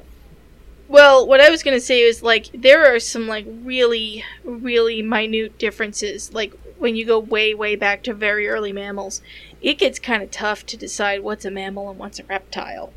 well, 0.94 1.26
what 1.28 1.42
I 1.42 1.50
was 1.50 1.64
going 1.64 1.76
to 1.76 1.82
say 1.82 2.02
is 2.02 2.22
like 2.22 2.50
there 2.54 2.94
are 2.94 3.00
some 3.00 3.28
like 3.28 3.46
really 3.48 4.24
really 4.44 5.02
minute 5.02 5.58
differences 5.58 6.34
like 6.34 6.54
when 6.78 6.96
you 6.96 7.06
go 7.06 7.18
way 7.18 7.54
way 7.56 7.76
back 7.76 8.04
to 8.04 8.14
very 8.14 8.48
early 8.48 8.72
mammals. 8.72 9.22
It 9.62 9.80
gets 9.80 9.98
kind 9.98 10.22
of 10.22 10.30
tough 10.30 10.66
to 10.68 10.78
decide 10.78 11.24
what's 11.24 11.46
a 11.46 11.52
mammal 11.52 11.90
and 11.90 11.98
what's 11.98 12.20
a 12.20 12.26
reptile. 12.26 12.94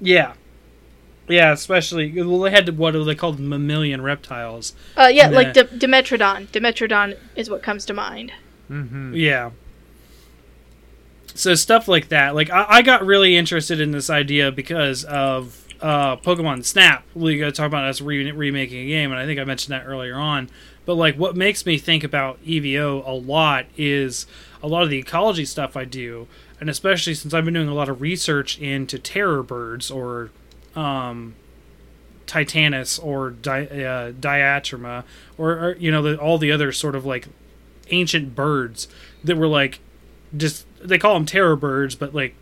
yeah 0.00 0.34
yeah 1.28 1.52
especially 1.52 2.12
well 2.22 2.40
they 2.40 2.50
had 2.50 2.76
what 2.76 2.94
are 2.96 3.04
they 3.04 3.14
called 3.14 3.38
mammalian 3.38 4.02
reptiles 4.02 4.74
Uh 4.96 5.10
yeah, 5.12 5.28
Nah. 5.28 5.36
like 5.36 5.52
D- 5.54 5.62
Dimetrodon. 5.62 6.48
Dimetrodon 6.48 7.16
is 7.36 7.48
what 7.48 7.62
comes 7.62 7.84
to 7.86 7.94
mind. 7.94 8.32
Mhm. 8.70 9.12
Yeah. 9.16 9.50
So 11.34 11.54
stuff 11.54 11.88
like 11.88 12.08
that. 12.08 12.34
Like 12.34 12.50
I, 12.50 12.66
I 12.68 12.82
got 12.82 13.04
really 13.06 13.36
interested 13.36 13.80
in 13.80 13.90
this 13.92 14.10
idea 14.10 14.52
because 14.52 15.04
of 15.04 15.64
uh, 15.80 16.16
Pokemon 16.16 16.64
Snap. 16.64 17.04
We 17.14 17.38
got 17.38 17.46
to 17.46 17.52
talk 17.52 17.66
about 17.66 17.84
us 17.84 18.00
re- 18.00 18.30
remaking 18.30 18.84
a 18.84 18.86
game, 18.86 19.10
and 19.10 19.18
I 19.20 19.24
think 19.26 19.40
I 19.40 19.44
mentioned 19.44 19.72
that 19.72 19.86
earlier 19.86 20.14
on. 20.16 20.50
But 20.84 20.94
like, 20.96 21.16
what 21.16 21.34
makes 21.36 21.64
me 21.64 21.78
think 21.78 22.04
about 22.04 22.42
EVO 22.44 23.06
a 23.06 23.10
lot 23.12 23.66
is 23.76 24.26
a 24.62 24.68
lot 24.68 24.82
of 24.82 24.90
the 24.90 24.98
ecology 24.98 25.44
stuff 25.44 25.76
I 25.76 25.84
do, 25.84 26.28
and 26.60 26.68
especially 26.68 27.14
since 27.14 27.32
I've 27.32 27.44
been 27.44 27.54
doing 27.54 27.68
a 27.68 27.74
lot 27.74 27.88
of 27.88 28.00
research 28.00 28.58
into 28.58 28.98
terror 28.98 29.42
birds 29.42 29.90
or 29.90 30.30
um, 30.76 31.34
Titanis 32.26 33.02
or 33.02 33.30
di- 33.30 33.66
uh, 33.66 34.12
Diatrema 34.12 35.04
or, 35.36 35.50
or 35.52 35.76
you 35.78 35.90
know 35.90 36.02
the, 36.02 36.16
all 36.18 36.38
the 36.38 36.50
other 36.52 36.72
sort 36.72 36.94
of 36.94 37.04
like 37.04 37.26
ancient 37.90 38.34
birds 38.34 38.88
that 39.24 39.36
were 39.36 39.46
like 39.48 39.80
just 40.36 40.66
they 40.82 40.98
call 40.98 41.14
them 41.14 41.26
terror 41.26 41.56
birds, 41.56 41.94
but 41.94 42.14
like 42.14 42.34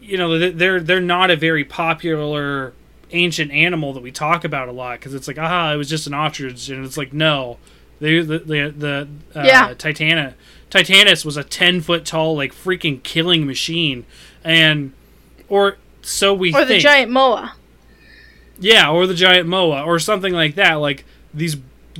you 0.00 0.16
know 0.16 0.38
they're 0.50 0.80
they're 0.80 1.00
not 1.00 1.30
a 1.30 1.36
very 1.36 1.64
popular 1.64 2.72
ancient 3.10 3.50
animal 3.52 3.92
that 3.92 4.02
we 4.02 4.10
talk 4.10 4.42
about 4.44 4.68
a 4.68 4.72
lot 4.72 4.98
because 4.98 5.12
it's 5.14 5.28
like 5.28 5.38
ah 5.38 5.72
it 5.72 5.76
was 5.76 5.88
just 5.88 6.06
an 6.06 6.14
ostrich 6.14 6.68
and 6.70 6.84
it's 6.84 6.96
like 6.96 7.12
no 7.12 7.58
they 8.00 8.20
the 8.20 8.38
the, 8.38 8.74
the 8.76 9.08
uh, 9.38 9.42
Yeah. 9.44 9.74
Titana 9.74 10.32
Titanus 10.70 11.24
was 11.24 11.36
a 11.36 11.44
ten 11.44 11.82
foot 11.82 12.06
tall 12.06 12.34
like 12.34 12.54
freaking 12.54 13.02
killing 13.02 13.46
machine 13.46 14.06
and 14.42 14.92
or 15.48 15.76
so 16.02 16.34
we 16.34 16.54
Or 16.54 16.64
the 16.64 16.78
giant 16.78 17.10
moa. 17.10 17.54
Yeah, 18.58 18.90
or 18.90 19.06
the 19.06 19.14
giant 19.14 19.48
moa, 19.48 19.82
or 19.82 19.98
something 19.98 20.32
like 20.32 20.54
that. 20.56 20.74
Like 20.74 21.04
these 21.32 21.56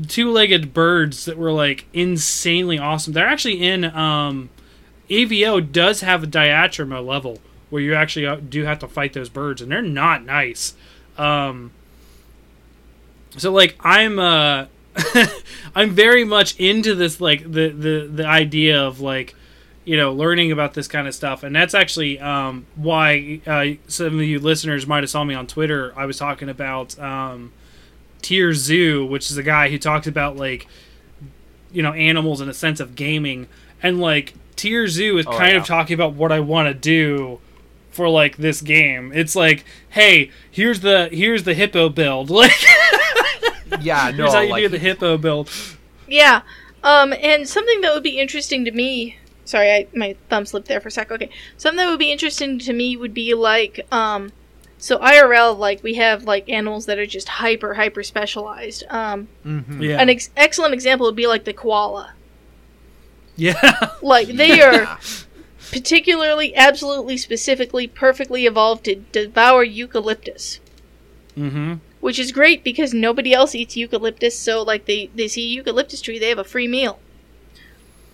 two-legged 0.09 0.73
birds 0.73 1.25
that 1.25 1.37
were 1.37 1.53
like 1.53 1.87
insanely 1.93 2.79
awesome. 2.79 3.13
They're 3.13 3.27
actually 3.27 3.63
in 3.63 3.85
um, 3.85 4.51
EVO 5.09 5.73
does 5.73 6.01
have 6.01 6.23
a 6.23 6.27
diatryma 6.27 7.05
level 7.05 7.39
where 7.71 7.83
you 7.83 7.95
actually 7.95 8.27
uh, 8.27 8.37
do 8.37 8.65
have 8.65 8.79
to 8.81 8.89
fight 8.89 9.13
those 9.13 9.29
birds, 9.29 9.63
and 9.63 9.73
they're 9.73 9.83
not 9.83 10.25
nice. 10.25 10.75
Um, 11.17 11.73
so 13.37 13.51
like 13.53 13.77
I'm 13.81 14.19
uh, 14.19 14.67
I'm 15.75 15.91
very 15.91 16.25
much 16.25 16.57
into 16.59 16.95
this 16.95 17.21
like 17.21 17.43
the 17.43 17.69
the 17.69 18.11
the 18.13 18.27
idea 18.27 18.81
of 18.81 19.01
like 19.01 19.35
you 19.85 19.97
know 19.97 20.13
learning 20.13 20.53
about 20.53 20.75
this 20.75 20.87
kind 20.87 21.09
of 21.09 21.15
stuff 21.15 21.43
and 21.43 21.55
that's 21.55 21.75
actually 21.75 22.19
um, 22.21 22.67
why 22.77 23.41
uh, 23.47 23.67
some 23.89 24.19
of 24.19 24.23
you 24.23 24.39
listeners 24.39 24.87
might 24.87 25.03
have 25.03 25.11
saw 25.11 25.25
me 25.25 25.35
on 25.35 25.47
twitter 25.47 25.93
i 25.97 26.07
was 26.07 26.17
talking 26.19 26.49
about 26.49 26.99
um, 27.01 27.53
TierZoo 28.23 29.09
which 29.09 29.31
is 29.31 29.37
a 29.37 29.43
guy 29.43 29.69
who 29.71 29.79
talks 29.79 30.07
about 30.07 30.37
like 30.37 30.67
you 31.73 31.83
know 31.83 31.93
animals 31.93 32.41
in 32.41 32.49
a 32.49 32.55
sense 32.55 32.79
of 32.81 32.95
gaming 32.95 33.49
and 33.83 34.01
like 34.01 34.35
TierZoo 34.57 35.19
is 35.19 35.27
Oh, 35.27 35.37
kind 35.37 35.53
yeah. 35.53 35.59
of 35.59 35.67
talking 35.67 35.95
about 35.95 36.13
what 36.15 36.31
i 36.31 36.39
want 36.41 36.69
to 36.69 36.75
do 36.75 37.41
for 37.91 38.09
like 38.09 38.37
this 38.37 38.61
game 38.61 39.11
it's 39.15 39.35
like 39.35 39.65
hey 39.91 40.31
here's 40.51 40.81
the 40.81 41.09
here's 41.13 41.43
the 41.45 41.55
hippo 41.55 41.89
build 41.89 42.31
like 42.31 42.53
Yeah, 43.81 44.11
no, 44.11 44.17
here's 44.17 44.35
how 44.35 44.41
you 44.41 44.51
like 44.51 44.63
do 44.63 44.69
the 44.69 44.79
hippo 44.79 45.17
build 45.19 45.51
Yeah. 46.07 46.43
Um, 46.85 47.13
and 47.21 47.49
something 47.49 47.81
that 47.81 47.95
would 47.95 48.03
be 48.03 48.19
interesting 48.19 48.65
to 48.65 48.73
me. 48.73 49.17
Sorry, 49.45 49.71
I, 49.71 49.87
my 49.95 50.17
thumb 50.29 50.47
slipped 50.47 50.69
there 50.69 50.81
for 50.81 50.89
a 50.89 50.91
sec. 50.91 51.11
Okay. 51.11 51.29
Something 51.57 51.79
that 51.79 51.91
would 51.91 51.99
be 51.99 52.13
interesting 52.13 52.59
to 52.61 52.73
me 52.73 52.97
would 52.97 53.13
be 53.15 53.35
like, 53.35 53.87
um, 53.91 54.33
so 54.79 54.99
IRL, 54.99 55.57
like, 55.57 55.83
we 55.83 55.95
have, 55.95 56.25
like, 56.25 56.49
animals 56.49 56.87
that 56.87 56.99
are 56.99 57.07
just 57.07 57.29
hyper, 57.29 57.75
hyper 57.75 58.03
specialized. 58.03 58.85
Um, 58.89 59.29
mhm. 59.45 59.81
yeah 59.83 60.01
An 60.01 60.09
ex- 60.11 60.31
excellent 60.37 60.75
example 60.75 61.07
would 61.07 61.17
be, 61.17 61.27
like, 61.27 61.45
the 61.45 61.53
koala. 61.53 62.15
yeah 63.37 63.91
Like, 64.03 64.29
they 64.29 64.61
are 64.61 64.99
particularly, 65.71 66.55
absolutely, 66.57 67.17
specifically, 67.17 67.87
perfectly 67.87 68.47
evolved 68.47 68.85
to 68.85 68.97
devour 68.97 69.65
eucalyptus. 69.65 70.61
mm-hmm 71.37 71.75
Which 72.01 72.19
is 72.19 72.33
great 72.33 72.63
because 72.65 72.93
nobody 72.93 73.33
else 73.33 73.55
eats 73.55 73.77
eucalyptus, 73.77 74.39
so 74.39 74.63
like 74.63 74.87
they, 74.87 75.11
they 75.15 75.29
see 75.29 75.45
a 75.45 75.55
eucalyptus 75.55 76.01
tree, 76.01 76.19
they 76.19 76.29
have 76.29 76.39
a 76.39 76.45
free 76.45 76.69
meal. 76.69 76.99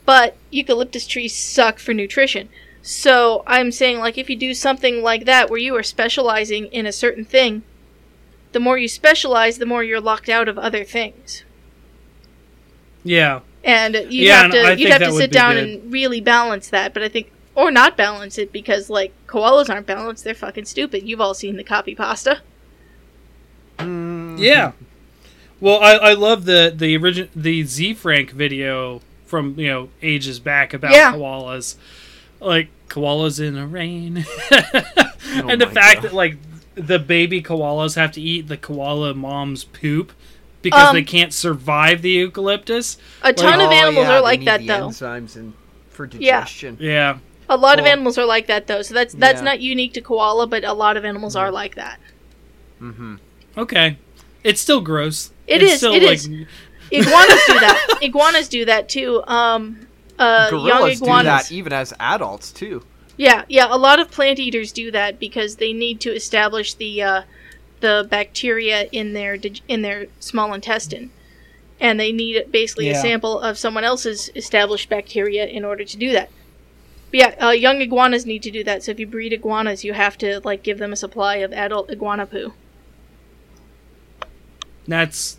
But 0.09 0.39
eucalyptus 0.51 1.07
trees 1.07 1.37
suck 1.37 1.79
for 1.79 1.93
nutrition. 1.93 2.49
So 2.81 3.43
I'm 3.47 3.71
saying 3.71 3.99
like 3.99 4.17
if 4.17 4.31
you 4.31 4.37
do 4.37 4.55
something 4.55 5.03
like 5.03 5.27
that 5.27 5.51
where 5.51 5.61
you 5.61 5.77
are 5.77 5.83
specializing 5.83 6.65
in 6.69 6.87
a 6.87 6.93
certain 6.93 7.27
thing, 7.27 7.63
the 8.53 8.61
more 8.61 8.79
you 8.79 8.89
specialize, 8.89 9.59
the 9.59 9.67
more 9.67 9.85
you're 9.85 10.01
locked 10.01 10.31
out 10.31 10.49
of 10.49 10.57
other 10.59 10.83
things. 10.85 11.45
yeah 13.05 13.41
And 13.63 13.95
you 14.09 14.25
Yeah, 14.27 14.43
have 14.43 14.51
to 14.53 14.71
you 14.79 14.89
think 14.89 14.89
have 14.89 15.03
to 15.03 15.13
sit 15.13 15.31
down 15.31 15.55
good. 15.57 15.65
and 15.83 15.93
really 15.93 16.21
balance 16.23 16.71
that, 16.71 16.95
but 16.95 17.03
I 17.03 17.09
think 17.11 17.31
or 17.55 17.71
not 17.71 17.97
balance 17.97 18.39
it 18.39 18.51
because 18.53 18.89
like 18.89 19.13
koalas 19.27 19.69
aren't 19.69 19.87
balanced, 19.87 20.25
they're 20.25 20.35
fucking 20.35 20.65
stupid. 20.65 21.03
You've 21.07 21.21
all 21.21 21.35
seen 21.35 21.57
the 21.57 21.65
copy 21.65 21.95
pasta. 21.95 22.41
Mm, 23.79 24.39
Yeah. 24.39 24.73
Well, 25.61 25.81
I, 25.83 25.95
I 26.11 26.15
love 26.15 26.45
the 26.45 26.73
the 26.75 26.97
origin 26.97 27.29
the 27.35 27.65
Ze 27.65 27.93
Frank 27.95 28.31
video 28.31 29.03
from 29.29 29.59
you 29.59 29.68
know 29.68 29.89
ages 30.03 30.41
back 30.41 30.74
about 30.74 30.91
Yeah. 30.93 31.12
koalas, 31.12 31.76
like 32.41 32.68
koalas 32.89 33.39
in 33.47 33.55
the 33.55 33.66
rain, 33.66 34.24
Oh 34.51 35.49
and 35.49 35.61
the 35.61 35.66
fact 35.66 36.03
God. 36.03 36.05
that 36.05 36.14
like 36.14 36.37
the 36.74 36.99
baby 36.99 37.43
koalas 37.43 37.95
have 37.97 38.12
to 38.12 38.20
eat 38.20 38.49
the 38.49 38.57
koala 38.57 39.12
mom's 39.14 39.64
poop 39.64 40.12
because 40.62 40.89
Um, 40.89 40.95
they 40.95 41.03
can't 41.03 41.33
survive 41.33 42.03
the 42.03 42.11
eucalyptus. 42.11 42.97
A 43.22 43.33
ton 43.33 43.61
of 43.61 43.68
Oh, 43.68 43.72
animals 43.72 44.07
yeah, 44.07 44.12
are 44.14 44.18
they 44.18 44.22
like 44.22 44.39
need 44.41 44.49
that 44.49 44.61
the 44.61 44.66
though. 44.66 44.89
Enzymes 44.89 45.37
and 45.37 45.53
for 45.91 46.07
digestion. 46.07 46.76
Yeah. 46.81 47.18
A 47.51 47.57
lot 47.57 47.79
of 47.79 47.87
animals 47.87 48.18
are 48.18 48.26
like 48.26 48.47
that 48.49 48.66
though, 48.66 48.83
so 48.83 48.95
that's 48.95 49.14
that's 49.14 49.41
Yeah. 49.41 49.45
not 49.45 49.61
unique 49.61 49.93
to 49.95 50.01
koala, 50.01 50.47
but 50.47 50.64
a 50.64 50.72
lot 50.72 50.97
of 50.97 51.05
animals 51.05 51.37
are 51.37 51.51
like 51.51 51.74
that. 51.76 51.99
Mm-hmm. 52.81 53.16
Okay. 53.57 53.99
It's 54.45 54.61
still 54.61 54.81
gross. 54.81 55.33
It 55.47 55.62
it's 55.62 55.72
is, 55.74 55.79
Still, 55.79 55.95
it 55.95 56.03
like, 56.05 56.14
is. 56.18 56.29
Iguanas 56.91 57.41
do 57.47 57.55
that. 57.61 57.99
Iguanas 58.03 58.49
do 58.49 58.64
that 58.64 58.89
too. 58.89 59.22
Um, 59.26 59.86
uh, 60.18 60.49
young 60.53 60.91
iguanas. 60.91 60.99
do 60.99 61.24
that 61.24 61.53
even 61.53 61.72
as 61.72 61.93
adults 62.01 62.51
too. 62.53 62.82
Yeah, 63.16 63.45
yeah. 63.49 63.66
A 63.68 63.76
lot 63.76 64.01
of 64.01 64.11
plant 64.11 64.39
eaters 64.39 64.72
do 64.72 64.91
that 64.93 65.18
because 65.18 65.57
they 65.57 65.72
need 65.72 66.01
to 66.03 66.14
establish 66.14 66.74
the 66.74 67.03
uh, 67.03 67.22
the 67.80 68.07
bacteria 68.09 68.84
in 68.93 69.12
their 69.12 69.36
in 69.66 69.82
their 69.82 70.07
small 70.20 70.55
intestine, 70.55 71.11
and 71.80 71.99
they 71.99 72.12
need 72.12 72.51
basically 72.51 72.89
a 72.91 72.95
sample 72.95 73.41
of 73.41 73.59
someone 73.59 73.84
else's 73.84 74.30
established 74.34 74.89
bacteria 74.89 75.47
in 75.47 75.64
order 75.64 75.84
to 75.84 75.97
do 75.97 76.12
that. 76.12 76.30
But 77.11 77.18
yeah, 77.20 77.34
uh, 77.47 77.51
young 77.51 77.80
iguanas 77.80 78.26
need 78.26 78.43
to 78.43 78.51
do 78.51 78.62
that. 78.64 78.82
So 78.82 78.93
if 78.93 79.01
you 79.01 79.07
breed 79.07 79.32
iguanas, 79.32 79.84
you 79.84 79.95
have 79.95 80.18
to 80.18 80.41
like 80.45 80.62
give 80.62 80.78
them 80.78 80.93
a 80.93 80.97
supply 80.97 81.36
of 81.36 81.53
adult 81.53 81.91
iguana 81.91 82.26
poo. 82.26 82.53
That's 84.86 85.39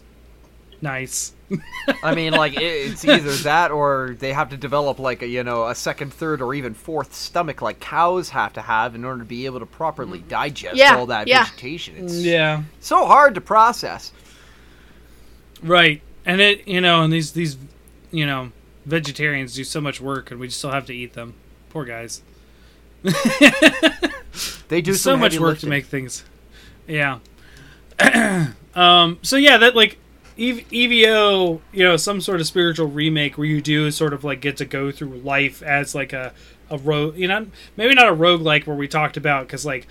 nice. 0.82 1.34
I 2.04 2.14
mean, 2.16 2.34
like 2.34 2.54
it's 2.56 3.04
either 3.06 3.32
that 3.38 3.72
or 3.72 4.16
they 4.20 4.34
have 4.34 4.50
to 4.50 4.58
develop 4.58 5.00
like 5.00 5.22
a 5.24 5.28
you 5.28 5.44
know 5.44 5.68
a 5.68 5.76
second, 5.76 6.14
third, 6.14 6.42
or 6.42 6.54
even 6.54 6.74
fourth 6.74 7.14
stomach 7.16 7.62
like 7.62 7.80
cows 7.80 8.30
have 8.30 8.54
to 8.54 8.62
have 8.62 8.94
in 8.96 9.04
order 9.04 9.20
to 9.20 9.26
be 9.26 9.46
able 9.46 9.60
to 9.60 9.66
properly 9.66 10.20
digest 10.20 10.76
Yeah, 10.76 10.96
all 10.96 11.08
that 11.08 11.28
yeah. 11.28 11.46
vegetation. 11.46 11.96
It's 11.98 12.16
Yeah. 12.22 12.64
so 12.80 13.06
hard 13.06 13.36
to 13.36 13.42
process. 13.42 14.12
Right. 15.64 16.02
And 16.26 16.40
it, 16.42 16.68
you 16.68 16.82
know, 16.82 17.02
and 17.04 17.12
these 17.12 17.32
these, 17.32 17.58
you 18.12 18.26
know, 18.26 18.52
vegetarians 18.86 19.56
do 19.56 19.64
so 19.64 19.82
much 19.82 20.00
work, 20.00 20.30
and 20.32 20.40
we 20.40 20.50
still 20.50 20.72
have 20.72 20.86
to 20.88 20.94
eat 20.94 21.14
them. 21.14 21.34
Poor 21.70 21.86
guys. 21.86 22.22
They 24.70 24.82
do 24.82 24.94
so 24.94 25.18
much 25.18 25.40
work 25.40 25.54
lifting. 25.54 25.68
to 25.68 25.70
make 25.72 25.86
things. 25.88 26.24
Yeah. 26.88 27.20
um. 28.76 29.18
So 29.24 29.36
yeah, 29.36 29.58
that 29.58 29.76
like 29.76 29.94
EV- 29.94 29.98
EVO, 30.40 31.60
you 31.74 31.84
know, 31.84 31.98
some 31.98 32.22
sort 32.22 32.40
of 32.40 32.48
spiritual 32.48 32.88
remake 32.88 33.38
where 33.38 33.48
you 33.48 33.62
do 33.62 33.92
sort 33.92 34.14
of 34.14 34.24
like 34.24 34.40
get 34.40 34.58
to 34.58 34.66
go 34.66 34.92
through 34.92 35.18
life 35.18 35.62
as 35.62 35.94
like 35.94 36.14
a 36.14 36.34
a 36.70 36.78
rogue, 36.78 37.18
you 37.18 37.28
know, 37.28 37.48
maybe 37.76 37.94
not 37.94 38.08
a 38.08 38.14
rogue 38.14 38.42
like 38.42 38.66
where 38.66 38.76
we 38.76 38.88
talked 38.88 39.18
about 39.18 39.48
because 39.48 39.66
like 39.66 39.88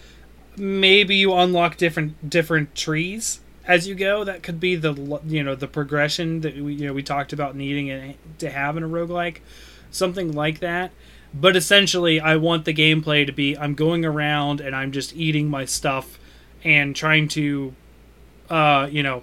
maybe 0.56 1.16
you 1.16 1.34
unlock 1.34 1.76
different 1.76 2.30
different 2.30 2.74
trees 2.74 3.40
as 3.66 3.86
you 3.86 3.94
go. 3.94 4.24
That 4.24 4.42
could 4.42 4.58
be 4.58 4.74
the 4.74 5.20
you 5.26 5.42
know 5.42 5.54
the 5.54 5.68
progression 5.68 6.40
that 6.40 6.56
we 6.56 6.74
you 6.74 6.86
know 6.86 6.92
we 6.94 7.02
talked 7.02 7.32
about 7.32 7.54
needing 7.54 8.14
to 8.38 8.50
have 8.50 8.76
in 8.76 8.82
a 8.82 8.88
roguelike, 8.88 9.38
something 9.90 10.32
like 10.32 10.60
that. 10.60 10.92
But 11.34 11.56
essentially, 11.56 12.20
I 12.20 12.36
want 12.36 12.64
the 12.64 12.72
gameplay 12.72 13.26
to 13.26 13.32
be 13.32 13.56
I'm 13.56 13.74
going 13.74 14.04
around 14.04 14.62
and 14.62 14.74
I'm 14.74 14.92
just 14.92 15.14
eating 15.14 15.50
my 15.50 15.66
stuff 15.66 16.18
and 16.64 16.96
trying 16.96 17.28
to, 17.28 17.74
uh, 18.48 18.88
you 18.90 19.02
know, 19.02 19.22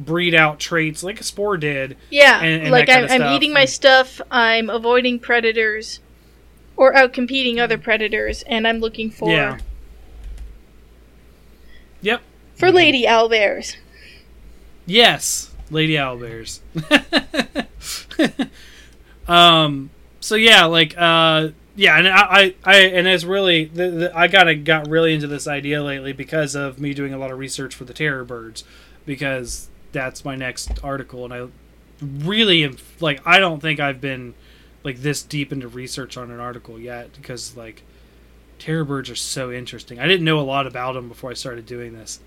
breed 0.00 0.34
out 0.34 0.58
traits 0.58 1.02
like 1.04 1.20
a 1.20 1.24
spore 1.24 1.56
did. 1.56 1.96
Yeah, 2.10 2.40
And- 2.40 2.62
and 2.62 2.70
like 2.72 2.88
I'm, 2.88 3.08
I'm 3.10 3.34
eating 3.34 3.52
my 3.52 3.64
stuff. 3.66 4.20
I'm 4.30 4.68
avoiding 4.70 5.18
predators, 5.20 6.00
or 6.76 6.96
out 6.96 7.12
competing 7.12 7.60
other 7.60 7.78
predators, 7.78 8.42
and 8.42 8.66
I'm 8.66 8.78
looking 8.80 9.10
for 9.10 9.30
Yeah. 9.30 9.58
Yep. 12.02 12.22
for 12.56 12.70
lady 12.72 13.04
owlbears. 13.06 13.76
Yes, 14.86 15.50
Lady 15.70 15.94
Owlbears. 15.94 16.58
um. 19.28 19.90
So 20.22 20.34
yeah, 20.34 20.64
like 20.64 20.94
uh, 20.98 21.50
yeah, 21.76 21.96
and 21.98 22.08
I, 22.08 22.54
I, 22.64 22.76
and 22.80 23.06
it's 23.06 23.24
really 23.24 23.64
the, 23.66 23.90
the, 23.90 24.18
I 24.18 24.26
got 24.26 24.52
got 24.64 24.88
really 24.88 25.14
into 25.14 25.26
this 25.26 25.46
idea 25.46 25.82
lately 25.82 26.12
because 26.12 26.54
of 26.54 26.78
me 26.80 26.92
doing 26.92 27.14
a 27.14 27.18
lot 27.18 27.30
of 27.30 27.38
research 27.38 27.74
for 27.74 27.84
the 27.84 27.94
terror 27.94 28.24
birds, 28.24 28.64
because 29.06 29.68
that's 29.92 30.24
my 30.24 30.36
next 30.36 30.70
article, 30.84 31.24
and 31.24 31.34
I 31.34 31.46
really 32.02 32.64
am 32.64 32.76
like 33.00 33.20
I 33.26 33.38
don't 33.38 33.60
think 33.60 33.80
I've 33.80 34.00
been 34.00 34.34
like 34.84 34.98
this 34.98 35.22
deep 35.22 35.52
into 35.52 35.68
research 35.68 36.16
on 36.16 36.30
an 36.30 36.40
article 36.40 36.78
yet 36.78 37.12
because 37.14 37.56
like 37.56 37.82
terror 38.58 38.84
birds 38.84 39.10
are 39.10 39.16
so 39.16 39.50
interesting. 39.50 39.98
I 39.98 40.06
didn't 40.06 40.24
know 40.24 40.40
a 40.40 40.42
lot 40.42 40.66
about 40.66 40.92
them 40.94 41.08
before 41.08 41.30
I 41.30 41.34
started 41.34 41.66
doing 41.66 41.92
this. 41.92 42.20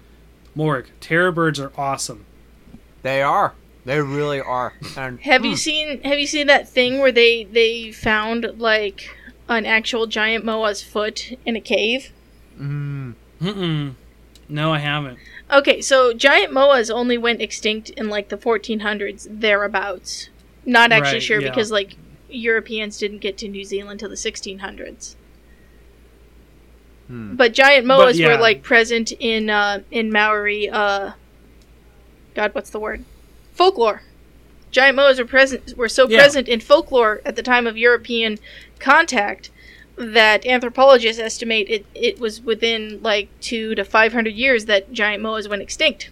Morg, 0.55 0.89
terror 0.99 1.32
birds 1.32 1.59
are 1.59 1.72
awesome. 1.78 2.26
They 3.01 3.22
are. 3.22 3.53
They 3.86 3.99
really 3.99 4.39
are. 4.39 4.74
And 4.95 5.20
Have 5.22 5.43
you 5.43 5.55
seen 5.57 6.01
Have 6.03 6.20
you 6.20 6.28
seen 6.28 6.47
that 6.47 6.70
thing 6.70 6.99
where 6.99 7.11
they 7.11 7.43
they 7.43 7.91
found 7.91 8.53
like 8.57 9.16
an 9.49 9.66
actual 9.66 10.07
giant 10.07 10.45
moa's 10.45 10.82
foot 10.82 11.38
in 11.45 11.55
a 11.55 11.61
cave? 11.61 12.11
mm, 12.59 13.14
Mm-mm. 13.41 13.95
No, 14.47 14.74
I 14.74 14.80
haven't. 14.80 15.20
Okay, 15.53 15.81
so 15.81 16.13
giant 16.13 16.51
moas 16.51 16.89
only 16.89 17.17
went 17.17 17.41
extinct 17.41 17.91
in 17.91 18.09
like 18.09 18.29
the 18.29 18.37
1400s 18.37 19.27
thereabouts. 19.29 20.29
Not 20.65 20.91
actually 20.91 21.15
Right, 21.15 21.23
sure 21.23 21.41
yeah. 21.41 21.49
because 21.49 21.71
like 21.71 21.95
Europeans 22.29 22.97
didn't 22.97 23.19
get 23.19 23.37
to 23.39 23.47
New 23.47 23.63
Zealand 23.63 23.99
till 23.99 24.09
the 24.09 24.15
1600s. 24.15 25.15
Hmm. 27.07 27.35
But 27.35 27.53
giant 27.53 27.85
moas 27.85 28.17
yeah. 28.17 28.29
were 28.29 28.37
like 28.37 28.63
present 28.63 29.11
in 29.19 29.49
uh, 29.49 29.81
in 29.91 30.11
Maori. 30.11 30.69
Uh, 30.69 31.11
God, 32.33 32.55
what's 32.55 32.69
the 32.71 32.79
word? 32.79 33.03
Folklore. 33.53 34.01
Giant 34.71 34.97
moas 34.97 35.19
were 35.19 35.25
present 35.25 35.77
were 35.77 35.89
so 35.89 36.07
Yeah. 36.09 36.19
present 36.19 36.47
in 36.47 36.59
folklore 36.59 37.21
at 37.25 37.35
the 37.35 37.43
time 37.43 37.67
of 37.67 37.77
European 37.77 38.39
contact 38.79 39.51
that 39.95 40.45
anthropologists 40.45 41.21
estimate 41.21 41.67
it, 41.69 41.85
it 41.93 42.19
was 42.19 42.41
within 42.41 43.01
like 43.03 43.29
two 43.39 43.75
to 43.75 43.85
five 43.85 44.13
hundred 44.13 44.33
years 44.33 44.65
that 44.65 44.91
giant 44.91 45.23
moas 45.23 45.49
went 45.49 45.61
extinct. 45.61 46.09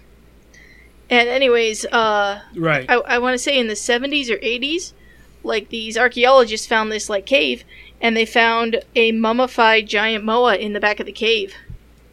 And 1.09 1.27
anyways, 1.27 1.85
uh, 1.85 2.41
Right. 2.55 2.89
I, 2.89 2.95
I 2.95 3.17
want 3.19 3.33
to 3.33 3.37
say 3.37 3.59
in 3.59 3.67
the 3.67 3.73
70s 3.73 4.29
or 4.29 4.37
80s, 4.37 4.93
like 5.43 5.67
these 5.67 5.97
archaeologists 5.97 6.65
found 6.65 6.89
this 6.89 7.09
like 7.09 7.25
cave, 7.25 7.65
and 7.99 8.15
they 8.15 8.25
found 8.25 8.81
a 8.95 9.11
mummified 9.11 9.87
giant 9.87 10.23
moa 10.23 10.55
in 10.55 10.71
the 10.71 10.79
back 10.79 11.01
of 11.01 11.05
the 11.05 11.11
cave 11.11 11.53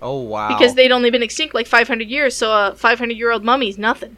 oh 0.03 0.21
wow! 0.21 0.49
because 0.49 0.75
they'd 0.75 0.93
only 0.93 1.11
been 1.11 1.23
extinct 1.23 1.55
like 1.55 1.67
500 1.67 2.09
years, 2.09 2.37
so 2.37 2.51
a 2.53 2.75
500 2.75 3.17
year 3.17 3.31
old 3.31 3.45
mummy's 3.45 3.79
nothing. 3.79 4.17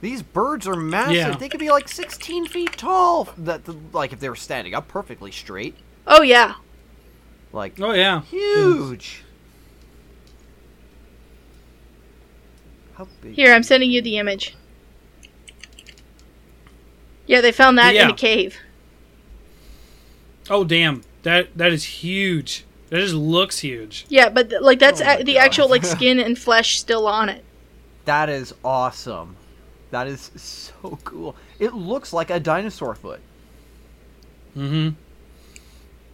These 0.00 0.22
birds 0.22 0.66
are 0.66 0.76
massive. 0.76 1.14
Yeah. 1.14 1.36
They 1.36 1.48
could 1.48 1.60
be 1.60 1.70
like 1.70 1.88
16 1.88 2.46
feet 2.46 2.72
tall. 2.72 3.28
That 3.36 3.62
like 3.94 4.12
if 4.12 4.20
they 4.20 4.28
were 4.28 4.36
standing 4.36 4.74
up 4.74 4.88
perfectly 4.88 5.30
straight. 5.30 5.74
Oh 6.06 6.22
yeah, 6.22 6.54
Like 7.52 7.80
oh 7.80 7.92
yeah. 7.92 8.22
huge. 8.22 9.22
How 12.94 13.06
big? 13.22 13.34
here 13.34 13.52
I'm 13.54 13.62
sending 13.62 13.90
you 13.90 14.02
the 14.02 14.18
image. 14.18 14.56
Yeah, 17.26 17.40
they 17.40 17.52
found 17.52 17.78
that 17.78 17.90
in 17.90 17.96
Yeah. 17.96 18.08
a 18.10 18.12
cave. 18.14 18.56
Oh 20.48 20.64
damn. 20.64 21.02
That 21.22 21.56
that 21.56 21.72
is 21.72 21.84
huge. 21.84 22.64
That 22.88 22.98
just 22.98 23.14
looks 23.14 23.60
huge. 23.60 24.04
Yeah, 24.08 24.28
but 24.30 24.50
th- 24.50 24.62
like 24.62 24.78
that's 24.80 25.00
Oh 25.00 25.18
a- 25.20 25.22
the 25.22 25.34
God. 25.34 25.40
actual 25.40 25.68
like 25.68 25.84
skin 25.96 26.18
and 26.18 26.36
flesh 26.38 26.78
still 26.78 27.06
on 27.06 27.28
it. 27.28 27.44
That 28.04 28.28
is 28.28 28.52
awesome. 28.64 29.36
That 29.92 30.06
is 30.08 30.30
so 30.36 30.98
cool. 31.04 31.36
It 31.58 31.74
looks 31.74 32.12
like 32.12 32.30
a 32.30 32.40
dinosaur 32.40 32.94
foot. 32.94 33.20
Mm-hmm. 34.56 34.90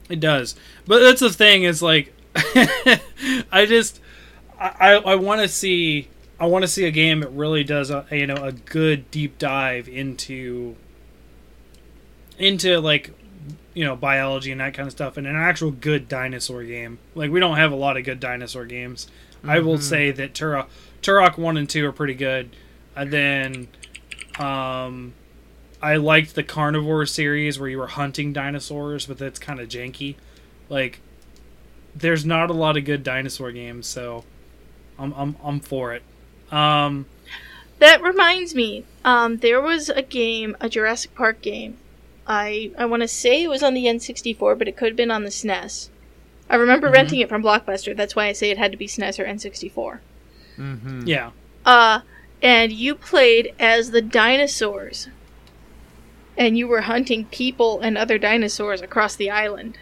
It 0.09 0.21
does, 0.21 0.55
but 0.87 1.01
that's 1.01 1.21
the 1.21 1.31
thing. 1.31 1.65
Is 1.65 1.83
like, 1.83 2.13
I 2.37 3.67
just, 3.67 4.01
I, 4.59 4.95
I, 4.95 5.15
want 5.17 5.41
to 5.41 5.49
see, 5.49 6.09
I 6.39 6.47
want 6.47 6.63
to 6.63 6.69
see 6.69 6.85
a 6.85 6.91
game 6.91 7.21
that 7.21 7.31
really 7.31 7.65
does 7.65 7.91
a, 7.91 8.07
you 8.11 8.27
know, 8.27 8.37
a 8.37 8.53
good 8.53 9.11
deep 9.11 9.39
dive 9.39 9.89
into, 9.89 10.77
into 12.39 12.79
like, 12.79 13.11
you 13.75 13.85
know, 13.85 13.97
biology 13.97 14.53
and 14.53 14.61
that 14.61 14.75
kind 14.75 14.87
of 14.87 14.93
stuff, 14.93 15.17
and 15.17 15.27
an 15.27 15.35
actual 15.37 15.73
good 15.73 16.09
dinosaur 16.09 16.63
game. 16.63 16.99
Like 17.15 17.31
we 17.31 17.41
don't 17.41 17.57
have 17.57 17.73
a 17.73 17.77
lot 17.77 17.97
of 17.97 18.05
good 18.05 18.21
dinosaur 18.21 18.65
games. 18.65 19.09
I 19.45 19.61
will 19.61 19.79
say 19.79 20.11
that 20.11 20.33
Turok, 20.33 20.67
Turok 21.03 21.39
one 21.39 21.57
and 21.57 21.69
two 21.69 21.87
are 21.87 21.93
pretty 21.93 22.15
good, 22.15 22.55
and 22.95 23.13
then, 23.13 23.69
um. 24.39 25.15
I 25.83 25.97
liked 25.97 26.35
the 26.35 26.43
carnivore 26.43 27.07
series 27.07 27.59
where 27.59 27.69
you 27.69 27.79
were 27.79 27.87
hunting 27.87 28.33
dinosaurs, 28.33 29.07
but 29.07 29.19
that's 29.19 29.39
kind 29.39 29.61
of 29.61 29.69
janky. 29.69 30.15
Like, 30.69 31.01
there's 31.95 32.25
not 32.25 32.51
a 32.51 32.55
lot 32.55 32.77
of 32.77 32.85
good 32.85 33.03
dinosaur 33.03 33.53
games, 33.53 33.87
so 33.87 34.25
I'm 34.99 35.13
I'm 35.15 35.37
I'm 35.45 35.61
for 35.61 35.95
it. 35.95 36.03
Um, 36.51 37.07
That 37.79 38.03
reminds 38.03 38.55
me, 38.55 38.85
um, 39.05 39.39
there 39.39 39.61
was 39.61 39.89
a 39.91 40.03
game, 40.03 40.57
a 40.61 40.69
Jurassic 40.69 41.15
Park 41.15 41.43
game. 41.43 41.77
I 42.27 42.71
I 42.79 42.87
want 42.87 43.03
to 43.03 43.09
say 43.09 43.43
it 43.45 43.49
was 43.49 43.63
on 43.63 43.75
the 43.75 43.85
N64, 43.87 44.59
but 44.59 44.67
it 44.69 44.77
could 44.77 44.89
have 44.89 44.97
been 44.97 45.11
on 45.11 45.25
the 45.25 45.31
SNES. 45.31 45.91
I 46.49 46.57
remember 46.57 46.89
Mhm. 46.89 46.93
renting 46.95 47.21
it 47.21 47.29
from 47.29 47.43
Blockbuster. 47.43 47.95
That's 47.97 48.17
why 48.17 48.27
I 48.27 48.33
say 48.33 48.51
it 48.51 48.59
had 48.59 48.73
to 48.73 48.79
be 48.79 48.87
SNES 48.87 49.19
or 49.19 49.25
N64. 49.27 49.99
Mm-hmm. 50.59 51.07
yeah, 51.07 51.31
Uh, 51.67 52.01
and 52.41 52.73
you 52.73 52.95
played 52.95 53.53
as 53.59 53.91
the 53.91 54.01
dinosaurs, 54.01 55.09
and 56.37 56.59
you 56.59 56.69
were 56.69 56.83
hunting 56.83 57.25
people 57.27 57.81
and 57.81 57.97
other 57.97 58.19
dinosaurs 58.19 58.81
across 58.81 59.17
the 59.17 59.31
island. 59.31 59.79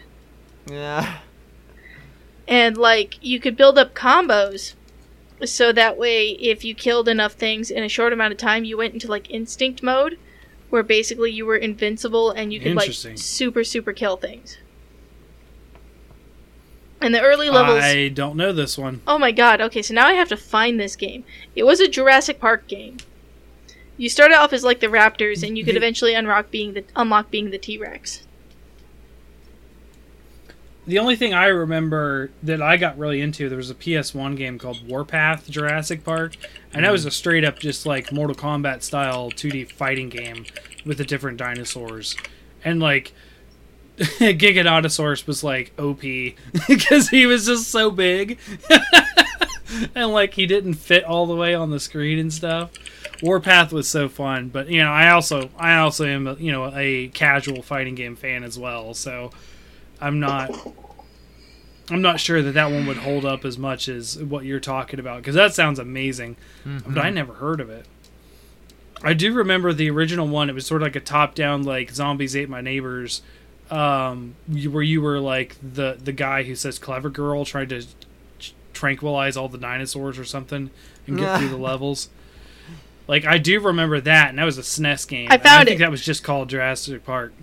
Yeah. 0.69 1.17
and 2.47 2.77
like 2.77 3.17
you 3.21 3.39
could 3.39 3.55
build 3.55 3.77
up 3.77 3.93
combos 3.93 4.73
so 5.43 5.71
that 5.71 5.97
way 5.97 6.29
if 6.29 6.63
you 6.63 6.73
killed 6.73 7.07
enough 7.07 7.33
things 7.33 7.69
in 7.69 7.83
a 7.83 7.89
short 7.89 8.13
amount 8.13 8.31
of 8.31 8.37
time 8.37 8.63
you 8.63 8.77
went 8.77 8.93
into 8.93 9.07
like 9.07 9.29
instinct 9.29 9.83
mode 9.83 10.17
where 10.69 10.83
basically 10.83 11.31
you 11.31 11.45
were 11.45 11.55
invincible 11.55 12.31
and 12.31 12.51
you 12.53 12.59
could 12.59 12.75
like 12.75 12.91
super 12.93 13.63
super 13.63 13.93
kill 13.93 14.17
things 14.17 14.57
and 17.01 17.13
the 17.13 17.21
early 17.21 17.49
levels 17.49 17.83
I 17.83 18.07
don't 18.07 18.37
know 18.37 18.51
this 18.51 18.77
one. 18.77 19.01
oh 19.05 19.19
my 19.19 19.31
god 19.31 19.61
okay 19.61 19.81
so 19.81 19.93
now 19.93 20.07
i 20.07 20.13
have 20.13 20.29
to 20.29 20.37
find 20.37 20.79
this 20.79 20.95
game 20.95 21.25
it 21.55 21.63
was 21.63 21.79
a 21.79 21.87
jurassic 21.87 22.39
park 22.39 22.67
game 22.67 22.97
you 23.97 24.09
started 24.09 24.35
off 24.35 24.53
as 24.53 24.63
like 24.63 24.79
the 24.79 24.87
raptors 24.87 25.45
and 25.45 25.57
you 25.57 25.63
could 25.63 25.75
The- 25.75 25.79
eventually 25.79 26.13
unlock 26.13 26.51
being 26.51 26.73
the 26.73 26.83
unlock 26.95 27.31
being 27.31 27.51
the 27.51 27.57
t-rex 27.57 28.23
The 30.85 30.99
only 30.99 31.15
thing 31.15 31.33
I 31.33 31.47
remember 31.47 32.29
that 32.43 32.61
I 32.61 32.77
got 32.77 32.97
really 32.97 33.21
into, 33.21 33.49
there 33.49 33.57
was 33.57 33.71
a 33.71 33.75
PS1 33.75 34.37
game 34.37 34.59
called 34.59 34.87
Warpath 34.87 35.49
Jurassic 35.49 36.03
Park, 36.03 36.35
and 36.73 36.85
that 36.85 36.91
was 36.91 37.01
mm-hmm. 37.01 37.07
a 37.07 37.11
straight 37.11 37.43
up 37.43 37.57
just 37.57 37.85
like 37.87 38.11
Mortal 38.11 38.35
Kombat 38.35 38.83
style 38.83 39.31
2D 39.31 39.71
fighting 39.71 40.09
game 40.09 40.45
with 40.85 40.99
the 40.99 41.05
different 41.05 41.37
dinosaurs. 41.37 42.15
And 42.63 42.79
like 42.79 43.13
Giganotosaurus 43.97 45.25
was 45.25 45.43
like 45.43 45.71
OP 45.79 46.01
because 46.67 47.09
he 47.15 47.25
was 47.25 47.45
just 47.45 47.71
so 47.71 47.89
big. 47.89 48.37
and 49.95 50.11
like 50.11 50.33
he 50.33 50.45
didn't 50.45 50.75
fit 50.75 51.03
all 51.03 51.25
the 51.25 51.35
way 51.35 51.55
on 51.55 51.71
the 51.71 51.79
screen 51.79 52.19
and 52.19 52.33
stuff. 52.33 52.71
Warpath 53.21 53.71
was 53.71 53.87
so 53.87 54.09
fun, 54.09 54.49
but 54.49 54.67
you 54.69 54.81
know, 54.83 54.89
I 54.91 55.09
also 55.09 55.49
I 55.57 55.77
also 55.77 56.05
am 56.05 56.27
a, 56.27 56.33
you 56.35 56.51
know 56.51 56.71
a 56.75 57.07
casual 57.09 57.61
fighting 57.61 57.95
game 57.95 58.15
fan 58.15 58.43
as 58.43 58.57
well, 58.59 58.93
so 58.93 59.31
I'm 60.01 60.19
not 60.19 60.51
I'm 61.89 62.01
not 62.01 62.19
sure 62.19 62.41
that 62.41 62.51
that 62.53 62.71
one 62.71 62.85
would 62.87 62.97
hold 62.97 63.25
up 63.25 63.45
as 63.45 63.57
much 63.57 63.87
as 63.87 64.17
what 64.21 64.43
you're 64.45 64.59
talking 64.59 64.99
about 64.99 65.17
because 65.17 65.35
that 65.35 65.53
sounds 65.53 65.79
amazing, 65.79 66.35
but 66.65 66.97
I 66.97 67.09
never 67.09 67.33
heard 67.33 67.59
of 67.61 67.69
it. 67.69 67.85
I 69.03 69.13
do 69.13 69.33
remember 69.33 69.71
the 69.73 69.89
original 69.91 70.27
one. 70.27 70.49
It 70.49 70.53
was 70.53 70.65
sort 70.65 70.81
of 70.81 70.87
like 70.87 70.95
a 70.95 70.99
top-down, 71.01 71.63
like 71.63 71.91
zombies 71.91 72.35
ate 72.35 72.49
my 72.49 72.61
neighbors, 72.61 73.21
um, 73.69 74.35
you- 74.49 74.71
where 74.71 74.81
you 74.81 75.01
were 75.01 75.19
like 75.19 75.55
the 75.61 75.97
the 76.03 76.11
guy 76.13 76.43
who 76.43 76.55
says 76.55 76.79
"clever 76.79 77.09
girl" 77.09 77.45
trying 77.45 77.69
to 77.69 77.83
tranquilize 78.73 79.37
all 79.37 79.47
the 79.47 79.57
dinosaurs 79.57 80.17
or 80.19 80.25
something 80.25 80.69
and 81.07 81.17
get 81.17 81.39
through 81.39 81.49
the 81.49 81.57
levels. 81.71 82.09
Like 83.07 83.25
I 83.25 83.37
do 83.37 83.59
remember 83.59 83.99
that, 84.01 84.29
and 84.29 84.39
that 84.39 84.45
was 84.45 84.57
a 84.57 84.61
SNES 84.61 85.07
game. 85.07 85.27
I 85.29 85.35
and 85.35 85.43
found 85.43 85.61
I 85.61 85.65
think 85.65 85.75
it. 85.77 85.79
that 85.83 85.91
was 85.91 86.03
just 86.03 86.23
called 86.23 86.49
Jurassic 86.49 87.05
Park. 87.05 87.33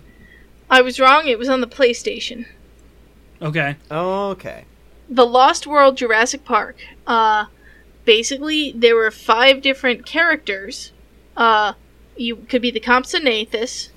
i 0.69 0.81
was 0.81 0.99
wrong 0.99 1.27
it 1.27 1.37
was 1.39 1.49
on 1.49 1.61
the 1.61 1.67
playstation 1.67 2.45
Okay. 3.41 3.75
Okay. 3.91 4.65
the 5.09 5.25
Lost 5.25 5.67
World 5.67 5.97
Jurassic 5.97 6.45
Park. 6.45 6.77
Uh, 7.05 7.45
basically, 8.05 8.71
there 8.71 8.95
were 8.95 9.11
five 9.11 9.61
different 9.61 10.05
characters. 10.05 10.91
Uh, 11.35 11.73
you 12.15 12.35
could 12.37 12.61
be 12.61 12.71
the 12.71 12.79
Compsognathus. 12.79 13.89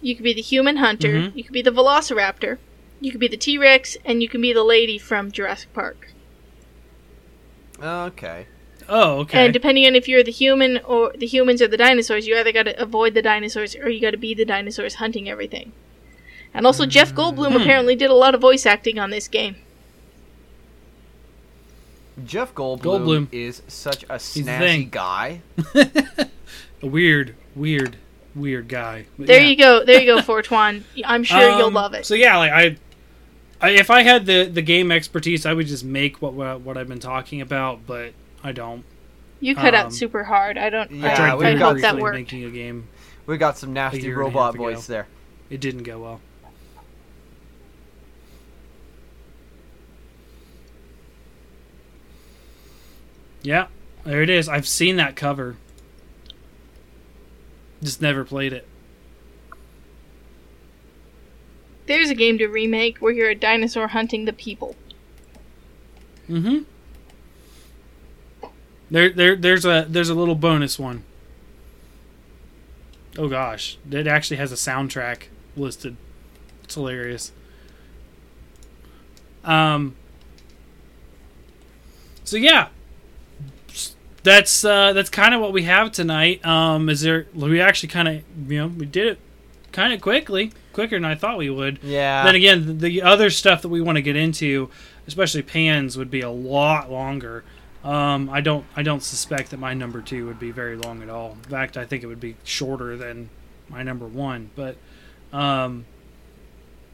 You 0.00 0.14
could 0.14 0.22
be 0.22 0.32
the 0.34 0.42
human 0.42 0.76
hunter. 0.76 1.08
Mhm. 1.08 1.32
You 1.36 1.42
could 1.44 1.52
be 1.52 1.62
the 1.62 1.72
Velociraptor. 1.72 2.58
You 3.00 3.10
could 3.10 3.20
be 3.20 3.26
the 3.28 3.36
T 3.36 3.58
Rex, 3.58 3.96
and 4.04 4.22
you 4.22 4.28
can 4.28 4.40
be 4.40 4.52
the 4.52 4.62
lady 4.62 4.96
from 4.98 5.32
Jurassic 5.32 5.72
Park. 5.74 6.12
Okay. 7.82 8.46
Oh, 8.88 9.18
okay. 9.20 9.44
And 9.44 9.52
depending 9.52 9.84
on 9.86 9.94
if 9.96 10.06
you're 10.08 10.22
the 10.22 10.30
human 10.32 10.78
or 10.78 11.12
the 11.16 11.26
humans 11.26 11.60
or 11.60 11.68
the 11.68 11.76
dinosaurs, 11.76 12.26
you 12.26 12.36
either 12.36 12.52
got 12.52 12.64
to 12.64 12.80
avoid 12.80 13.14
the 13.14 13.22
dinosaurs 13.22 13.74
or 13.74 13.88
you 13.88 14.00
got 14.00 14.12
to 14.12 14.16
be 14.16 14.32
the 14.34 14.44
dinosaurs 14.44 14.94
hunting 14.96 15.28
everything. 15.28 15.72
And 16.54 16.64
also, 16.66 16.86
Jeff 16.86 17.12
Goldblum 17.14 17.54
apparently 17.60 17.96
did 17.96 18.10
a 18.10 18.14
lot 18.14 18.34
of 18.34 18.40
voice 18.40 18.64
acting 18.64 18.98
on 18.98 19.10
this 19.10 19.28
game. 19.28 19.56
Jeff 22.24 22.54
Goldblum, 22.54 22.80
Goldblum. 22.80 23.28
is 23.32 23.62
such 23.68 24.04
a 24.04 24.06
the 24.08 24.14
snazzy 24.14 24.90
guy. 24.90 25.42
A 26.82 26.86
weird, 26.86 27.34
weird, 27.54 27.96
weird 28.34 28.68
guy. 28.68 29.06
But 29.18 29.26
There 29.28 29.40
yeah. 29.40 29.48
you 29.48 29.56
go. 29.56 29.84
There 29.84 29.98
you 30.00 30.14
go, 30.14 30.22
Fortuan. 30.22 30.84
I'm 31.04 31.24
sure 31.24 31.40
you'll 31.56 31.66
Um, 31.68 31.74
love 31.74 31.94
it. 31.94 32.04
So 32.04 32.14
yeah, 32.14 32.36
like 32.36 32.52
I, 32.52 32.76
I, 33.60 33.70
if 33.70 33.90
I 33.90 34.02
had 34.02 34.26
the 34.26 34.44
the 34.44 34.60
game 34.62 34.92
expertise, 34.92 35.46
I 35.46 35.54
would 35.54 35.66
just 35.66 35.84
make 35.84 36.20
what 36.20 36.34
what, 36.34 36.60
what 36.60 36.76
I've 36.76 36.88
been 36.88 37.00
talking 37.00 37.40
about, 37.40 37.86
but 37.86 38.12
I 38.46 38.52
don't. 38.52 38.84
You 39.40 39.56
cut 39.56 39.74
um, 39.74 39.86
out 39.86 39.92
super 39.92 40.22
hard. 40.22 40.56
I 40.56 40.70
don't. 40.70 40.88
Yeah, 40.92 41.08
I 41.08 41.12
I, 41.12 41.14
tried 41.16 41.34
we've 41.34 41.40
very 41.40 41.56
I 41.56 41.58
got 41.58 41.72
hope 41.72 41.80
that 41.82 41.90
briefly 41.90 42.02
worked. 42.02 42.14
making 42.14 42.44
a 42.44 42.50
game. 42.50 42.88
We 43.26 43.36
got 43.38 43.58
some 43.58 43.72
nasty 43.72 44.02
year 44.02 44.12
and 44.12 44.20
a 44.20 44.24
robot 44.24 44.44
half 44.44 44.54
ago. 44.54 44.64
voice 44.64 44.86
there. 44.86 45.08
It 45.50 45.60
didn't 45.60 45.82
go 45.82 45.98
well. 45.98 46.20
Yeah, 53.42 53.66
there 54.04 54.22
it 54.22 54.30
is. 54.30 54.48
I've 54.48 54.68
seen 54.68 54.94
that 54.96 55.16
cover. 55.16 55.56
Just 57.82 58.00
never 58.00 58.24
played 58.24 58.52
it. 58.52 58.66
There's 61.86 62.10
a 62.10 62.14
game 62.14 62.38
to 62.38 62.46
remake 62.46 62.98
where 62.98 63.12
you're 63.12 63.30
a 63.30 63.34
dinosaur 63.34 63.88
hunting 63.88 64.24
the 64.24 64.32
people. 64.32 64.76
Mm-hmm. 66.28 66.62
There, 68.90 69.10
there, 69.10 69.36
there's 69.36 69.64
a 69.64 69.86
there's 69.88 70.08
a 70.08 70.14
little 70.14 70.34
bonus 70.34 70.78
one. 70.78 71.02
Oh 73.18 73.28
gosh, 73.28 73.78
it 73.90 74.06
actually 74.06 74.36
has 74.36 74.52
a 74.52 74.56
soundtrack 74.56 75.24
listed. 75.56 75.96
It's 76.64 76.74
hilarious. 76.74 77.32
Um. 79.44 79.96
So 82.24 82.36
yeah, 82.36 82.68
that's 84.22 84.64
uh, 84.64 84.92
that's 84.92 85.10
kind 85.10 85.34
of 85.34 85.40
what 85.40 85.52
we 85.52 85.62
have 85.62 85.92
tonight. 85.92 86.44
Um, 86.44 86.88
is 86.88 87.00
there? 87.00 87.26
We 87.34 87.60
actually 87.60 87.88
kind 87.88 88.08
of 88.08 88.50
you 88.50 88.58
know 88.58 88.66
we 88.68 88.86
did 88.86 89.06
it 89.06 89.18
kind 89.72 89.92
of 89.92 90.00
quickly, 90.00 90.52
quicker 90.72 90.96
than 90.96 91.04
I 91.04 91.14
thought 91.14 91.38
we 91.38 91.50
would. 91.50 91.78
Yeah. 91.82 92.24
Then 92.24 92.34
again, 92.34 92.78
the 92.78 93.02
other 93.02 93.30
stuff 93.30 93.62
that 93.62 93.68
we 93.68 93.80
want 93.80 93.96
to 93.96 94.02
get 94.02 94.16
into, 94.16 94.70
especially 95.06 95.42
pans, 95.42 95.96
would 95.96 96.10
be 96.10 96.22
a 96.22 96.30
lot 96.30 96.90
longer. 96.90 97.44
Um, 97.86 98.28
I 98.30 98.40
don't 98.40 98.64
I 98.76 98.82
don't 98.82 99.02
suspect 99.02 99.50
that 99.52 99.58
my 99.60 99.72
number 99.72 100.00
two 100.02 100.26
would 100.26 100.40
be 100.40 100.50
very 100.50 100.76
long 100.76 101.02
at 101.02 101.08
all. 101.08 101.32
In 101.32 101.50
fact, 101.50 101.76
I 101.76 101.84
think 101.86 102.02
it 102.02 102.06
would 102.08 102.20
be 102.20 102.34
shorter 102.44 102.96
than 102.96 103.30
my 103.68 103.82
number 103.82 104.06
one. 104.06 104.50
But 104.56 104.76
um, 105.32 105.86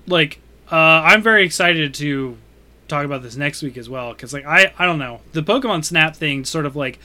like 0.06 0.38
uh, 0.70 0.76
I'm 0.76 1.22
very 1.22 1.44
excited 1.44 1.94
to 1.94 2.36
talk 2.88 3.04
about 3.06 3.22
this 3.22 3.36
next 3.36 3.62
week 3.62 3.76
as 3.78 3.88
well 3.88 4.12
because 4.12 4.32
like 4.34 4.44
I 4.44 4.72
I 4.78 4.84
don't 4.84 4.98
know 4.98 5.20
the 5.32 5.42
Pokemon 5.42 5.84
Snap 5.84 6.14
thing 6.14 6.44
sort 6.44 6.66
of 6.66 6.76
like 6.76 6.98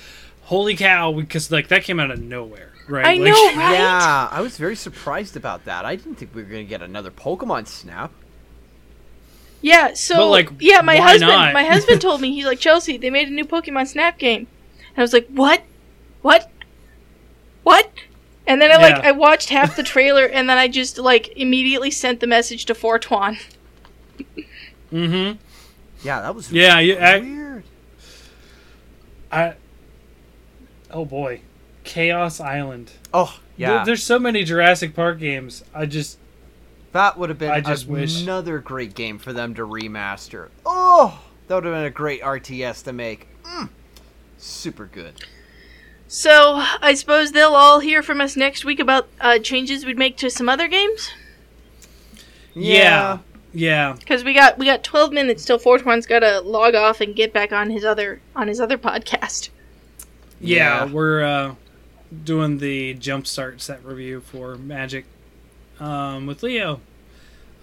holy 0.44 0.76
cow 0.76 1.14
because 1.14 1.50
like 1.52 1.70
that 1.70 1.84
came 1.84 2.00
out 2.00 2.12
of 2.12 2.20
nowhere 2.22 2.74
right 2.90 3.06
I 3.06 3.14
Like- 3.14 3.22
know, 3.32 3.46
right? 3.62 3.74
Yeah, 3.74 4.28
I 4.32 4.42
was 4.42 4.58
very 4.58 4.76
surprised 4.76 5.38
about 5.38 5.64
that. 5.66 5.86
I 5.86 5.96
didn't 5.96 6.16
think 6.16 6.36
we 6.36 6.44
were 6.44 6.50
gonna 6.50 6.64
get 6.66 6.82
another 6.82 7.12
Pokemon 7.12 7.68
Snap. 7.68 8.12
Yeah, 9.62 9.94
so 9.94 10.16
But, 10.18 10.28
like, 10.30 10.50
yeah, 10.60 10.82
my 10.82 11.00
why 11.00 11.06
husband 11.12 11.32
not? 11.32 11.54
my 11.54 11.64
husband 11.66 12.00
told 12.02 12.22
me 12.22 12.32
he's 12.36 12.46
like 12.46 12.60
Chelsea, 12.60 12.98
they 12.98 13.10
made 13.10 13.28
a 13.28 13.32
new 13.32 13.46
Pokemon 13.46 13.88
Snap 13.88 14.18
game. 14.20 14.48
And 14.90 14.98
I 14.98 15.02
was 15.02 15.14
like, 15.14 15.28
"What? 15.28 15.64
What? 16.22 16.50
What?" 17.64 17.92
And 18.46 18.62
then 18.62 18.72
I 18.72 18.78
like 18.78 18.96
I 19.04 19.12
watched 19.12 19.50
half 19.50 19.76
the 19.76 19.84
trailer 19.84 20.26
and 20.26 20.50
then 20.50 20.58
I 20.58 20.68
just 20.68 20.98
like 20.98 21.30
immediately 21.36 21.92
sent 21.92 22.20
the 22.22 22.28
message 22.28 22.66
to 22.66 22.76
Fortuan. 22.76 23.38
mm-hmm 24.92 25.38
Yeah, 26.04 26.22
that 26.22 26.34
was 26.36 26.52
yeah 26.52 26.80
you, 26.80 26.96
I, 26.96 27.18
weird. 27.20 27.64
I 29.32 29.54
oh 30.92 31.06
boy 31.06 31.42
Chaos 31.84 32.40
Island 32.40 32.92
Oh, 33.14 33.40
There- 33.58 33.70
yeah. 33.70 33.84
there's 33.84 34.04
so 34.04 34.18
many 34.20 34.44
Jurassic 34.44 34.96
Park 34.96 35.20
games 35.20 35.64
I 35.74 35.86
just 35.86 36.18
That 36.94 37.18
would 37.18 37.30
have 37.30 37.38
been 37.38 37.52
I 37.52 37.62
just 37.62 37.88
wish- 37.88 38.22
another 38.24 38.60
great 38.60 38.96
game 38.96 39.20
for 39.20 39.34
them 39.34 39.54
to 39.56 39.66
remaster. 39.66 40.50
Oh, 40.66 41.22
that 41.48 41.56
would 41.56 41.66
have 41.66 41.74
been 41.74 41.84
a 41.86 41.90
great 41.90 42.22
RTS 42.22 42.84
to 42.86 42.94
make. 42.94 43.28
Mm, 43.44 43.70
super 44.38 44.86
good. 44.86 45.14
So, 46.10 46.64
I 46.82 46.94
suppose 46.94 47.34
they'll 47.34 47.50
all 47.56 47.80
hear 47.82 48.02
from 48.02 48.22
us 48.22 48.38
next 48.38 48.64
week 48.64 48.80
about 48.80 49.08
uh, 49.20 49.40
changes 49.40 49.86
we'd 49.86 49.98
make 49.98 50.16
to 50.18 50.30
some 50.30 50.48
other 50.50 50.68
games 50.70 51.12
yeah 52.56 53.20
yeah 53.54 53.96
cuz 54.08 54.24
we 54.24 54.34
got 54.34 54.58
we 54.58 54.66
got 54.66 54.84
12 54.84 55.12
minutes 55.14 55.46
till 55.46 55.60
Fortuan's 55.60 56.08
got 56.08 56.20
to 56.20 56.40
log 56.42 56.74
off 56.76 57.02
and 57.02 57.16
get 57.16 57.32
back 57.34 57.52
on 57.52 57.70
his 57.70 57.86
other 57.86 58.20
on 58.36 58.48
his 58.48 58.60
other 58.60 58.78
podcast. 58.78 59.50
Yeah, 60.40 60.86
Yeah. 60.86 60.92
we're 60.92 61.24
uh, 61.24 61.56
doing 62.24 62.58
the 62.60 62.96
jumpstart 62.96 63.62
set 63.62 63.84
review 63.86 64.22
for 64.22 64.56
Magic 64.56 65.06
um, 65.80 66.28
with 66.28 66.44
Leo. 66.44 66.82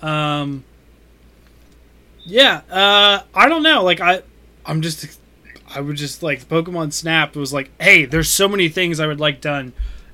Um, 0.03 0.65
yeah, 2.25 2.63
uh, 2.71 3.23
I 3.35 3.49
don't 3.49 3.63
know. 3.63 3.83
Like 3.83 4.01
I, 4.01 4.23
I'm 4.65 4.83
just, 4.83 5.19
I 5.69 5.81
would 5.81 5.97
just 5.97 6.23
like 6.23 6.49
Pokemon 6.49 6.93
Snap 6.93 7.37
was 7.37 7.53
like, 7.53 7.71
hey, 7.81 8.05
there's 8.05 8.29
so 8.29 8.49
many 8.49 8.69
things 8.69 9.01
I 9.01 9.07
would 9.07 9.21
like 9.21 9.41
done. 9.41 9.73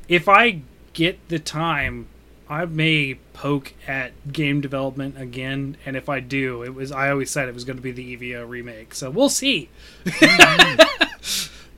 If 0.09 0.28
I 0.28 0.62
get 0.92 1.28
the 1.28 1.38
time, 1.38 2.07
I 2.48 2.64
may 2.64 3.14
poke 3.32 3.74
at 3.86 4.32
game 4.32 4.61
development 4.61 5.20
again, 5.20 5.76
and 5.86 5.96
if 5.96 6.09
I 6.09 6.18
do, 6.18 6.64
it 6.64 6.74
was 6.74 6.90
I 6.90 7.11
always 7.11 7.30
said 7.30 7.48
it 7.48 7.55
was 7.55 7.64
going 7.64 7.76
to 7.76 7.82
be 7.82 7.92
the 7.92 8.16
EVO 8.16 8.48
remake. 8.48 8.92
So 8.92 9.09
we'll 9.09 9.28
see. 9.28 9.68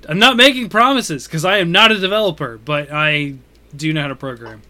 I'm 0.08 0.18
not 0.18 0.36
making 0.36 0.70
promises 0.70 1.26
because 1.26 1.44
I 1.44 1.58
am 1.58 1.70
not 1.72 1.92
a 1.92 1.98
developer, 1.98 2.58
but 2.58 2.90
I 2.90 3.34
do 3.76 3.92
know 3.92 4.02
how 4.02 4.08
to 4.08 4.16
program. 4.16 4.62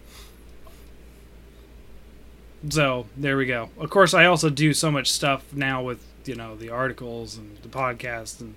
So 2.69 3.07
there 3.17 3.37
we 3.37 3.45
go. 3.45 3.69
Of 3.77 3.89
course, 3.89 4.13
I 4.13 4.25
also 4.25 4.49
do 4.49 4.73
so 4.73 4.89
much 4.91 5.11
stuff 5.11 5.43
now 5.53 5.83
with 5.83 6.03
you 6.25 6.35
know 6.35 6.55
the 6.55 6.69
articles 6.69 7.37
and 7.37 7.57
the 7.57 7.67
podcast, 7.67 8.39
and 8.41 8.55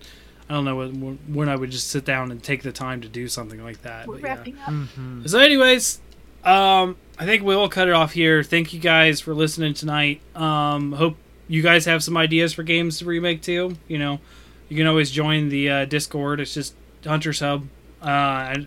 I 0.49 0.55
don't 0.55 0.65
know 0.65 0.77
when, 0.77 1.19
when 1.27 1.49
I 1.49 1.57
would 1.57 1.71
just 1.71 1.89
sit 1.89 2.05
down 2.05 2.31
and 2.31 2.43
take 2.43 2.63
the 2.63 2.73
time 2.73 3.01
to 3.01 3.09
do 3.09 3.29
something 3.29 3.63
like 3.63 3.83
that. 3.83 4.07
We're 4.07 4.15
but 4.15 4.23
yeah. 4.23 4.35
wrapping 4.35 4.59
up. 4.67 5.29
So, 5.29 5.41
anyways, 5.41 6.01
um, 6.45 6.97
I 7.19 7.25
think 7.25 7.43
we 7.43 7.57
will 7.57 7.69
cut 7.69 7.89
it 7.89 7.95
off 7.95 8.13
here. 8.13 8.43
Thank 8.43 8.73
you 8.73 8.79
guys 8.81 9.21
for 9.21 9.35
listening 9.35 9.75
tonight. 9.75 10.21
Um, 10.37 10.93
hope 10.93 11.17
you 11.49 11.63
guys 11.63 11.85
have 11.87 12.03
some 12.05 12.17
ideas 12.17 12.53
for 12.53 12.63
games 12.63 12.99
to 13.01 13.05
remake 13.05 13.43
too. 13.43 13.77
You 13.89 13.99
know, 13.99 14.21
you 14.69 14.77
can 14.77 14.87
always 14.87 15.11
join 15.11 15.49
the 15.49 15.71
uh, 15.71 15.85
Discord. 15.87 16.41
It's 16.41 16.55
just 16.55 16.75
Hunter's 17.05 17.41
Hub, 17.41 17.67
uh, 18.03 18.53
and 18.55 18.67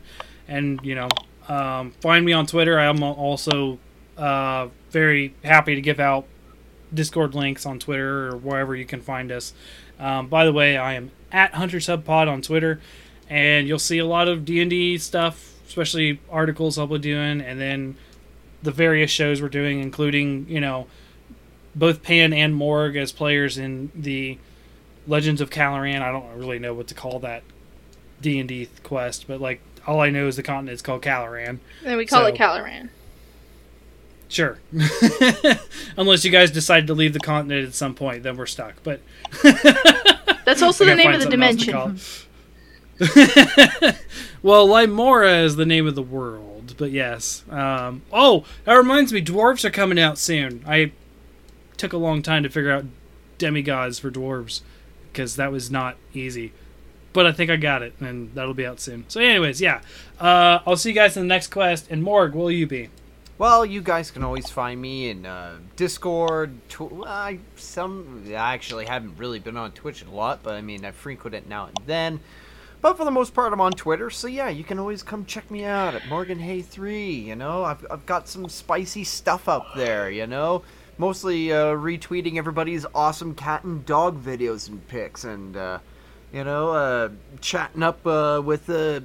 and 0.50 0.80
you 0.84 0.96
know, 0.96 1.08
um, 1.48 1.92
find 2.02 2.26
me 2.26 2.34
on 2.34 2.46
Twitter. 2.46 2.78
I'm 2.78 3.02
also 3.04 3.80
uh, 4.20 4.68
very 4.92 5.34
happy 5.44 5.76
to 5.76 5.82
give 5.82 6.00
out 6.00 6.26
Discord 6.94 7.36
links 7.36 7.66
on 7.66 7.80
Twitter 7.80 8.30
or 8.30 8.38
wherever 8.38 8.76
you 8.76 8.86
can 8.86 9.02
find 9.02 9.32
us. 9.32 9.54
Um, 10.00 10.28
by 10.28 10.46
the 10.46 10.54
way, 10.54 10.78
I 10.78 10.94
am 10.94 11.12
at 11.32 11.54
Hunter 11.54 11.80
Sub 11.80 12.04
Pod 12.06 12.28
on 12.28 12.42
Twitter, 12.42 12.80
and 13.30 13.68
you'll 13.68 13.80
see 13.80 13.98
a 14.00 14.06
lot 14.06 14.28
of 14.28 14.46
D 14.46 14.60
and 14.62 14.70
D 14.70 14.98
stuff, 14.98 15.54
especially 15.68 16.20
articles 16.30 16.78
I'll 16.78 16.88
be 16.88 16.98
doing, 17.00 17.42
and 17.42 17.60
then 17.60 17.96
the 18.64 18.72
various 18.72 19.12
shows 19.12 19.42
we're 19.42 19.50
doing, 19.50 19.80
including 19.82 20.46
you 20.50 20.60
know 20.62 20.88
both 21.76 22.02
Pan 22.02 22.34
and 22.34 22.56
Morg 22.56 22.96
as 22.98 23.12
players 23.12 23.58
in 23.58 23.92
the 23.94 24.38
Legends 25.08 25.42
of 25.42 25.50
Caloran. 25.50 26.02
I 26.02 26.12
don't 26.12 26.38
really 26.38 26.60
know 26.60 26.74
what 26.74 26.88
to 26.88 26.94
call 26.96 27.20
that 27.20 27.44
D 28.22 28.40
and 28.40 28.50
D 28.50 28.68
quest, 28.84 29.28
but 29.28 29.40
like 29.40 29.62
all 29.86 30.00
I 30.02 30.10
know 30.10 30.28
is 30.28 30.36
the 30.36 30.44
continent 30.44 30.74
is 30.76 30.82
called 30.82 31.02
Caloran. 31.04 31.60
And 31.86 31.98
we 31.98 32.06
call 32.06 32.22
So- 32.22 32.28
it 32.28 32.36
Caloran. 32.36 32.90
Sure. 34.30 34.60
Unless 35.98 36.24
you 36.24 36.32
guys 36.32 36.52
decide 36.52 36.88
to 36.88 36.94
leave 36.94 37.14
the 37.14 37.20
continent 37.20 37.68
at 37.68 37.74
some 37.74 37.96
point, 37.96 38.24
then 38.24 38.38
we're 38.38 38.46
stuck. 38.46 38.76
But 38.84 39.02
That's 40.46 40.62
also 40.62 40.86
the 40.86 40.96
name 40.96 41.12
of 41.12 41.20
the 41.20 41.24
something 41.24 41.44
else 41.44 41.56
to 41.58 41.66
dimension. 41.66 42.00
well, 44.44 44.68
Limora 44.68 45.44
is 45.44 45.56
the 45.56 45.66
name 45.66 45.88
of 45.88 45.96
the 45.96 46.04
world, 46.04 46.76
but 46.78 46.92
yes. 46.92 47.44
Um, 47.50 48.04
oh, 48.14 48.46
that 48.66 48.76
reminds 48.76 49.12
me, 49.12 49.22
dwarves 49.22 49.66
are 49.66 49.72
coming 49.72 50.00
out 50.00 50.20
soon. 50.20 50.64
I 50.68 50.92
took 51.78 51.94
a 51.94 51.98
long 51.98 52.22
time 52.22 52.44
to 52.44 52.50
figure 52.50 52.72
out 52.72 52.86
demigods 53.40 53.98
for 53.98 54.12
dwarves 54.12 54.62
because 55.12 55.38
that 55.38 55.52
was 55.52 55.72
not 55.72 55.98
easy. 56.14 56.52
But 57.14 57.26
I 57.26 57.32
think 57.32 57.50
I 57.50 57.56
got 57.56 57.82
it, 57.82 57.94
and 58.00 58.34
that'll 58.36 58.54
be 58.54 58.66
out 58.66 58.80
soon. 58.80 59.06
So, 59.08 59.20
anyways, 59.20 59.60
yeah. 59.60 59.82
Uh, 60.20 60.60
I'll 60.68 60.78
see 60.78 60.90
you 60.90 60.96
guys 60.96 61.18
in 61.18 61.24
the 61.24 61.28
next 61.28 61.48
quest. 61.48 61.88
And 61.90 62.04
Morg, 62.04 62.36
will 62.36 62.52
you 62.52 62.68
be? 62.68 62.90
Well, 63.40 63.66
you 63.66 63.82
guys 63.82 64.12
can 64.12 64.26
always 64.26 64.50
find 64.50 64.82
me 64.82 65.10
in 65.10 65.26
uh, 65.26 65.60
Discord. 65.78 66.52
Tw- 66.68 67.06
I 67.08 67.40
some 67.56 68.26
I 68.28 68.54
actually 68.54 68.86
haven't 68.86 69.18
really 69.18 69.40
been 69.40 69.56
on 69.56 69.72
Twitch 69.72 70.04
a 70.04 70.12
lot, 70.12 70.44
but 70.44 70.56
I 70.56 70.62
mean 70.62 70.84
I 70.84 70.92
frequent 70.92 71.34
it 71.34 71.48
now 71.48 71.68
and 71.68 71.78
then. 71.86 72.20
But 72.82 72.98
for 72.98 73.06
the 73.06 73.12
most 73.12 73.34
part, 73.34 73.54
I'm 73.54 73.62
on 73.62 73.72
Twitter, 73.72 74.10
so 74.10 74.28
yeah, 74.28 74.50
you 74.50 74.66
can 74.66 74.78
always 74.78 75.04
come 75.04 75.24
check 75.24 75.50
me 75.50 75.64
out 75.64 75.96
at 75.96 76.06
Morgan 76.10 76.40
Hay 76.40 76.62
Three. 76.62 77.12
You 77.12 77.38
know, 77.38 77.64
I've 77.64 77.86
I've 77.90 78.06
got 78.06 78.28
some 78.28 78.50
spicy 78.50 79.06
stuff 79.06 79.48
up 79.48 79.68
there. 79.74 80.12
You 80.12 80.28
know, 80.28 80.64
mostly 80.98 81.54
uh, 81.54 81.76
retweeting 81.76 82.36
everybody's 82.36 82.86
awesome 82.94 83.36
cat 83.36 83.64
and 83.64 83.86
dog 83.86 84.22
videos 84.22 84.68
and 84.68 84.86
pics, 84.90 85.24
and 85.24 85.56
uh, 85.56 85.80
you 86.34 86.44
know, 86.44 86.72
uh, 86.72 87.10
chatting 87.40 87.84
up 87.84 88.06
uh, 88.06 88.42
with 88.44 88.70
uh, 88.70 89.00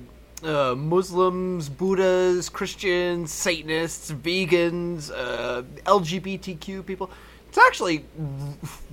uh, 0.44 0.74
Muslims, 0.76 1.68
Buddhas, 1.68 2.48
Christians, 2.48 3.32
Satanists, 3.32 4.10
vegans, 4.12 5.10
uh, 5.10 5.62
LGBTQ 5.86 6.84
people. 6.86 7.10
It's 7.48 7.58
actually 7.58 8.04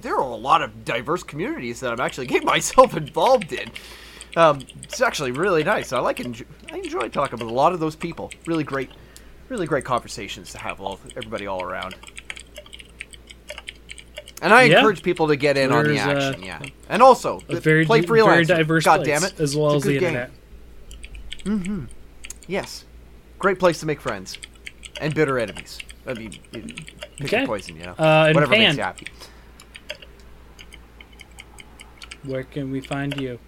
there 0.01 0.15
are 0.15 0.21
a 0.21 0.35
lot 0.35 0.61
of 0.61 0.85
diverse 0.85 1.23
communities 1.23 1.79
that 1.81 1.91
I'm 1.91 1.99
actually 1.99 2.27
getting 2.27 2.45
myself 2.57 2.95
involved 2.95 3.51
in. 3.53 3.69
Um, 4.37 4.59
it's 4.83 5.01
actually 5.01 5.31
really 5.31 5.63
nice. 5.63 5.91
I 5.91 5.99
like 5.99 6.19
enjoy, 6.21 6.45
I 6.71 6.77
enjoy 6.77 7.09
talking 7.09 7.39
with 7.39 7.49
a 7.49 7.53
lot 7.53 7.73
of 7.73 7.79
those 7.79 7.95
people. 7.95 8.31
Really 8.45 8.63
great, 8.63 8.89
really 9.49 9.65
great 9.67 9.83
conversations 9.83 10.51
to 10.53 10.57
have 10.57 10.79
all 10.79 10.99
everybody 11.17 11.47
all 11.47 11.61
around. 11.63 11.95
And 14.43 14.53
I 14.53 14.63
Yeah. 14.63 14.77
encourage 14.77 15.03
people 15.03 15.27
to 15.27 15.35
get 15.35 15.55
in 15.57 15.71
on 15.71 15.83
the 15.83 15.93
There's, 15.95 16.05
uh, 16.07 16.27
action. 16.29 16.43
yeah, 16.43 16.59
and 16.89 17.01
also 17.03 17.41
A 17.49 17.59
play 17.61 18.01
di- 18.01 18.07
freelance. 18.07 18.47
very 18.47 18.59
diverse 18.59 18.85
God 18.85 19.03
damn 19.03 19.23
it, 19.23 19.39
as 19.39 19.55
well 19.55 19.75
as 19.75 19.83
the 19.83 19.93
game. 19.99 20.03
internet. 20.03 20.31
Yes, 22.47 22.85
great 23.39 23.59
place 23.59 23.79
to 23.79 23.85
make 23.85 24.01
friends 24.01 24.37
and 24.99 25.13
bitter 25.13 25.39
enemies. 25.39 25.79
I 26.05 26.13
mean, 26.13 26.33
you- 26.51 26.61
pick 27.17 27.33
Okay. 27.33 27.45
poison, 27.45 27.75
you 27.77 27.83
know. 27.83 27.95
Uh, 27.97 28.25
and 28.27 28.35
Whatever 28.35 28.53
Pan, 28.53 28.61
makes 28.63 28.77
you 28.77 28.83
happy. 28.83 29.07
where 32.23 32.43
can 32.43 32.71
we 32.71 32.81
find 32.81 33.19
you? 33.19 33.39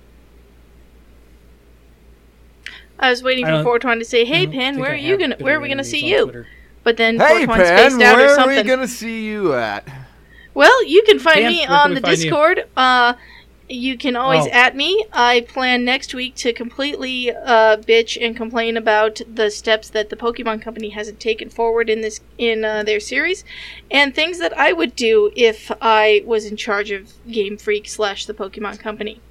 I 2.99 3.09
was 3.09 3.21
waiting 3.23 3.45
for 3.45 3.51
don't- 3.51 3.63
420 3.63 3.99
to 3.99 4.05
say, 4.05 4.23
"Hey, 4.25 4.43
I 4.43 4.45
Pan, 4.47 4.79
where 4.79 4.91
I 4.91 4.93
are 4.93 4.97
you 4.97 5.17
gonna? 5.17 5.35
Where 5.39 5.57
are 5.57 5.59
we 5.59 5.67
gonna 5.69 5.83
see 5.83 6.05
you?" 6.05 6.23
Twitter. 6.25 6.47
But 6.83 6.97
then 6.97 7.15
Hey 7.19 7.45
420 7.45 7.63
Pan, 7.63 7.77
spaced 7.91 8.01
out 8.01 8.15
or 8.15 8.17
where 8.17 8.29
are 8.31 8.35
something. 8.35 8.57
we 8.57 8.63
gonna 8.63 8.87
see 8.87 9.25
you 9.25 9.53
at? 9.53 9.87
Well, 10.53 10.85
you 10.85 11.01
can 11.03 11.17
find 11.19 11.39
Pan, 11.41 11.51
me 11.51 11.65
on 11.65 11.93
the? 11.95 12.01
Discord. 12.01 12.65
Uh, 12.77 13.13
you 13.69 13.97
can 13.97 14.15
always 14.15 14.45
Oh. 14.45 14.51
at 14.51 14.75
me. 14.75 15.05
I 15.13 15.41
plan 15.41 15.85
next 15.85 16.13
week 16.13 16.35
to 16.35 16.51
completely 16.53 17.31
uh, 17.31 17.77
bitch 17.77 18.17
and 18.23 18.35
complain 18.35 18.75
about 18.77 19.21
the 19.33 19.49
steps 19.49 19.89
that 19.89 20.09
the 20.09 20.15
Pokemon 20.15 20.61
Company 20.61 20.89
hasn't 20.89 21.19
taken 21.19 21.49
forward 21.49 21.89
in 21.89 22.01
this 22.01 22.19
in 22.37 22.65
uh, 22.65 22.83
their 22.83 22.99
series, 22.99 23.43
and 23.89 24.13
things 24.13 24.37
that 24.39 24.57
I 24.57 24.73
would 24.73 24.95
do 24.95 25.31
if 25.35 25.71
I 25.81 26.23
was 26.25 26.45
in 26.45 26.57
charge 26.57 26.91
of 26.91 27.13
Game 27.31 27.57
Freak 27.57 27.87
slash 27.87 28.25
the 28.25 28.33
Pokemon 28.33 28.79
Company. 28.79 29.21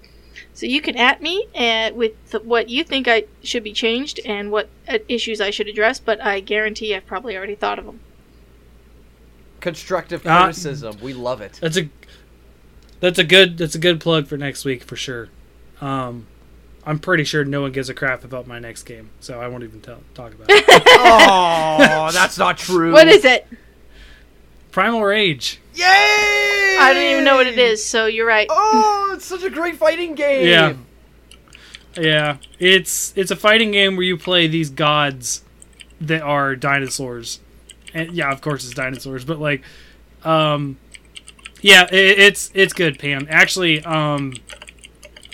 So 0.54 0.66
you 0.66 0.80
can 0.82 0.96
at 0.96 1.22
me 1.22 1.46
and 1.54 1.96
with 1.96 2.12
th- 2.30 2.44
what 2.44 2.68
you 2.68 2.84
think 2.84 3.08
I 3.08 3.24
should 3.42 3.62
be 3.62 3.72
changed 3.72 4.20
and 4.24 4.50
what 4.50 4.68
uh, 4.88 4.98
issues 5.08 5.40
I 5.40 5.50
should 5.50 5.68
address, 5.68 5.98
but 6.00 6.20
I 6.22 6.40
guarantee 6.40 6.94
I've 6.94 7.06
probably 7.06 7.36
already 7.36 7.54
thought 7.54 7.78
of 7.78 7.86
them. 7.86 8.00
Constructive 9.60 10.26
Uh, 10.26 10.44
criticism. 10.44 10.96
we 11.00 11.12
love 11.14 11.40
it. 11.40 11.58
That's 11.60 11.76
a 11.76 11.88
that's 13.02 13.18
a 13.18 13.24
good 13.24 13.58
that's 13.58 13.74
a 13.74 13.80
good 13.80 14.00
plug 14.00 14.28
for 14.28 14.38
next 14.38 14.64
week 14.64 14.84
for 14.84 14.94
sure. 14.94 15.28
Um, 15.80 16.26
I'm 16.86 17.00
pretty 17.00 17.24
sure 17.24 17.44
no 17.44 17.60
one 17.60 17.72
gives 17.72 17.88
a 17.88 17.94
crap 17.94 18.22
about 18.22 18.46
my 18.46 18.60
next 18.60 18.84
game, 18.84 19.10
so 19.18 19.40
I 19.40 19.48
won't 19.48 19.64
even 19.64 19.80
tell, 19.80 20.00
talk 20.14 20.32
about 20.32 20.46
it. 20.48 20.64
oh, 20.86 22.10
that's 22.12 22.38
not 22.38 22.58
true. 22.58 22.92
What 22.92 23.08
is 23.08 23.24
it? 23.24 23.46
Primal 24.70 25.02
Rage. 25.02 25.60
Yay! 25.74 25.84
I 25.84 26.92
don't 26.94 27.12
even 27.12 27.24
know 27.24 27.36
what 27.36 27.48
it 27.48 27.58
is, 27.58 27.84
so 27.84 28.06
you're 28.06 28.26
right. 28.26 28.46
Oh, 28.48 29.10
it's 29.14 29.24
such 29.24 29.42
a 29.42 29.50
great 29.50 29.76
fighting 29.76 30.14
game. 30.14 30.46
Yeah. 30.46 30.74
Yeah, 32.00 32.38
it's 32.58 33.12
it's 33.16 33.30
a 33.30 33.36
fighting 33.36 33.72
game 33.72 33.96
where 33.96 34.04
you 34.04 34.16
play 34.16 34.46
these 34.46 34.70
gods 34.70 35.44
that 36.00 36.22
are 36.22 36.56
dinosaurs, 36.56 37.40
and 37.92 38.12
yeah, 38.12 38.32
of 38.32 38.40
course 38.40 38.64
it's 38.64 38.74
dinosaurs, 38.74 39.24
but 39.24 39.38
like, 39.38 39.62
um, 40.24 40.78
yeah, 41.62 41.84
it, 41.84 42.18
it's 42.18 42.50
it's 42.54 42.72
good, 42.74 42.98
Pam. 42.98 43.26
Actually, 43.30 43.82
um, 43.84 44.34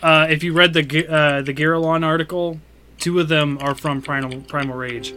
uh, 0.03 0.29
if 0.31 0.45
you 0.45 0.53
read 0.53 0.73
the 0.75 1.09
uh, 1.09 1.43
the 1.43 1.53
Garrelon 1.53 2.05
article, 2.05 2.61
two 2.99 3.19
of 3.19 3.29
them 3.29 3.59
are 3.61 3.75
from 3.75 4.01
Primal 4.01 4.43
Primal 4.43 4.77
Rage. 4.77 5.15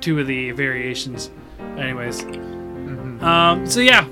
Two 0.00 0.18
of 0.20 0.26
the 0.26 0.50
variations, 0.52 1.30
anyways. 1.76 2.22
Um, 2.24 3.66
so 3.66 3.80
yeah, 3.80 4.06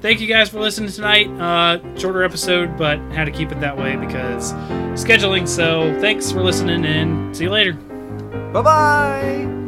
thank 0.00 0.20
you 0.20 0.26
guys 0.26 0.48
for 0.48 0.60
listening 0.60 0.90
tonight. 0.90 1.28
Uh, 1.28 1.98
shorter 1.98 2.24
episode, 2.24 2.76
but 2.76 2.98
had 3.12 3.24
to 3.24 3.30
keep 3.30 3.52
it 3.52 3.60
that 3.60 3.76
way 3.76 3.96
because 3.96 4.52
scheduling. 4.94 5.46
So 5.46 5.98
thanks 6.00 6.30
for 6.30 6.42
listening 6.42 6.84
and 6.84 7.36
see 7.36 7.44
you 7.44 7.50
later. 7.50 7.74
Bye 8.52 8.62
bye. 8.62 9.63